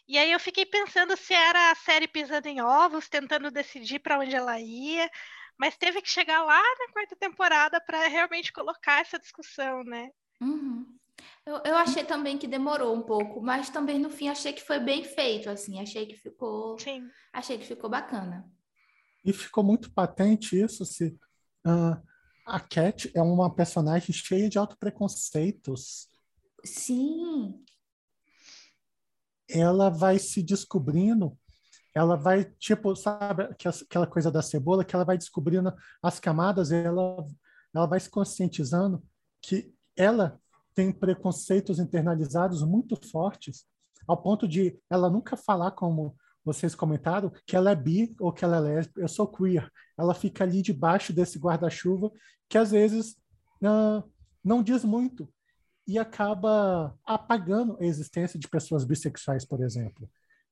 E 0.07 0.17
aí 0.17 0.31
eu 0.31 0.39
fiquei 0.39 0.65
pensando 0.65 1.17
se 1.17 1.33
era 1.33 1.71
a 1.71 1.75
série 1.75 2.07
pisando 2.07 2.47
em 2.47 2.61
ovos, 2.61 3.09
tentando 3.09 3.51
decidir 3.51 3.99
para 3.99 4.19
onde 4.19 4.33
ela 4.33 4.59
ia, 4.59 5.09
mas 5.57 5.75
teve 5.75 6.01
que 6.01 6.09
chegar 6.09 6.43
lá 6.43 6.61
na 6.79 6.93
quarta 6.93 7.15
temporada 7.15 7.81
para 7.81 8.07
realmente 8.07 8.53
colocar 8.53 9.01
essa 9.01 9.19
discussão, 9.19 9.83
né? 9.83 10.09
Uhum. 10.39 10.97
Eu, 11.47 11.61
eu 11.63 11.77
achei 11.77 12.03
também 12.03 12.37
que 12.37 12.45
demorou 12.45 12.93
um 12.93 13.01
pouco, 13.01 13.41
mas 13.41 13.69
também 13.69 13.97
no 13.97 14.09
fim 14.09 14.27
achei 14.27 14.51
que 14.51 14.61
foi 14.61 14.81
bem 14.81 15.05
feito, 15.05 15.49
assim, 15.49 15.79
achei 15.79 16.05
que 16.05 16.17
ficou, 16.17 16.77
Sim. 16.77 17.09
achei 17.31 17.57
que 17.57 17.65
ficou 17.65 17.89
bacana. 17.89 18.45
e 19.23 19.31
ficou 19.31 19.63
muito 19.63 19.89
patente 19.93 20.61
isso, 20.61 20.85
se 20.85 21.17
uh, 21.65 22.05
a 22.45 22.59
Cat 22.59 23.09
é 23.15 23.21
uma 23.21 23.49
personagem 23.49 24.13
cheia 24.13 24.49
de 24.49 24.57
autopreconceitos. 24.57 26.09
Sim. 26.65 27.63
Ela 29.49 29.89
vai 29.89 30.19
se 30.19 30.43
descobrindo, 30.43 31.39
ela 31.95 32.17
vai, 32.17 32.43
tipo, 32.59 32.93
sabe 32.93 33.43
aquela 33.43 34.05
coisa 34.05 34.29
da 34.29 34.41
cebola, 34.41 34.83
que 34.83 34.93
ela 34.93 35.05
vai 35.05 35.17
descobrindo 35.17 35.73
as 36.03 36.19
camadas, 36.19 36.73
ela, 36.73 37.25
ela 37.73 37.85
vai 37.85 38.01
se 38.01 38.09
conscientizando 38.09 39.01
que 39.41 39.73
ela 39.95 40.37
tem 40.77 40.91
preconceitos 40.91 41.79
internalizados 41.79 42.61
muito 42.61 42.95
fortes, 43.09 43.65
ao 44.07 44.15
ponto 44.15 44.47
de 44.47 44.79
ela 44.87 45.09
nunca 45.09 45.35
falar 45.35 45.71
como 45.71 46.15
vocês 46.45 46.75
comentaram 46.75 47.31
que 47.47 47.55
ela 47.55 47.71
é 47.71 47.75
bi 47.75 48.15
ou 48.19 48.31
que 48.31 48.45
ela 48.45 48.57
é 48.57 48.59
lésbica, 48.59 49.01
eu 49.01 49.07
sou 49.07 49.27
queer. 49.27 49.71
Ela 49.97 50.13
fica 50.13 50.43
ali 50.43 50.61
debaixo 50.61 51.11
desse 51.11 51.39
guarda-chuva 51.39 52.11
que 52.47 52.59
às 52.59 52.69
vezes 52.69 53.13
uh, 53.63 54.07
não 54.43 54.61
diz 54.61 54.85
muito 54.85 55.27
e 55.87 55.97
acaba 55.97 56.95
apagando 57.03 57.75
a 57.81 57.83
existência 57.83 58.39
de 58.39 58.47
pessoas 58.47 58.85
bissexuais, 58.85 59.43
por 59.45 59.63
exemplo. 59.63 60.07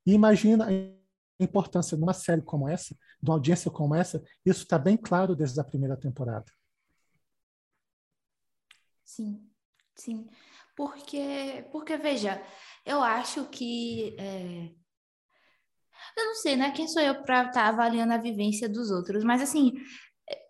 E 0.08 0.14
imagina 0.14 0.66
a 0.68 1.44
importância 1.44 1.96
de 1.96 2.02
uma 2.02 2.14
série 2.14 2.42
como 2.42 2.68
essa, 2.68 2.96
de 3.22 3.30
uma 3.30 3.36
audiência 3.36 3.70
como 3.70 3.94
essa, 3.94 4.24
isso 4.44 4.64
está 4.64 4.80
bem 4.80 4.98
claro 4.98 5.36
desde 5.36 5.60
a 5.60 5.64
primeira 5.64 5.96
temporada. 5.96 6.52
Sim, 9.04 9.55
sim. 9.96 10.28
Porque, 10.76 11.66
porque 11.72 11.98
veja, 11.98 12.42
eu 12.86 13.02
acho 13.02 13.46
que 13.46 14.16
é 14.20 14.70
eu 16.16 16.26
não 16.26 16.36
sei, 16.36 16.56
né? 16.56 16.72
Quem 16.72 16.88
sou 16.88 17.02
eu 17.02 17.16
para 17.24 17.42
estar 17.42 17.52
tá 17.52 17.68
avaliando 17.68 18.14
a 18.14 18.18
vivência 18.18 18.70
dos 18.70 18.90
outros? 18.90 19.24
Mas, 19.24 19.42
assim, 19.42 19.74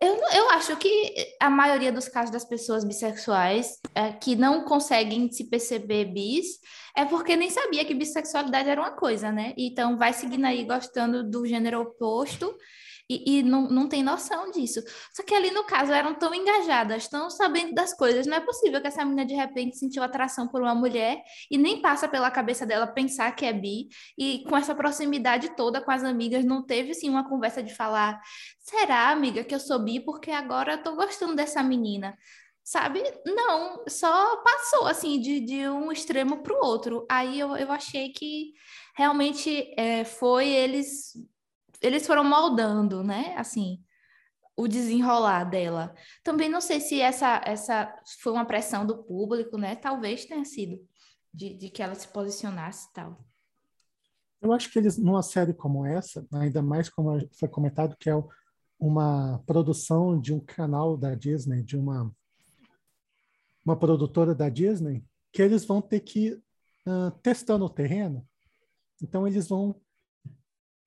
eu, 0.02 0.16
eu 0.34 0.50
acho 0.52 0.76
que 0.78 1.14
a 1.42 1.50
maioria 1.50 1.92
dos 1.92 2.08
casos 2.08 2.32
das 2.32 2.46
pessoas 2.46 2.86
bissexuais 2.86 3.80
é, 3.94 4.14
que 4.14 4.36
não 4.36 4.64
conseguem 4.64 5.32
se 5.32 5.50
perceber 5.50 6.06
bis 6.06 6.60
é 6.96 7.04
porque 7.04 7.36
nem 7.36 7.50
sabia 7.50 7.84
que 7.84 7.94
bissexualidade 7.94 8.70
era 8.70 8.80
uma 8.80 8.96
coisa, 8.96 9.32
né? 9.32 9.54
Então, 9.58 9.98
vai 9.98 10.14
seguindo 10.14 10.46
aí 10.46 10.64
gostando 10.66 11.30
do 11.30 11.46
gênero 11.46 11.82
oposto 11.82 12.56
e, 13.10 13.40
e, 13.40 13.44
não, 13.44 13.70
não 13.70 13.88
tem 13.88 14.02
noção 14.04 14.50
disso. 14.50 14.82
Só 15.14 15.24
que 15.24 15.34
ali 15.34 15.52
no 15.52 15.64
caso 15.64 15.92
eram 15.92 16.16
tão 16.16 16.34
engajadas, 16.34 17.04
estão 17.04 17.30
sabendo 17.30 17.74
das 17.74 17.94
coisas. 17.94 18.26
Não 18.26 18.38
é 18.38 18.40
possível 18.40 18.82
que 18.82 18.88
essa 18.88 19.06
menina 19.06 19.26
de 19.26 19.36
repente 19.36 19.78
sentiu 19.78 20.02
atração 20.02 20.48
por 20.48 20.62
uma 20.62 20.74
mulher 20.74 21.22
e 21.50 21.58
nem 21.58 21.82
passa 21.82 22.08
pela 22.08 22.32
cabeça 22.32 22.66
dela 22.66 22.88
pensar 22.88 23.32
que 23.36 23.46
é 23.46 23.54
bi. 23.54 23.90
E 24.18 24.44
com 24.50 24.58
essa 24.58 24.74
proximidade 24.74 25.56
toda 25.56 25.82
com 25.82 25.92
as 25.92 26.04
amigas, 26.04 26.44
não 26.44 26.66
teve 26.66 26.92
assim 26.92 27.10
uma 27.10 27.28
conversa 27.28 27.62
de 27.62 27.74
falar: 27.74 28.20
será, 28.60 29.10
amiga, 29.10 29.44
que 29.44 29.54
eu 29.54 29.60
sou 29.60 29.80
bi 29.80 30.00
porque 30.00 30.32
agora 30.32 30.74
eu 30.74 30.84
tô 30.84 30.96
gostando 30.96 31.36
dessa 31.36 31.62
menina? 31.62 32.18
sabe? 32.66 33.04
Não, 33.24 33.84
só 33.88 34.38
passou 34.38 34.88
assim 34.88 35.20
de, 35.22 35.40
de 35.40 35.70
um 35.70 35.92
extremo 35.92 36.42
para 36.42 36.52
o 36.52 36.66
outro. 36.66 37.06
Aí 37.10 37.40
eu, 37.40 37.56
eu 37.56 37.72
achei 37.72 38.10
que 38.12 38.54
realmente 38.98 39.72
é, 39.78 40.04
foi 40.04 40.50
eles 40.50 41.14
eles 41.82 42.06
foram 42.06 42.24
moldando, 42.24 43.04
né? 43.04 43.36
Assim, 43.38 43.84
o 44.56 44.68
desenrolar 44.68 45.44
dela. 45.44 45.94
Também 46.24 46.50
não 46.50 46.62
sei 46.62 46.80
se 46.80 47.02
essa, 47.02 47.42
essa 47.46 47.94
foi 48.22 48.32
uma 48.32 48.46
pressão 48.46 48.86
do 48.86 49.04
público, 49.04 49.58
né? 49.58 49.76
Talvez 49.76 50.26
tenha 50.26 50.46
sido, 50.46 50.80
de, 51.34 51.54
de 51.56 51.70
que 51.70 51.84
ela 51.84 51.96
se 51.96 52.08
posicionasse 52.08 52.88
e 52.90 52.94
tal. 52.94 53.26
Eu 54.42 54.54
acho 54.54 54.72
que 54.72 54.80
eles, 54.80 54.98
numa 54.98 55.24
série 55.24 55.54
como 55.54 55.86
essa, 55.86 56.26
ainda 56.32 56.62
mais 56.62 56.90
como 56.90 57.20
foi 57.38 57.50
comentado, 57.50 57.98
que 57.98 58.10
é 58.10 58.24
uma 58.80 59.42
produção 59.46 60.20
de 60.20 60.34
um 60.34 60.40
canal 60.40 60.96
da 60.96 61.16
Disney, 61.16 61.64
de 61.64 61.78
uma, 61.78 62.14
uma 63.66 63.76
produtora 63.76 64.36
da 64.36 64.48
Disney, 64.50 65.04
que 65.32 65.42
eles 65.42 65.66
vão 65.66 65.82
ter 65.82 66.02
que 66.02 66.28
ir 66.28 66.44
uh, 66.86 67.12
testando 67.22 67.66
o 67.66 67.70
terreno. 67.70 68.26
Então, 69.02 69.28
eles 69.28 69.50
vão 69.50 69.82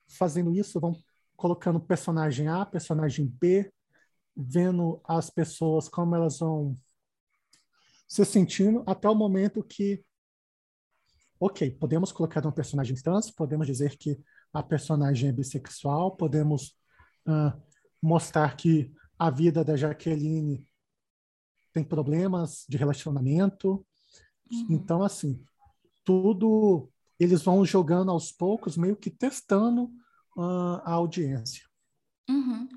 fazendo 0.08 0.54
isso, 0.54 0.80
vão 0.80 0.96
colocando 1.36 1.80
personagem 1.80 2.48
A, 2.48 2.66
personagem 2.66 3.26
B, 3.26 3.72
vendo 4.36 5.00
as 5.04 5.30
pessoas 5.30 5.88
como 5.88 6.14
elas 6.14 6.38
vão 6.38 6.76
se 8.06 8.24
sentindo 8.24 8.82
até 8.86 9.08
o 9.08 9.14
momento 9.14 9.62
que, 9.62 10.02
ok, 11.38 11.70
podemos 11.72 12.10
colocar 12.10 12.44
um 12.46 12.52
personagem 12.52 12.96
trans, 12.96 13.30
podemos 13.30 13.66
dizer 13.66 13.96
que 13.96 14.18
a 14.52 14.62
personagem 14.62 15.28
é 15.28 15.32
bissexual, 15.32 16.16
podemos 16.16 16.74
uh, 17.26 17.52
mostrar 18.02 18.56
que 18.56 18.92
a 19.18 19.30
vida 19.30 19.62
da 19.62 19.76
Jaqueline 19.76 20.66
tem 21.72 21.84
problemas 21.84 22.64
de 22.68 22.76
relacionamento. 22.76 23.86
Uhum. 24.50 24.66
Então, 24.70 25.02
assim, 25.02 25.44
tudo 26.04 26.90
eles 27.18 27.42
vão 27.42 27.64
jogando 27.64 28.10
aos 28.10 28.32
poucos, 28.32 28.76
meio 28.76 28.96
que 28.96 29.10
testando 29.10 29.84
uh, 30.36 30.80
a 30.84 30.92
audiência. 30.92 31.67
Uhum. 32.28 32.68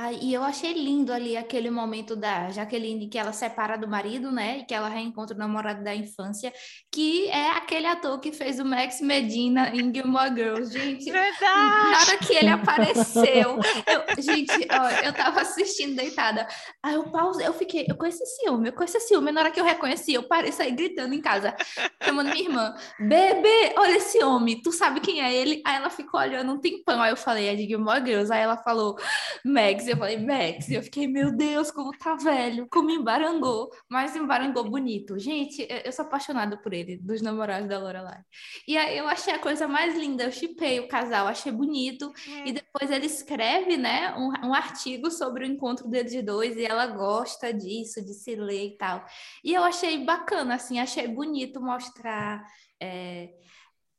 Ah, 0.00 0.12
e 0.12 0.32
eu 0.32 0.44
achei 0.44 0.72
lindo 0.74 1.12
ali 1.12 1.36
aquele 1.36 1.70
momento 1.70 2.14
da 2.14 2.50
Jaqueline 2.50 3.08
que 3.08 3.18
ela 3.18 3.32
separa 3.32 3.76
do 3.76 3.88
marido, 3.88 4.30
né? 4.30 4.58
E 4.58 4.64
que 4.64 4.72
ela 4.72 4.88
reencontra 4.88 5.34
o 5.34 5.38
namorado 5.38 5.82
da 5.82 5.92
infância, 5.92 6.52
que 6.92 7.28
é 7.30 7.50
aquele 7.50 7.86
ator 7.86 8.20
que 8.20 8.30
fez 8.30 8.60
o 8.60 8.64
Max 8.64 9.00
Medina 9.00 9.70
em 9.74 9.92
Gilmore 9.92 10.32
Girls. 10.32 10.72
Gente, 10.72 11.10
Verdade. 11.10 11.90
na 11.90 11.98
hora 12.00 12.18
que 12.18 12.32
ele 12.32 12.48
apareceu, 12.48 13.58
eu, 13.88 14.22
gente, 14.22 14.68
ó, 14.70 14.88
eu 15.04 15.12
tava 15.12 15.40
assistindo 15.40 15.96
deitada. 15.96 16.46
Aí 16.80 16.94
eu 16.94 17.10
pausei, 17.10 17.46
eu 17.46 17.52
fiquei, 17.52 17.86
eu 17.88 17.96
conheci 17.96 18.24
ciúme, 18.24 18.68
eu 18.68 18.72
conheci 18.72 19.00
ciúme. 19.00 19.32
Na 19.32 19.40
hora 19.40 19.50
que 19.50 19.58
eu 19.58 19.64
reconheci, 19.64 20.14
eu 20.14 20.22
parei 20.22 20.52
sair 20.52 20.76
gritando 20.76 21.12
em 21.12 21.20
casa, 21.20 21.56
chamando 22.04 22.30
minha 22.30 22.44
irmã: 22.44 22.74
Bebê, 23.00 23.74
olha 23.76 23.96
esse 23.96 24.22
homem, 24.22 24.62
tu 24.62 24.70
sabe 24.70 25.00
quem 25.00 25.20
é 25.22 25.34
ele? 25.34 25.60
Aí 25.66 25.76
ela 25.76 25.90
ficou 25.90 26.20
olhando 26.20 26.52
um 26.52 26.60
tempão. 26.60 27.02
Aí 27.02 27.10
eu 27.10 27.16
falei: 27.16 27.48
É 27.48 27.56
de 27.56 27.66
Gilmore 27.66 28.04
Girls. 28.04 28.32
Aí 28.32 28.42
ela 28.42 28.56
falou: 28.56 28.97
Max, 29.44 29.86
eu 29.86 29.96
falei, 29.96 30.18
Max, 30.18 30.70
eu 30.70 30.82
fiquei, 30.82 31.06
meu 31.06 31.30
Deus, 31.30 31.70
como 31.70 31.96
tá 31.96 32.14
velho, 32.16 32.66
como 32.70 32.90
embarangou, 32.90 33.70
mas 33.88 34.14
embarangou 34.16 34.64
bonito. 34.68 35.18
Gente, 35.18 35.66
eu 35.84 35.92
sou 35.92 36.04
apaixonada 36.04 36.56
por 36.56 36.72
ele, 36.72 36.96
dos 36.98 37.22
namorados 37.22 37.68
da 37.68 37.78
Lorelai. 37.78 38.20
E 38.66 38.76
aí 38.76 38.98
eu 38.98 39.08
achei 39.08 39.32
a 39.32 39.38
coisa 39.38 39.66
mais 39.66 39.96
linda, 39.96 40.24
eu 40.24 40.32
chipei 40.32 40.80
o 40.80 40.88
casal, 40.88 41.26
achei 41.26 41.52
bonito, 41.52 42.12
é. 42.28 42.48
e 42.48 42.52
depois 42.52 42.90
ele 42.90 43.06
escreve, 43.06 43.76
né, 43.76 44.14
um, 44.16 44.48
um 44.48 44.54
artigo 44.54 45.10
sobre 45.10 45.44
o 45.44 45.46
encontro 45.46 45.88
deles 45.88 46.12
de 46.12 46.22
dois, 46.22 46.56
e 46.56 46.64
ela 46.64 46.86
gosta 46.86 47.52
disso, 47.52 48.04
de 48.04 48.14
se 48.14 48.34
ler 48.34 48.66
e 48.66 48.76
tal. 48.76 49.04
E 49.44 49.54
eu 49.54 49.62
achei 49.62 50.04
bacana, 50.04 50.54
assim, 50.54 50.78
achei 50.78 51.08
bonito 51.08 51.60
mostrar... 51.60 52.44
É, 52.80 53.30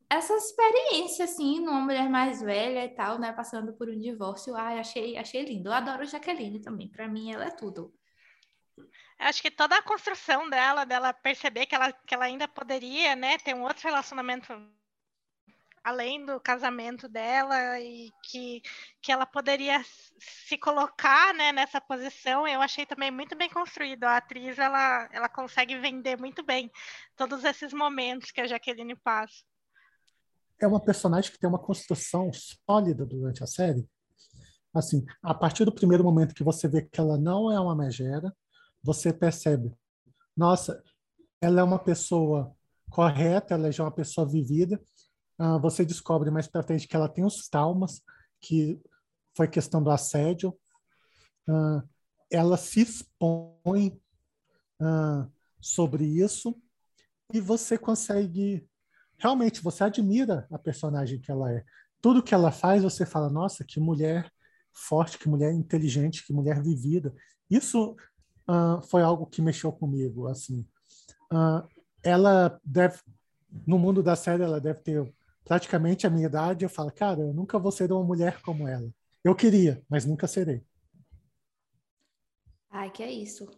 essa 0.10 0.34
experiência, 0.34 1.26
assim, 1.26 1.60
numa 1.60 1.80
mulher 1.80 2.10
mais 2.10 2.42
velha 2.42 2.84
e 2.84 2.90
tal, 2.90 3.20
né? 3.20 3.32
Passando 3.32 3.74
por 3.74 3.88
um 3.88 4.00
divórcio. 4.00 4.56
Ai, 4.56 4.80
achei, 4.80 5.16
achei 5.18 5.46
lindo. 5.46 5.70
Eu 5.70 5.74
adoro 5.74 6.06
Jaqueline 6.06 6.60
também. 6.60 6.90
Para 6.90 7.08
mim, 7.08 7.32
ela 7.32 7.46
é 7.46 7.52
tudo. 7.52 7.94
Acho 9.20 9.42
que 9.42 9.52
toda 9.52 9.78
a 9.78 9.84
construção 9.84 10.50
dela, 10.50 10.86
dela 10.86 11.14
perceber 11.14 11.68
que 11.68 11.76
ela, 11.76 11.92
que 11.92 12.14
ela 12.16 12.26
ainda 12.26 12.48
poderia, 12.48 13.16
né, 13.16 13.38
ter 13.38 13.54
um 13.54 13.64
outro 13.64 13.88
relacionamento 13.88 14.54
além 15.84 16.26
do 16.26 16.40
casamento 16.40 17.08
dela 17.08 17.80
e 17.80 18.12
que, 18.24 18.62
que 19.02 19.12
ela 19.12 19.26
poderia 19.26 19.84
se 20.20 20.58
colocar 20.58 21.34
né, 21.34 21.52
nessa 21.52 21.80
posição, 21.82 22.48
eu 22.48 22.62
achei 22.62 22.86
também 22.86 23.12
muito 23.12 23.36
bem 23.36 23.50
construído. 23.50 24.06
A 24.06 24.18
atriz 24.18 24.58
ela, 24.58 25.08
ela 25.12 25.30
consegue 25.30 25.78
vender 25.78 26.18
muito 26.18 26.44
bem 26.44 26.72
todos 27.16 27.44
esses 27.44 27.74
momentos 27.74 28.32
que 28.32 28.42
a 28.42 28.48
Jaqueline 28.48 28.96
passa 28.96 29.49
é 30.62 30.68
uma 30.68 30.80
personagem 30.80 31.32
que 31.32 31.40
tem 31.40 31.50
uma 31.50 31.60
construção 31.60 32.32
sólida 32.34 33.06
durante 33.06 33.44
a 33.44 33.48
série. 33.48 33.88
Assim, 34.74 35.06
a 35.22 35.34
partir 35.34 35.66
do 35.66 35.74
primeiro 35.74 36.04
momento 36.04 36.36
que 36.36 36.44
você 36.44 36.68
vê 36.68 36.82
que 36.82 37.00
ela 37.00 37.18
não 37.18 37.52
é 37.52 37.60
uma 37.60 37.76
megera, 37.76 38.36
você 38.84 39.12
percebe, 39.12 39.74
nossa, 40.36 40.82
ela 41.42 41.62
é 41.62 41.64
uma 41.64 41.80
pessoa 41.80 42.56
correta, 42.90 43.54
ela 43.54 43.72
já 43.72 43.84
é 43.84 43.86
uma 43.86 43.94
pessoa 43.94 44.28
vivida. 44.28 44.82
Uh, 45.40 45.60
você 45.60 45.86
descobre 45.86 46.30
mais 46.30 46.48
para 46.48 46.64
frente 46.64 46.88
que 46.88 46.96
ela 46.96 47.10
tem 47.10 47.26
os 47.26 47.48
traumas, 47.48 48.02
que 48.42 48.80
foi 49.36 49.48
questão 49.48 49.82
do 49.82 49.90
assédio. 49.90 50.58
Uh, 51.48 51.82
ela 52.30 52.58
se 52.58 52.82
expõe 52.82 54.00
uh, 54.82 55.32
sobre 55.60 56.06
isso 56.06 56.56
e 57.34 57.40
você 57.40 57.78
consegue 57.78 58.68
realmente 59.20 59.62
você 59.62 59.84
admira 59.84 60.48
a 60.52 60.58
personagem 60.58 61.20
que 61.20 61.30
ela 61.30 61.52
é. 61.52 61.64
Tudo 62.02 62.24
que 62.24 62.34
ela 62.34 62.52
faz, 62.52 62.82
você 62.82 63.06
fala, 63.06 63.30
nossa, 63.30 63.64
que 63.64 63.80
mulher 63.80 64.32
forte, 64.72 65.18
que 65.20 65.28
mulher 65.28 65.54
inteligente, 65.54 66.26
que 66.26 66.34
mulher 66.34 66.62
vivida. 66.62 67.14
Isso 67.50 67.96
uh, 68.48 68.82
foi 68.84 69.02
algo 69.02 69.26
que 69.26 69.42
mexeu 69.42 69.72
comigo, 69.72 70.28
assim. 70.28 70.66
Uh, 71.32 71.68
ela 72.02 72.60
deve, 72.64 73.00
no 73.68 73.78
mundo 73.78 74.02
da 74.02 74.16
série, 74.16 74.44
ela 74.44 74.62
deve 74.62 74.80
ter 74.80 75.14
praticamente 75.44 76.08
a 76.08 76.10
minha 76.10 76.28
idade. 76.28 76.64
Eu 76.64 76.70
falo, 76.70 76.92
cara, 76.92 77.20
eu 77.20 77.34
nunca 77.34 77.60
vou 77.60 77.72
ser 77.72 77.92
uma 77.92 78.04
mulher 78.04 78.42
como 78.42 78.68
ela. 78.68 78.90
Eu 79.24 79.36
queria, 79.36 79.84
mas 79.90 80.06
nunca 80.06 80.28
serei. 80.28 80.64
Ai, 82.70 82.90
que 82.90 83.04
é 83.04 83.12
isso. 83.12 83.50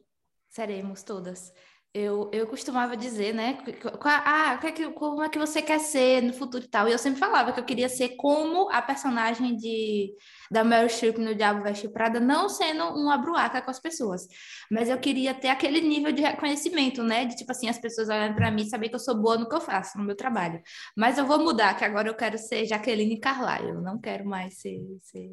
Seremos 0.49 1.03
todas. 1.03 1.53
Eu, 1.94 2.30
eu 2.32 2.48
costumava 2.48 2.96
dizer, 2.96 3.34
né? 3.34 3.58
Ah, 4.02 4.58
como 4.96 5.24
é 5.24 5.28
que 5.28 5.38
você 5.38 5.62
quer 5.62 5.78
ser 5.80 6.22
no 6.22 6.32
futuro 6.32 6.64
e 6.64 6.68
tal? 6.70 6.88
E 6.88 6.94
eu 6.94 6.98
sempre 6.98 7.20
falava 7.20 7.52
que 7.52 7.60
eu 7.60 7.66
queria 7.66 7.89
ser 7.89 8.16
como 8.16 8.70
a 8.72 8.82
personagem 8.82 9.58
de, 9.58 10.16
da 10.50 10.64
Meryl 10.64 10.88
Streep 10.88 11.18
no 11.18 11.36
Diabo 11.36 11.64
Veste 11.64 11.89
Prada, 11.89 12.18
não 12.18 12.48
sendo 12.48 12.86
uma 12.86 13.18
bruaca 13.18 13.62
com 13.62 13.70
as 13.70 13.80
pessoas. 13.80 14.26
Mas 14.72 14.88
eu 14.88 14.98
queria 15.00 15.34
ter 15.34 15.50
aquele 15.50 15.82
nível 15.82 16.14
de 16.14 16.22
reconhecimento, 16.22 17.04
né? 17.04 17.26
De 17.26 17.36
tipo 17.36 17.52
assim, 17.52 17.68
as 17.68 17.78
pessoas 17.78 18.08
olhando 18.08 18.36
para 18.36 18.50
mim 18.50 18.62
e 18.62 18.70
saber 18.70 18.88
que 18.88 18.96
eu 18.96 19.00
sou 19.00 19.22
boa 19.22 19.38
no 19.38 19.50
que 19.50 19.56
eu 19.56 19.62
faço, 19.62 19.98
no 19.98 20.06
meu 20.06 20.16
trabalho. 20.16 20.62
Mas 20.96 21.18
eu 21.18 21.26
vou 21.26 21.39
mudar, 21.39 21.78
que 21.78 21.84
agora 21.84 22.08
eu 22.08 22.16
quero 22.16 22.38
ser 22.38 22.66
Jaqueline 22.66 23.20
Carlyle. 23.20 23.70
Eu 23.70 23.82
não 23.82 24.00
quero 24.00 24.26
mais 24.26 24.62
ser, 24.62 24.80
ser 25.02 25.30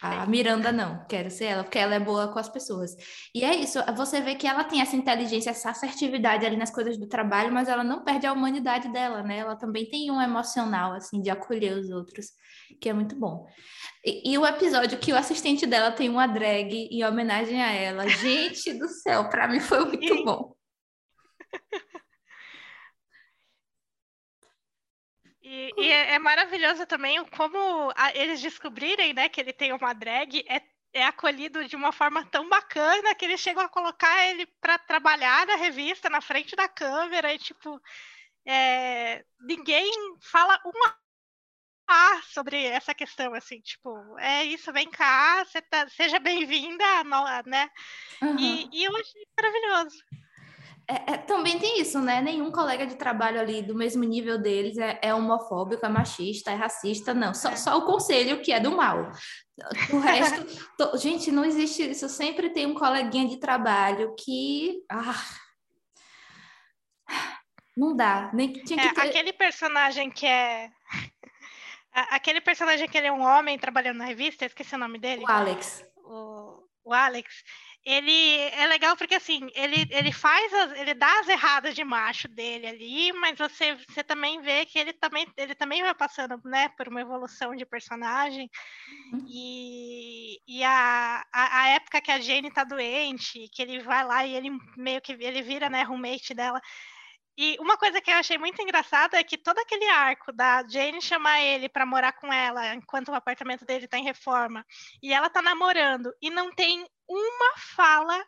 a 0.00 0.26
Miranda 0.26 0.72
não, 0.72 1.04
quero 1.06 1.30
ser 1.30 1.46
ela, 1.46 1.62
porque 1.62 1.78
ela 1.78 1.94
é 1.94 2.00
boa 2.00 2.28
com 2.32 2.38
as 2.38 2.48
pessoas. 2.48 2.96
E 3.34 3.44
é 3.44 3.54
isso, 3.54 3.78
você 3.96 4.20
vê 4.20 4.34
que 4.34 4.46
ela 4.46 4.64
tem 4.64 4.80
essa 4.80 4.96
inteligência, 4.96 5.50
essa 5.50 5.70
assertividade 5.70 6.44
ali 6.44 6.56
nas 6.56 6.70
coisas 6.70 6.96
do 6.96 7.06
trabalho, 7.06 7.52
mas 7.52 7.68
ela 7.68 7.84
não 7.84 8.04
perde 8.04 8.26
a 8.26 8.32
humanidade 8.32 8.88
dela, 8.92 9.22
né? 9.22 9.38
Ela 9.38 9.56
também 9.56 9.88
tem 9.88 10.10
um 10.10 10.20
emocional, 10.20 10.92
assim, 10.92 11.20
de 11.20 11.30
acolher 11.30 11.78
os 11.78 11.90
outros, 11.90 12.26
que 12.80 12.88
é 12.88 12.92
muito 12.92 13.16
bom. 13.16 13.46
E, 14.04 14.32
e 14.32 14.38
o 14.38 14.46
episódio 14.46 14.98
que 14.98 15.12
o 15.12 15.16
assistente 15.16 15.66
dela 15.66 15.92
tem 15.92 16.08
uma 16.08 16.26
drag 16.26 16.88
em 16.90 17.04
homenagem 17.04 17.62
a 17.62 17.72
ela, 17.72 18.08
gente 18.08 18.72
do 18.74 18.88
céu, 18.88 19.28
para 19.28 19.48
mim 19.48 19.60
foi 19.60 19.84
muito 19.84 20.24
bom. 20.24 20.54
E, 25.50 25.72
e 25.78 25.90
é, 25.90 26.12
é, 26.12 26.18
maravilhoso 26.18 26.84
também 26.84 27.24
como 27.30 27.90
a, 27.96 28.14
eles 28.14 28.38
descobrirem, 28.42 29.14
né, 29.14 29.30
que 29.30 29.40
ele 29.40 29.50
tem 29.50 29.72
uma 29.72 29.94
drag, 29.94 30.44
é, 30.46 30.60
é 30.92 31.06
acolhido 31.06 31.66
de 31.66 31.74
uma 31.74 31.90
forma 31.90 32.22
tão 32.26 32.46
bacana 32.50 33.14
que 33.14 33.24
eles 33.24 33.40
chegam 33.40 33.62
a 33.62 33.68
colocar 33.68 34.26
ele 34.26 34.44
para 34.60 34.78
trabalhar 34.78 35.46
na 35.46 35.56
revista, 35.56 36.10
na 36.10 36.20
frente 36.20 36.54
da 36.54 36.68
câmera, 36.68 37.32
e 37.32 37.38
tipo, 37.38 37.80
é, 38.44 39.24
ninguém 39.40 39.90
fala 40.20 40.60
uma 40.66 40.94
ah, 41.88 42.20
sobre 42.24 42.66
essa 42.66 42.92
questão, 42.92 43.32
assim, 43.32 43.58
tipo, 43.62 44.18
é 44.18 44.44
isso, 44.44 44.70
vem 44.70 44.90
cá, 44.90 45.46
tá, 45.70 45.88
seja 45.88 46.18
bem-vinda, 46.18 46.84
né? 47.46 47.70
Uhum. 48.20 48.38
E, 48.38 48.68
e 48.70 48.84
eu 48.84 48.94
achei 48.94 49.26
maravilhoso. 49.34 49.96
É, 50.90 51.12
é, 51.12 51.16
também 51.18 51.58
tem 51.58 51.82
isso, 51.82 52.00
né? 52.00 52.22
Nenhum 52.22 52.50
colega 52.50 52.86
de 52.86 52.96
trabalho 52.96 53.38
ali 53.38 53.60
do 53.60 53.74
mesmo 53.74 54.02
nível 54.04 54.38
deles 54.38 54.78
é, 54.78 54.98
é 55.02 55.12
homofóbico, 55.14 55.84
é 55.84 55.88
machista, 55.88 56.50
é 56.50 56.54
racista, 56.54 57.12
não. 57.12 57.34
Só, 57.34 57.50
é. 57.50 57.56
só 57.56 57.76
o 57.76 57.84
conselho 57.84 58.40
que 58.40 58.50
é 58.50 58.58
do 58.58 58.74
mal. 58.74 59.12
O 59.92 59.98
resto, 59.98 60.46
to... 60.78 60.96
gente, 60.96 61.30
não 61.30 61.44
existe 61.44 61.90
isso. 61.90 62.08
Sempre 62.08 62.48
tem 62.50 62.64
um 62.64 62.74
coleguinha 62.74 63.28
de 63.28 63.38
trabalho 63.38 64.14
que. 64.18 64.82
Ah, 64.90 65.22
não 67.76 67.94
dá. 67.94 68.30
Nem 68.32 68.52
tinha 68.52 68.80
que 68.80 68.88
é, 68.88 68.94
ter... 68.94 69.08
Aquele 69.10 69.32
personagem 69.34 70.10
que 70.10 70.26
é. 70.26 70.70
Aquele 71.92 72.40
personagem 72.40 72.88
que 72.88 72.96
ele 72.96 73.08
é 73.08 73.12
um 73.12 73.22
homem 73.22 73.58
trabalhando 73.58 73.98
na 73.98 74.04
revista, 74.06 74.46
esqueci 74.46 74.74
o 74.74 74.78
nome 74.78 74.98
dele. 74.98 75.22
O 75.22 75.30
Alex. 75.30 75.84
O, 75.96 76.62
o 76.84 76.94
Alex 76.94 77.44
ele 77.90 78.36
é 78.52 78.66
legal 78.66 78.94
porque 78.98 79.14
assim, 79.14 79.48
ele, 79.54 79.88
ele 79.90 80.12
faz 80.12 80.52
as, 80.52 80.72
ele 80.78 80.92
dá 80.92 81.20
as 81.20 81.28
erradas 81.28 81.74
de 81.74 81.82
macho 81.82 82.28
dele 82.28 82.66
ali, 82.66 83.12
mas 83.14 83.38
você, 83.38 83.74
você 83.88 84.04
também 84.04 84.42
vê 84.42 84.66
que 84.66 84.78
ele 84.78 84.92
também, 84.92 85.26
ele 85.38 85.54
também 85.54 85.82
vai 85.82 85.94
passando, 85.94 86.38
né, 86.44 86.68
por 86.76 86.86
uma 86.88 87.00
evolução 87.00 87.56
de 87.56 87.64
personagem. 87.64 88.50
Uhum. 89.10 89.24
E, 89.26 90.38
e 90.46 90.62
a, 90.62 91.24
a, 91.32 91.62
a, 91.62 91.68
época 91.70 92.02
que 92.02 92.10
a 92.10 92.20
Jane 92.20 92.50
tá 92.50 92.62
doente, 92.62 93.48
que 93.48 93.62
ele 93.62 93.78
vai 93.78 94.04
lá 94.04 94.26
e 94.26 94.34
ele 94.34 94.50
meio 94.76 95.00
que 95.00 95.12
ele 95.12 95.40
vira, 95.40 95.70
né, 95.70 95.82
roommate 95.82 96.34
dela. 96.34 96.60
E 97.38 97.56
uma 97.58 97.78
coisa 97.78 98.02
que 98.02 98.10
eu 98.10 98.16
achei 98.16 98.36
muito 98.36 98.60
engraçada 98.60 99.18
é 99.18 99.24
que 99.24 99.38
todo 99.38 99.60
aquele 99.60 99.88
arco 99.88 100.30
da 100.30 100.62
Jane 100.68 101.00
chamar 101.00 101.40
ele 101.40 101.70
para 101.70 101.86
morar 101.86 102.12
com 102.12 102.30
ela 102.30 102.74
enquanto 102.74 103.08
o 103.08 103.14
apartamento 103.14 103.64
dele 103.64 103.86
está 103.86 103.96
em 103.96 104.04
reforma 104.04 104.66
e 105.02 105.10
ela 105.10 105.30
tá 105.30 105.40
namorando 105.40 106.12
e 106.20 106.28
não 106.28 106.52
tem 106.52 106.84
uma 107.08 107.56
fala 107.56 108.26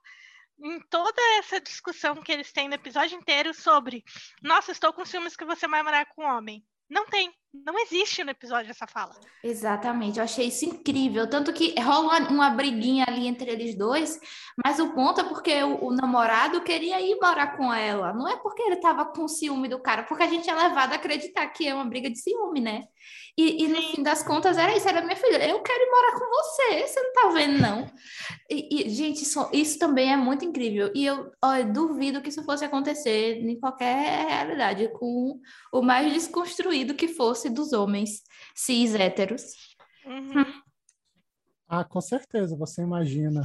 em 0.62 0.80
toda 0.88 1.20
essa 1.38 1.60
discussão 1.60 2.16
que 2.16 2.32
eles 2.32 2.52
têm 2.52 2.68
no 2.68 2.74
episódio 2.74 3.16
inteiro 3.16 3.54
sobre 3.54 4.04
nossa, 4.42 4.72
estou 4.72 4.92
com 4.92 5.04
ciúmes 5.04 5.36
que 5.36 5.44
você 5.44 5.66
vai 5.66 5.82
morar 5.82 6.06
com 6.06 6.22
um 6.22 6.28
homem. 6.28 6.64
Não 6.88 7.06
tem. 7.06 7.32
Não 7.52 7.76
existe 7.80 8.22
no 8.22 8.30
episódio 8.30 8.70
essa 8.70 8.86
fala. 8.86 9.14
Exatamente, 9.42 10.18
eu 10.18 10.24
achei 10.24 10.46
isso 10.46 10.64
incrível. 10.64 11.28
Tanto 11.28 11.52
que 11.52 11.74
rola 11.80 12.20
uma 12.30 12.50
briguinha 12.50 13.04
ali 13.08 13.26
entre 13.26 13.50
eles 13.50 13.76
dois, 13.76 14.20
mas 14.64 14.78
o 14.78 14.92
ponto 14.92 15.20
é 15.20 15.24
porque 15.24 15.60
o, 15.64 15.86
o 15.86 15.92
namorado 15.92 16.60
queria 16.62 17.00
ir 17.00 17.18
morar 17.20 17.56
com 17.56 17.72
ela. 17.72 18.12
Não 18.12 18.28
é 18.28 18.36
porque 18.36 18.62
ele 18.62 18.76
estava 18.76 19.04
com 19.04 19.26
ciúme 19.26 19.68
do 19.68 19.80
cara, 19.80 20.04
porque 20.04 20.22
a 20.22 20.28
gente 20.28 20.48
é 20.48 20.54
levado 20.54 20.92
a 20.92 20.96
acreditar 20.96 21.48
que 21.48 21.66
é 21.66 21.74
uma 21.74 21.84
briga 21.84 22.08
de 22.08 22.18
ciúme, 22.18 22.60
né? 22.60 22.84
E, 23.36 23.64
e 23.64 23.68
no 23.68 23.80
fim 23.80 24.02
das 24.02 24.22
contas 24.22 24.58
era 24.58 24.76
isso, 24.76 24.88
era 24.88 25.00
minha 25.00 25.16
filha, 25.16 25.48
eu 25.48 25.60
quero 25.62 25.82
ir 25.82 25.90
morar 25.90 26.12
com 26.12 26.26
você, 26.30 26.86
você 26.86 27.00
não 27.00 27.12
tá 27.12 27.28
vendo, 27.28 27.58
não. 27.58 27.90
E, 28.50 28.86
e 28.86 28.90
gente, 28.90 29.22
isso, 29.22 29.48
isso, 29.52 29.78
também 29.78 30.12
é 30.12 30.16
muito 30.16 30.44
incrível. 30.44 30.90
E 30.94 31.06
eu, 31.06 31.30
ó, 31.42 31.54
eu 31.54 31.72
duvido 31.72 32.20
que 32.20 32.28
isso 32.28 32.42
fosse 32.44 32.64
acontecer 32.64 33.42
em 33.42 33.58
qualquer 33.58 34.26
realidade, 34.28 34.88
com 34.92 35.40
o 35.72 35.80
mais 35.80 36.12
desconstruído 36.12 36.94
que 36.94 37.08
fosse 37.08 37.39
dos 37.48 37.72
homens 37.72 38.22
cis 38.54 38.94
héteros. 38.94 39.42
Uhum. 40.04 40.44
Ah, 41.68 41.84
com 41.84 42.00
certeza, 42.00 42.56
você 42.56 42.82
imagina. 42.82 43.42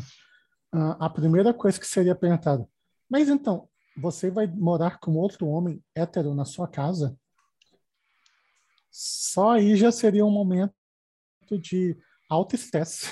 Uh, 0.74 0.98
a 1.00 1.10
primeira 1.10 1.54
coisa 1.54 1.80
que 1.80 1.88
seria 1.88 2.16
perguntada, 2.16 2.68
mas 3.10 3.30
então, 3.30 3.70
você 3.96 4.30
vai 4.30 4.46
morar 4.48 5.00
com 5.00 5.16
outro 5.16 5.48
homem 5.48 5.82
hétero 5.96 6.34
na 6.34 6.44
sua 6.44 6.68
casa? 6.68 7.18
Só 8.92 9.52
aí 9.52 9.76
já 9.76 9.92
seria 9.92 10.26
um 10.26 10.32
momento 10.32 10.74
de 11.62 11.98
alto 12.30 12.56
estresse. 12.56 13.08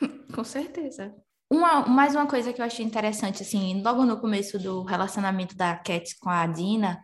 Com 0.34 0.44
certeza. 0.44 1.14
Uma, 1.50 1.86
mais 1.86 2.14
uma 2.14 2.26
coisa 2.26 2.52
que 2.52 2.60
eu 2.60 2.64
achei 2.64 2.84
interessante, 2.84 3.42
assim, 3.42 3.80
logo 3.82 4.04
no 4.04 4.18
começo 4.18 4.58
do 4.58 4.82
relacionamento 4.82 5.54
da 5.54 5.76
Cat 5.76 6.16
com 6.18 6.30
a 6.30 6.46
Dina, 6.46 7.00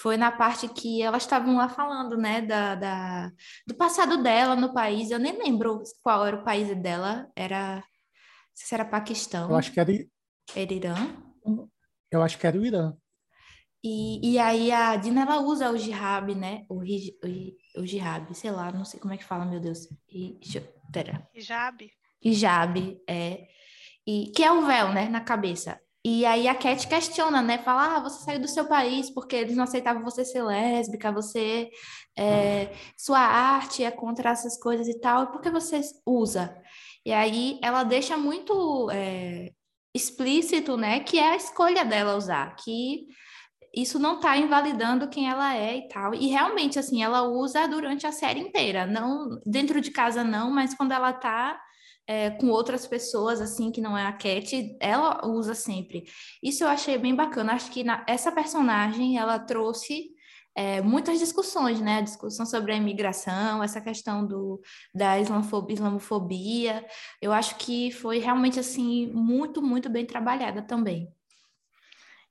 foi 0.00 0.16
na 0.16 0.32
parte 0.32 0.66
que 0.66 1.02
elas 1.02 1.22
estavam 1.22 1.56
lá 1.56 1.68
falando, 1.68 2.16
né, 2.16 2.40
da, 2.40 2.74
da, 2.74 3.32
do 3.66 3.74
passado 3.74 4.22
dela 4.22 4.56
no 4.56 4.72
país. 4.72 5.10
Eu 5.10 5.18
nem 5.18 5.36
lembro 5.36 5.82
qual 6.02 6.26
era 6.26 6.36
o 6.36 6.44
país 6.44 6.74
dela. 6.80 7.30
Era. 7.36 7.84
se 8.54 8.74
era 8.74 8.84
Paquistão. 8.84 9.50
Eu 9.50 9.56
acho 9.56 9.70
que 9.70 9.78
era. 9.78 9.92
Era 10.54 10.72
Irã? 10.72 10.94
Eu 12.10 12.22
acho 12.22 12.38
que 12.38 12.46
era 12.46 12.58
o 12.58 12.64
Irã. 12.64 12.94
E, 13.84 14.32
e 14.32 14.38
aí 14.38 14.72
a 14.72 14.96
Dina, 14.96 15.22
ela 15.22 15.40
usa 15.40 15.70
o 15.70 15.76
jihab, 15.76 16.34
né? 16.34 16.64
O, 16.68 16.82
o, 16.82 17.82
o 17.82 17.86
jihab, 17.86 18.34
sei 18.34 18.50
lá, 18.50 18.72
não 18.72 18.84
sei 18.84 19.00
como 19.00 19.12
é 19.12 19.16
que 19.16 19.24
fala, 19.24 19.44
meu 19.44 19.60
Deus. 19.60 19.86
E, 20.08 20.38
pera. 20.92 21.28
Hijab. 21.34 21.90
Hijab, 22.22 23.00
é. 23.08 23.46
E, 24.06 24.32
que 24.34 24.42
é 24.42 24.50
o 24.50 24.66
véu, 24.66 24.92
né, 24.92 25.08
na 25.08 25.20
cabeça. 25.20 25.80
E 26.04 26.24
aí 26.24 26.48
a 26.48 26.54
Cat 26.54 26.88
questiona, 26.88 27.42
né? 27.42 27.58
Fala, 27.58 27.96
ah, 27.96 28.00
você 28.00 28.24
saiu 28.24 28.40
do 28.40 28.48
seu 28.48 28.66
país 28.66 29.10
porque 29.10 29.36
eles 29.36 29.56
não 29.56 29.64
aceitavam 29.64 30.02
você 30.02 30.24
ser 30.24 30.42
lésbica, 30.42 31.12
você... 31.12 31.70
É, 32.18 32.74
sua 32.98 33.20
arte 33.20 33.82
é 33.84 33.90
contra 33.90 34.30
essas 34.30 34.58
coisas 34.58 34.88
e 34.88 35.00
tal, 35.00 35.24
e 35.24 35.26
por 35.28 35.40
que 35.40 35.48
você 35.50 35.80
usa? 36.04 36.54
E 37.04 37.12
aí 37.12 37.58
ela 37.62 37.82
deixa 37.82 38.16
muito 38.16 38.90
é, 38.90 39.52
explícito, 39.94 40.76
né, 40.76 41.00
que 41.00 41.18
é 41.18 41.32
a 41.32 41.36
escolha 41.36 41.84
dela 41.84 42.16
usar, 42.16 42.54
que 42.56 43.06
isso 43.74 43.98
não 43.98 44.16
está 44.16 44.36
invalidando 44.36 45.08
quem 45.08 45.28
ela 45.30 45.54
é 45.56 45.78
e 45.78 45.88
tal. 45.88 46.14
E 46.14 46.26
realmente, 46.26 46.78
assim, 46.78 47.02
ela 47.02 47.22
usa 47.22 47.66
durante 47.68 48.06
a 48.06 48.12
série 48.12 48.40
inteira, 48.40 48.86
não 48.86 49.40
dentro 49.46 49.80
de 49.80 49.90
casa 49.90 50.24
não, 50.24 50.50
mas 50.50 50.74
quando 50.74 50.92
ela 50.92 51.10
está 51.10 51.60
é, 52.10 52.28
com 52.28 52.48
outras 52.48 52.88
pessoas, 52.88 53.40
assim, 53.40 53.70
que 53.70 53.80
não 53.80 53.96
é 53.96 54.04
a 54.04 54.12
Cat, 54.12 54.76
ela 54.80 55.24
usa 55.24 55.54
sempre. 55.54 56.02
Isso 56.42 56.64
eu 56.64 56.68
achei 56.68 56.98
bem 56.98 57.14
bacana. 57.14 57.52
Acho 57.52 57.70
que 57.70 57.84
na, 57.84 58.04
essa 58.08 58.32
personagem, 58.32 59.16
ela 59.16 59.38
trouxe 59.38 60.10
é, 60.56 60.82
muitas 60.82 61.20
discussões, 61.20 61.80
né? 61.80 61.98
A 61.98 62.00
discussão 62.00 62.44
sobre 62.44 62.72
a 62.72 62.76
imigração, 62.76 63.62
essa 63.62 63.80
questão 63.80 64.26
do, 64.26 64.60
da 64.92 65.20
islamofobia. 65.20 66.84
Eu 67.22 67.32
acho 67.32 67.56
que 67.58 67.92
foi 67.92 68.18
realmente, 68.18 68.58
assim, 68.58 69.06
muito, 69.12 69.62
muito 69.62 69.88
bem 69.88 70.04
trabalhada 70.04 70.62
também. 70.62 71.08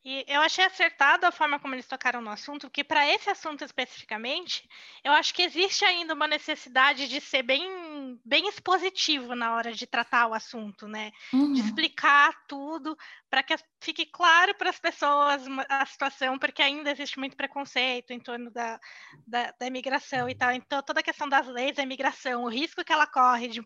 E 0.04 0.24
eu 0.30 0.40
achei 0.42 0.64
acertado 0.64 1.26
a 1.26 1.32
forma 1.32 1.60
como 1.60 1.76
eles 1.76 1.86
tocaram 1.86 2.22
no 2.22 2.30
assunto, 2.30 2.68
porque 2.68 2.86
para 2.86 3.06
esse 3.08 3.30
assunto 3.30 3.66
especificamente, 3.66 4.68
eu 5.04 5.12
acho 5.12 5.34
que 5.34 5.42
existe 5.42 5.84
ainda 5.84 6.14
uma 6.14 6.28
necessidade 6.28 7.10
de 7.10 7.20
ser 7.20 7.44
bem, 7.44 8.18
bem 8.24 8.48
expositivo 8.48 9.36
na 9.36 9.54
hora 9.54 9.74
de 9.74 9.86
tratar 9.86 10.28
o 10.28 10.34
assunto, 10.34 10.88
né? 10.88 11.12
Uhum. 11.34 11.52
De 11.52 11.60
explicar 11.60 12.34
tudo 12.48 12.98
para 13.30 13.44
que 13.44 13.56
fique 13.82 14.06
claro 14.06 14.56
para 14.56 14.70
as 14.70 14.80
pessoas 14.80 15.44
a 15.68 15.86
situação, 15.86 16.40
porque 16.40 16.62
ainda 16.62 16.92
existe 16.92 17.20
muito 17.20 17.36
preconceito 17.36 18.12
em 18.12 18.20
torno 18.22 18.50
da, 18.52 18.80
da, 19.28 19.54
da 19.60 19.68
imigração 19.68 20.30
e 20.30 20.36
tal. 20.36 20.52
Então, 20.54 20.82
toda 20.82 21.02
a 21.02 21.04
questão 21.04 21.28
das 21.28 21.46
leis 21.46 21.76
da 21.76 21.84
imigração, 21.84 22.44
o 22.46 22.50
risco 22.50 22.86
que 22.86 22.94
ela 22.94 23.06
corre 23.06 23.50
de 23.50 23.62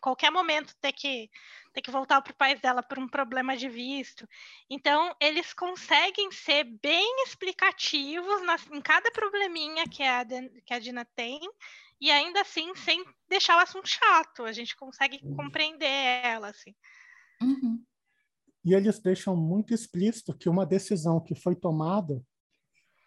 qualquer 0.00 0.30
momento 0.30 0.74
ter 0.80 0.92
que 0.92 1.30
ter 1.72 1.82
que 1.82 1.90
voltar 1.90 2.20
para 2.22 2.32
o 2.32 2.36
país 2.36 2.60
dela 2.60 2.82
por 2.82 2.98
um 2.98 3.08
problema 3.08 3.56
de 3.56 3.68
visto. 3.68 4.28
Então, 4.68 5.14
eles 5.20 5.52
conseguem 5.52 6.30
ser 6.32 6.64
bem 6.64 7.22
explicativos 7.22 8.42
nas, 8.44 8.66
em 8.70 8.80
cada 8.80 9.10
probleminha 9.12 9.86
que 9.88 10.02
a, 10.02 10.24
que 10.64 10.74
a 10.74 10.78
Dina 10.78 11.04
tem, 11.14 11.38
e 12.00 12.10
ainda 12.10 12.40
assim, 12.40 12.74
sem 12.74 13.04
deixar 13.28 13.56
o 13.56 13.60
assunto 13.60 13.88
chato. 13.88 14.44
A 14.44 14.52
gente 14.52 14.76
consegue 14.76 15.20
uhum. 15.22 15.36
compreender 15.36 15.86
ela, 16.24 16.48
assim. 16.48 16.74
Uhum. 17.40 17.84
E 18.64 18.74
eles 18.74 18.98
deixam 18.98 19.36
muito 19.36 19.72
explícito 19.72 20.36
que 20.36 20.48
uma 20.48 20.66
decisão 20.66 21.20
que 21.20 21.34
foi 21.34 21.54
tomada, 21.54 22.20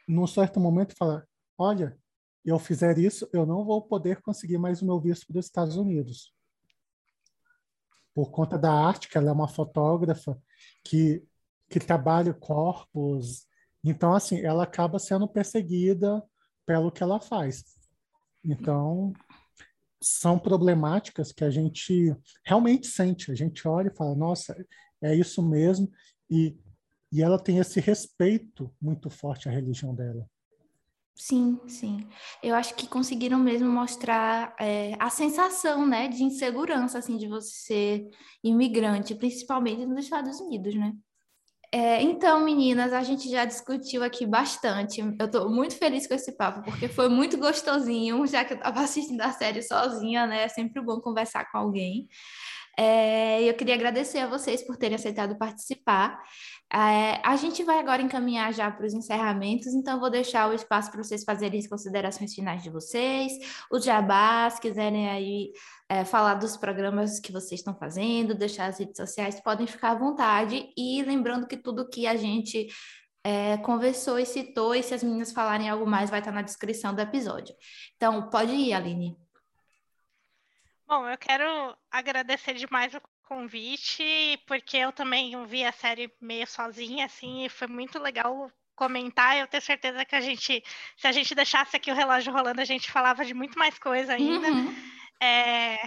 num 0.07 0.27
certo 0.27 0.59
momento, 0.59 0.95
fala: 0.97 1.27
olha, 1.57 1.97
eu 2.45 2.57
fizer 2.57 2.97
isso, 2.97 3.27
eu 3.33 3.45
não 3.45 3.65
vou 3.65 3.81
poder 3.81 4.21
conseguir 4.21 4.57
mais 4.57 4.81
o 4.81 4.85
meu 4.85 4.99
visto 4.99 5.27
para 5.27 5.39
os 5.39 5.45
Estados 5.45 5.75
Unidos 5.75 6.33
por 8.13 8.31
conta 8.31 8.57
da 8.57 8.71
arte, 8.71 9.07
que 9.07 9.17
ela 9.17 9.29
é 9.29 9.33
uma 9.33 9.47
fotógrafa 9.47 10.37
que, 10.83 11.23
que 11.69 11.79
trabalha 11.79 12.33
corpos. 12.33 13.47
Então, 13.83 14.13
assim, 14.13 14.41
ela 14.41 14.63
acaba 14.63 14.99
sendo 14.99 15.27
perseguida 15.27 16.23
pelo 16.65 16.91
que 16.91 17.03
ela 17.03 17.19
faz. 17.19 17.63
Então, 18.43 19.13
são 20.01 20.37
problemáticas 20.39 21.31
que 21.31 21.43
a 21.43 21.49
gente 21.49 22.15
realmente 22.43 22.87
sente. 22.87 23.31
A 23.31 23.35
gente 23.35 23.67
olha 23.67 23.89
e 23.89 23.95
fala, 23.95 24.15
nossa, 24.15 24.55
é 25.01 25.15
isso 25.15 25.41
mesmo. 25.47 25.91
E, 26.29 26.57
e 27.11 27.21
ela 27.21 27.37
tem 27.37 27.59
esse 27.59 27.79
respeito 27.79 28.73
muito 28.81 29.09
forte 29.09 29.47
à 29.47 29.51
religião 29.51 29.93
dela. 29.93 30.27
Sim, 31.23 31.59
sim. 31.67 32.07
Eu 32.41 32.55
acho 32.55 32.73
que 32.73 32.87
conseguiram 32.87 33.37
mesmo 33.37 33.69
mostrar 33.69 34.55
é, 34.59 34.95
a 34.99 35.07
sensação, 35.11 35.85
né, 35.85 36.07
de 36.07 36.23
insegurança, 36.23 36.97
assim, 36.97 37.15
de 37.15 37.27
você 37.27 37.51
ser 37.51 38.09
imigrante, 38.43 39.13
principalmente 39.13 39.85
nos 39.85 40.03
Estados 40.03 40.39
Unidos, 40.39 40.73
né? 40.73 40.93
É, 41.71 42.01
então, 42.01 42.43
meninas, 42.43 42.91
a 42.91 43.03
gente 43.03 43.29
já 43.29 43.45
discutiu 43.45 44.03
aqui 44.03 44.25
bastante. 44.25 44.99
Eu 44.99 45.25
estou 45.27 45.47
muito 45.47 45.75
feliz 45.75 46.07
com 46.07 46.15
esse 46.15 46.35
papo, 46.35 46.63
porque 46.63 46.87
foi 46.87 47.07
muito 47.07 47.37
gostosinho, 47.37 48.25
já 48.25 48.43
que 48.43 48.53
eu 48.53 48.57
estava 48.57 48.81
assistindo 48.81 49.21
a 49.21 49.31
série 49.31 49.61
sozinha, 49.61 50.25
né? 50.25 50.45
É 50.45 50.47
sempre 50.49 50.81
bom 50.81 50.99
conversar 50.99 51.51
com 51.51 51.59
alguém. 51.59 52.09
É, 52.77 53.43
eu 53.43 53.53
queria 53.53 53.75
agradecer 53.75 54.19
a 54.19 54.27
vocês 54.27 54.61
por 54.61 54.77
terem 54.77 54.95
aceitado 54.95 55.37
participar. 55.37 56.21
É, 56.73 57.19
a 57.23 57.35
gente 57.35 57.63
vai 57.63 57.79
agora 57.79 58.01
encaminhar 58.01 58.53
já 58.53 58.71
para 58.71 58.85
os 58.85 58.93
encerramentos, 58.93 59.73
então 59.73 59.99
vou 59.99 60.09
deixar 60.09 60.49
o 60.49 60.53
espaço 60.53 60.89
para 60.89 61.03
vocês 61.03 61.23
fazerem 61.23 61.59
as 61.59 61.67
considerações 61.67 62.33
finais 62.33 62.63
de 62.63 62.69
vocês, 62.69 63.33
os 63.69 63.83
jabás, 63.83 64.57
quiserem 64.57 65.09
aí 65.09 65.51
é, 65.89 66.05
falar 66.05 66.35
dos 66.35 66.55
programas 66.55 67.19
que 67.19 67.31
vocês 67.31 67.59
estão 67.59 67.75
fazendo, 67.75 68.33
deixar 68.33 68.67
as 68.67 68.79
redes 68.79 68.95
sociais, 68.95 69.41
podem 69.41 69.67
ficar 69.67 69.91
à 69.91 69.95
vontade. 69.95 70.69
E 70.77 71.03
lembrando 71.03 71.47
que 71.47 71.57
tudo 71.57 71.89
que 71.89 72.07
a 72.07 72.15
gente 72.15 72.67
é, 73.23 73.57
conversou 73.57 74.17
e 74.17 74.25
citou, 74.25 74.73
e 74.73 74.81
se 74.81 74.93
as 74.93 75.03
meninas 75.03 75.31
falarem 75.31 75.69
algo 75.69 75.85
mais, 75.85 76.09
vai 76.09 76.19
estar 76.19 76.31
na 76.31 76.41
descrição 76.41 76.93
do 76.95 77.01
episódio. 77.01 77.53
Então, 77.95 78.29
pode 78.29 78.53
ir, 78.53 78.73
Aline. 78.73 79.20
Bom, 80.91 81.07
eu 81.07 81.17
quero 81.17 81.45
agradecer 81.89 82.53
demais 82.53 82.93
o 82.93 83.01
convite, 83.23 84.03
porque 84.45 84.75
eu 84.75 84.91
também 84.91 85.41
vi 85.45 85.63
a 85.63 85.71
série 85.71 86.13
meio 86.19 86.45
sozinha, 86.45 87.05
assim, 87.05 87.45
e 87.45 87.49
foi 87.49 87.65
muito 87.65 87.97
legal 87.97 88.51
comentar. 88.75 89.37
Eu 89.37 89.47
tenho 89.47 89.63
certeza 89.63 90.03
que 90.03 90.13
a 90.13 90.19
gente, 90.19 90.61
se 90.97 91.07
a 91.07 91.13
gente 91.13 91.33
deixasse 91.33 91.77
aqui 91.77 91.89
o 91.89 91.95
relógio 91.95 92.33
rolando, 92.33 92.59
a 92.59 92.65
gente 92.65 92.91
falava 92.91 93.23
de 93.23 93.33
muito 93.33 93.57
mais 93.57 93.79
coisa 93.79 94.15
ainda. 94.15 94.49
Uhum. 94.49 94.75
É, 95.23 95.77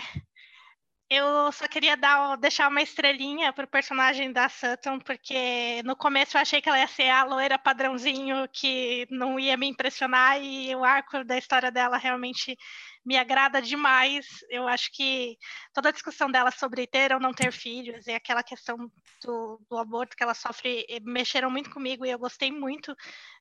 eu 1.11 1.53
só 1.53 1.69
queria 1.69 1.97
dar, 1.97 2.37
deixar 2.37 2.69
uma 2.69 2.83
estrelinha 2.83 3.53
pro 3.53 3.67
personagem 3.67 4.33
da 4.33 4.49
Sutton, 4.49 4.99
porque 4.99 5.83
no 5.85 5.95
começo 5.97 6.37
eu 6.37 6.41
achei 6.41 6.61
que 6.61 6.69
ela 6.69 6.79
ia 6.79 6.89
ser 6.89 7.09
a 7.11 7.25
loira 7.25 7.59
padrãozinho 7.59 8.49
que 8.53 9.07
não 9.11 9.39
ia 9.39 9.57
me 9.57 9.67
impressionar, 9.67 10.43
e 10.43 10.75
o 10.75 10.85
arco 10.85 11.23
da 11.25 11.37
história 11.39 11.71
dela 11.71 11.99
realmente 11.99 12.57
me 13.05 13.17
agrada 13.17 13.61
demais. 13.61 14.27
Eu 14.49 14.67
acho 14.67 14.91
que 14.93 15.37
toda 15.73 15.91
a 15.91 15.93
discussão 15.93 16.31
dela 16.31 16.51
sobre 16.51 16.87
ter 16.87 17.13
ou 17.13 17.21
não 17.21 17.33
ter 17.33 17.53
filhos 17.53 18.07
e 18.07 18.13
aquela 18.13 18.43
questão 18.43 18.77
do, 19.23 19.61
do 19.69 19.79
aborto 19.79 20.17
que 20.17 20.23
ela 20.23 20.35
sofre 20.35 20.87
eh, 20.89 21.01
mexeram 21.01 21.51
muito 21.51 21.71
comigo 21.71 22.07
e 22.07 22.11
eu 22.11 22.19
gostei 22.19 22.51
muito 22.51 22.95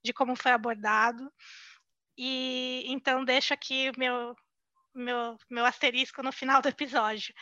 de 0.03 0.13
como 0.13 0.35
foi 0.35 0.51
abordado. 0.51 1.31
E 2.17 2.83
então 2.87 3.23
deixo 3.25 3.53
aqui 3.53 3.91
meu, 3.97 4.35
meu, 4.93 5.37
meu 5.49 5.65
asterisco 5.65 6.23
no 6.23 6.31
final 6.31 6.61
do 6.61 6.69
episódio. 6.69 7.33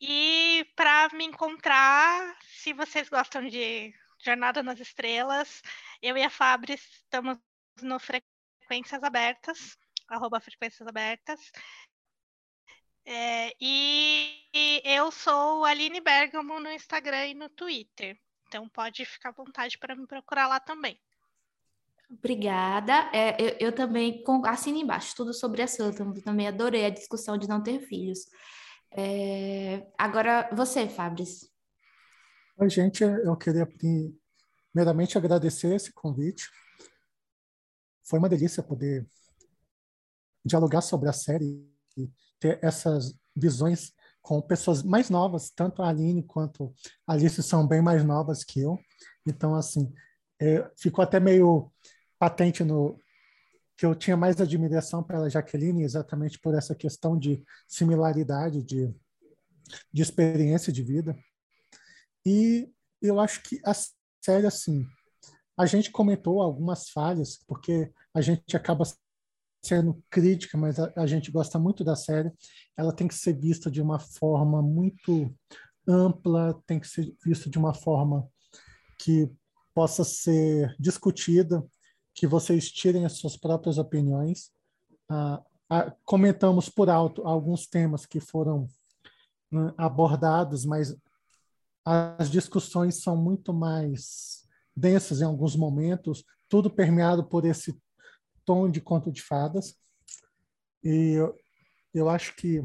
E 0.00 0.66
para 0.76 1.08
me 1.14 1.24
encontrar, 1.24 2.36
se 2.42 2.72
vocês 2.72 3.08
gostam 3.08 3.46
de 3.46 3.94
Jornada 4.18 4.62
nas 4.62 4.80
Estrelas, 4.80 5.62
eu 6.00 6.16
e 6.16 6.22
a 6.22 6.30
Fabris 6.30 6.82
estamos 7.04 7.38
no 7.80 7.98
Frequências 7.98 9.02
Abertas 9.02 9.78
arroba 10.12 10.40
frequências 10.40 10.86
abertas. 10.86 11.40
É, 13.04 13.52
e, 13.60 14.48
e, 14.54 14.82
eu 14.84 15.10
sou 15.10 15.64
Aline 15.64 16.00
Bergamo 16.00 16.60
no 16.60 16.70
Instagram 16.70 17.28
e 17.28 17.34
no 17.34 17.48
Twitter. 17.48 18.20
Então 18.46 18.68
pode 18.68 19.04
ficar 19.04 19.30
à 19.30 19.32
vontade 19.32 19.78
para 19.78 19.96
me 19.96 20.06
procurar 20.06 20.46
lá 20.46 20.60
também. 20.60 21.00
Obrigada. 22.18 23.10
É, 23.12 23.40
eu, 23.40 23.68
eu, 23.68 23.72
também 23.72 24.22
assino 24.44 24.78
embaixo 24.78 25.14
tudo 25.16 25.32
sobre 25.32 25.62
a 25.62 25.66
Santa. 25.66 26.04
Também 26.22 26.46
adorei 26.46 26.84
a 26.84 26.90
discussão 26.90 27.38
de 27.38 27.48
não 27.48 27.62
ter 27.62 27.80
filhos. 27.80 28.26
É, 28.90 29.86
agora 29.96 30.50
você, 30.52 30.88
Fabris. 30.88 31.50
Oi, 32.58 32.68
gente. 32.68 33.02
Eu 33.02 33.34
queria 33.36 33.66
primeiramente 33.66 35.16
agradecer 35.16 35.74
esse 35.74 35.90
convite. 35.92 36.50
Foi 38.04 38.18
uma 38.18 38.28
delícia 38.28 38.62
poder 38.62 39.06
dialogar 40.44 40.82
sobre 40.82 41.08
a 41.08 41.12
série 41.14 41.66
e 41.96 42.10
ter 42.38 42.58
essas 42.62 43.18
visões 43.34 43.94
com 44.20 44.40
pessoas 44.40 44.82
mais 44.82 45.08
novas, 45.08 45.50
tanto 45.50 45.82
a 45.82 45.88
Aline 45.88 46.22
quanto 46.22 46.74
a 47.06 47.14
Alice 47.14 47.42
são 47.42 47.66
bem 47.66 47.80
mais 47.80 48.04
novas 48.04 48.44
que 48.44 48.60
eu. 48.60 48.78
Então, 49.26 49.54
assim, 49.54 49.92
é, 50.40 50.70
ficou 50.76 51.02
até 51.02 51.18
meio 51.18 51.72
patente 52.22 52.62
no 52.62 52.96
que 53.76 53.84
eu 53.84 53.96
tinha 53.96 54.16
mais 54.16 54.40
admiração 54.40 55.02
pela 55.02 55.28
Jaqueline 55.28 55.82
exatamente 55.82 56.38
por 56.38 56.54
essa 56.54 56.72
questão 56.72 57.18
de 57.18 57.42
similaridade 57.66 58.62
de, 58.62 58.94
de 59.92 60.02
experiência 60.02 60.72
de 60.72 60.84
vida. 60.84 61.18
E 62.24 62.70
eu 63.00 63.18
acho 63.18 63.42
que 63.42 63.60
a 63.66 63.72
série, 64.24 64.46
assim, 64.46 64.86
a 65.58 65.66
gente 65.66 65.90
comentou 65.90 66.40
algumas 66.40 66.90
falhas, 66.90 67.38
porque 67.44 67.92
a 68.14 68.20
gente 68.20 68.56
acaba 68.56 68.84
sendo 69.60 70.00
crítica, 70.08 70.56
mas 70.56 70.78
a, 70.78 70.92
a, 70.96 71.08
gente 71.08 71.28
gosta 71.32 71.58
muito 71.58 71.82
da 71.82 71.96
série. 71.96 72.30
Ela 72.76 72.94
tem 72.94 73.08
que 73.08 73.16
ser 73.16 73.32
vista 73.32 73.68
de 73.68 73.82
uma 73.82 73.98
forma 73.98 74.62
muito 74.62 75.34
ampla, 75.88 76.62
tem 76.68 76.78
que 76.78 76.86
ser 76.86 77.12
vista 77.24 77.50
de 77.50 77.58
uma 77.58 77.74
forma 77.74 78.28
que 78.96 79.28
possa 79.74 80.04
ser 80.04 80.72
discutida, 80.78 81.66
que 82.14 82.26
vocês 82.26 82.70
tirem 82.70 83.04
as 83.04 83.12
suas 83.14 83.36
próprias 83.36 83.78
opiniões. 83.78 84.52
Ah, 85.08 85.42
ah, 85.70 85.90
comentamos 86.04 86.68
por 86.68 86.90
alto 86.90 87.26
alguns 87.26 87.66
temas 87.66 88.04
que 88.04 88.20
foram 88.20 88.68
né, 89.50 89.72
abordados, 89.76 90.64
mas 90.64 90.94
as 91.84 92.30
discussões 92.30 93.02
são 93.02 93.16
muito 93.16 93.52
mais 93.52 94.46
densas 94.76 95.20
em 95.20 95.24
alguns 95.24 95.56
momentos, 95.56 96.24
tudo 96.48 96.70
permeado 96.70 97.24
por 97.24 97.44
esse 97.44 97.76
tom 98.44 98.70
de 98.70 98.80
conto 98.80 99.10
de 99.10 99.22
fadas. 99.22 99.76
E 100.82 101.12
eu, 101.12 101.36
eu 101.94 102.08
acho 102.08 102.36
que 102.36 102.62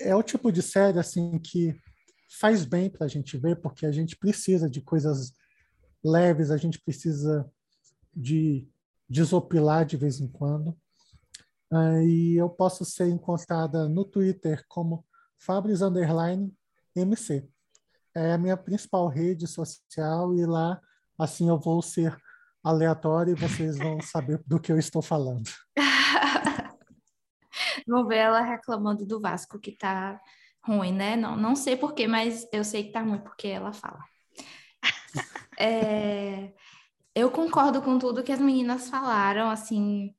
é 0.00 0.14
o 0.14 0.22
tipo 0.22 0.52
de 0.52 0.62
série 0.62 0.98
assim 0.98 1.38
que 1.38 1.74
faz 2.38 2.64
bem 2.64 2.90
para 2.90 3.06
a 3.06 3.08
gente 3.08 3.36
ver, 3.36 3.60
porque 3.60 3.86
a 3.86 3.92
gente 3.92 4.16
precisa 4.16 4.68
de 4.68 4.80
coisas 4.80 5.32
leves, 6.04 6.50
a 6.50 6.56
gente 6.56 6.78
precisa 6.80 7.50
de 8.14 8.68
desopilar 9.08 9.84
de 9.84 9.96
vez 9.96 10.20
em 10.20 10.28
quando. 10.28 10.76
Uh, 11.72 12.00
e 12.02 12.36
eu 12.36 12.48
posso 12.48 12.84
ser 12.84 13.08
encontrada 13.08 13.88
no 13.88 14.04
Twitter 14.04 14.64
como 14.68 15.04
Fabris 15.38 15.82
Underline 15.82 16.52
MC. 16.96 17.48
É 18.14 18.32
a 18.32 18.38
minha 18.38 18.56
principal 18.56 19.06
rede 19.06 19.46
social 19.46 20.34
e 20.34 20.44
lá 20.44 20.80
assim 21.18 21.48
eu 21.48 21.58
vou 21.58 21.82
ser 21.82 22.16
aleatório 22.62 23.32
e 23.32 23.40
vocês 23.40 23.76
vão 23.78 24.00
saber 24.00 24.42
do 24.46 24.58
que 24.58 24.72
eu 24.72 24.78
estou 24.78 25.02
falando. 25.02 25.48
Vou 27.86 28.06
ver 28.06 28.18
ela 28.18 28.40
reclamando 28.40 29.06
do 29.06 29.20
Vasco 29.20 29.58
que 29.58 29.72
tá 29.72 30.20
ruim, 30.62 30.92
né? 30.92 31.16
Não, 31.16 31.36
não 31.36 31.56
sei 31.56 31.76
porquê, 31.76 32.06
mas 32.06 32.46
eu 32.52 32.62
sei 32.62 32.84
que 32.84 32.92
tá 32.92 33.00
ruim 33.00 33.18
porque 33.18 33.48
ela 33.48 33.72
fala. 33.72 34.00
É, 35.60 36.54
eu 37.18 37.30
concordo 37.30 37.82
com 37.82 37.98
tudo 37.98 38.22
que 38.22 38.32
as 38.32 38.40
meninas 38.40 38.88
falaram, 38.88 39.50
assim, 39.50 40.14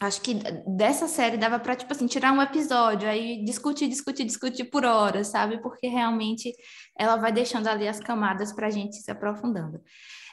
acho 0.00 0.20
que 0.22 0.34
dessa 0.66 1.06
série 1.08 1.36
dava 1.36 1.58
para 1.58 1.76
tipo 1.76 1.92
assim 1.92 2.06
tirar 2.06 2.32
um 2.32 2.40
episódio 2.42 3.08
aí 3.08 3.44
discutir 3.44 3.86
discutir 3.88 4.24
discutir 4.24 4.64
por 4.64 4.84
horas 4.84 5.28
sabe? 5.28 5.60
Porque 5.60 5.88
realmente 5.88 6.52
ela 6.98 7.16
vai 7.16 7.32
deixando 7.32 7.68
ali 7.68 7.86
as 7.86 8.00
camadas 8.00 8.52
para 8.52 8.68
a 8.68 8.70
gente 8.70 8.96
se 8.96 9.10
aprofundando. 9.10 9.82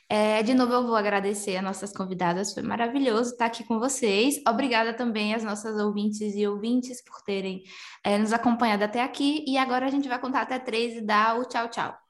É, 0.10 0.41
de 0.41 0.53
novo 0.53 0.74
eu 0.74 0.88
vou 0.88 0.95
agradecer 0.95 1.57
as 1.57 1.64
nossas 1.64 1.91
convidadas 1.91 2.53
foi 2.53 2.64
maravilhoso 2.64 3.32
estar 3.32 3.48
aqui 3.48 3.64
com 3.65 3.78
vocês. 3.80 4.41
Obrigada 4.48 4.94
também 4.94 5.34
às 5.36 5.44
nossas 5.44 5.78
ouvintes 5.82 6.34
e 6.36 6.48
ouvintes 6.48 7.03
por 7.03 7.22
terem 7.24 7.64
é, 8.03 8.18
nos 8.18 8.32
acompanhado 8.34 8.84
até 8.86 9.02
aqui. 9.03 9.44
E 9.48 9.57
agora 9.57 9.86
a 9.86 9.90
gente 9.90 10.07
vai 10.07 10.19
contar 10.19 10.41
até 10.44 10.60
três 10.60 10.95
e 10.95 11.02
dar 11.02 11.38
o 11.40 11.45
tchau 11.45 11.69
tchau 11.69 12.06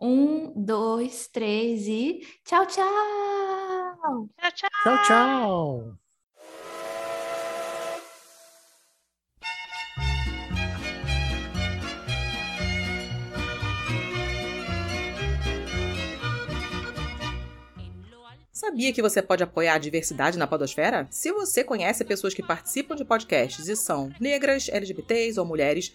um 0.00 0.52
dois 0.54 1.28
três 1.28 1.86
e 1.86 2.20
tchau 2.44 2.66
tchau 2.66 3.38
Tchau, 4.00 4.52
tchau. 4.54 4.70
Tchau, 4.84 5.02
tchau. 5.04 5.98
Sabia 18.52 18.92
que 18.92 19.00
você 19.00 19.22
pode 19.22 19.42
apoiar 19.42 19.74
a 19.74 19.78
diversidade 19.78 20.36
na 20.36 20.46
podosfera? 20.46 21.06
Se 21.10 21.32
você 21.32 21.64
conhece 21.64 22.04
pessoas 22.04 22.34
que 22.34 22.42
participam 22.42 22.96
de 22.96 23.04
podcasts 23.04 23.68
e 23.68 23.76
são 23.76 24.12
negras, 24.20 24.68
LGBTs 24.68 25.38
ou 25.38 25.46
mulheres, 25.46 25.94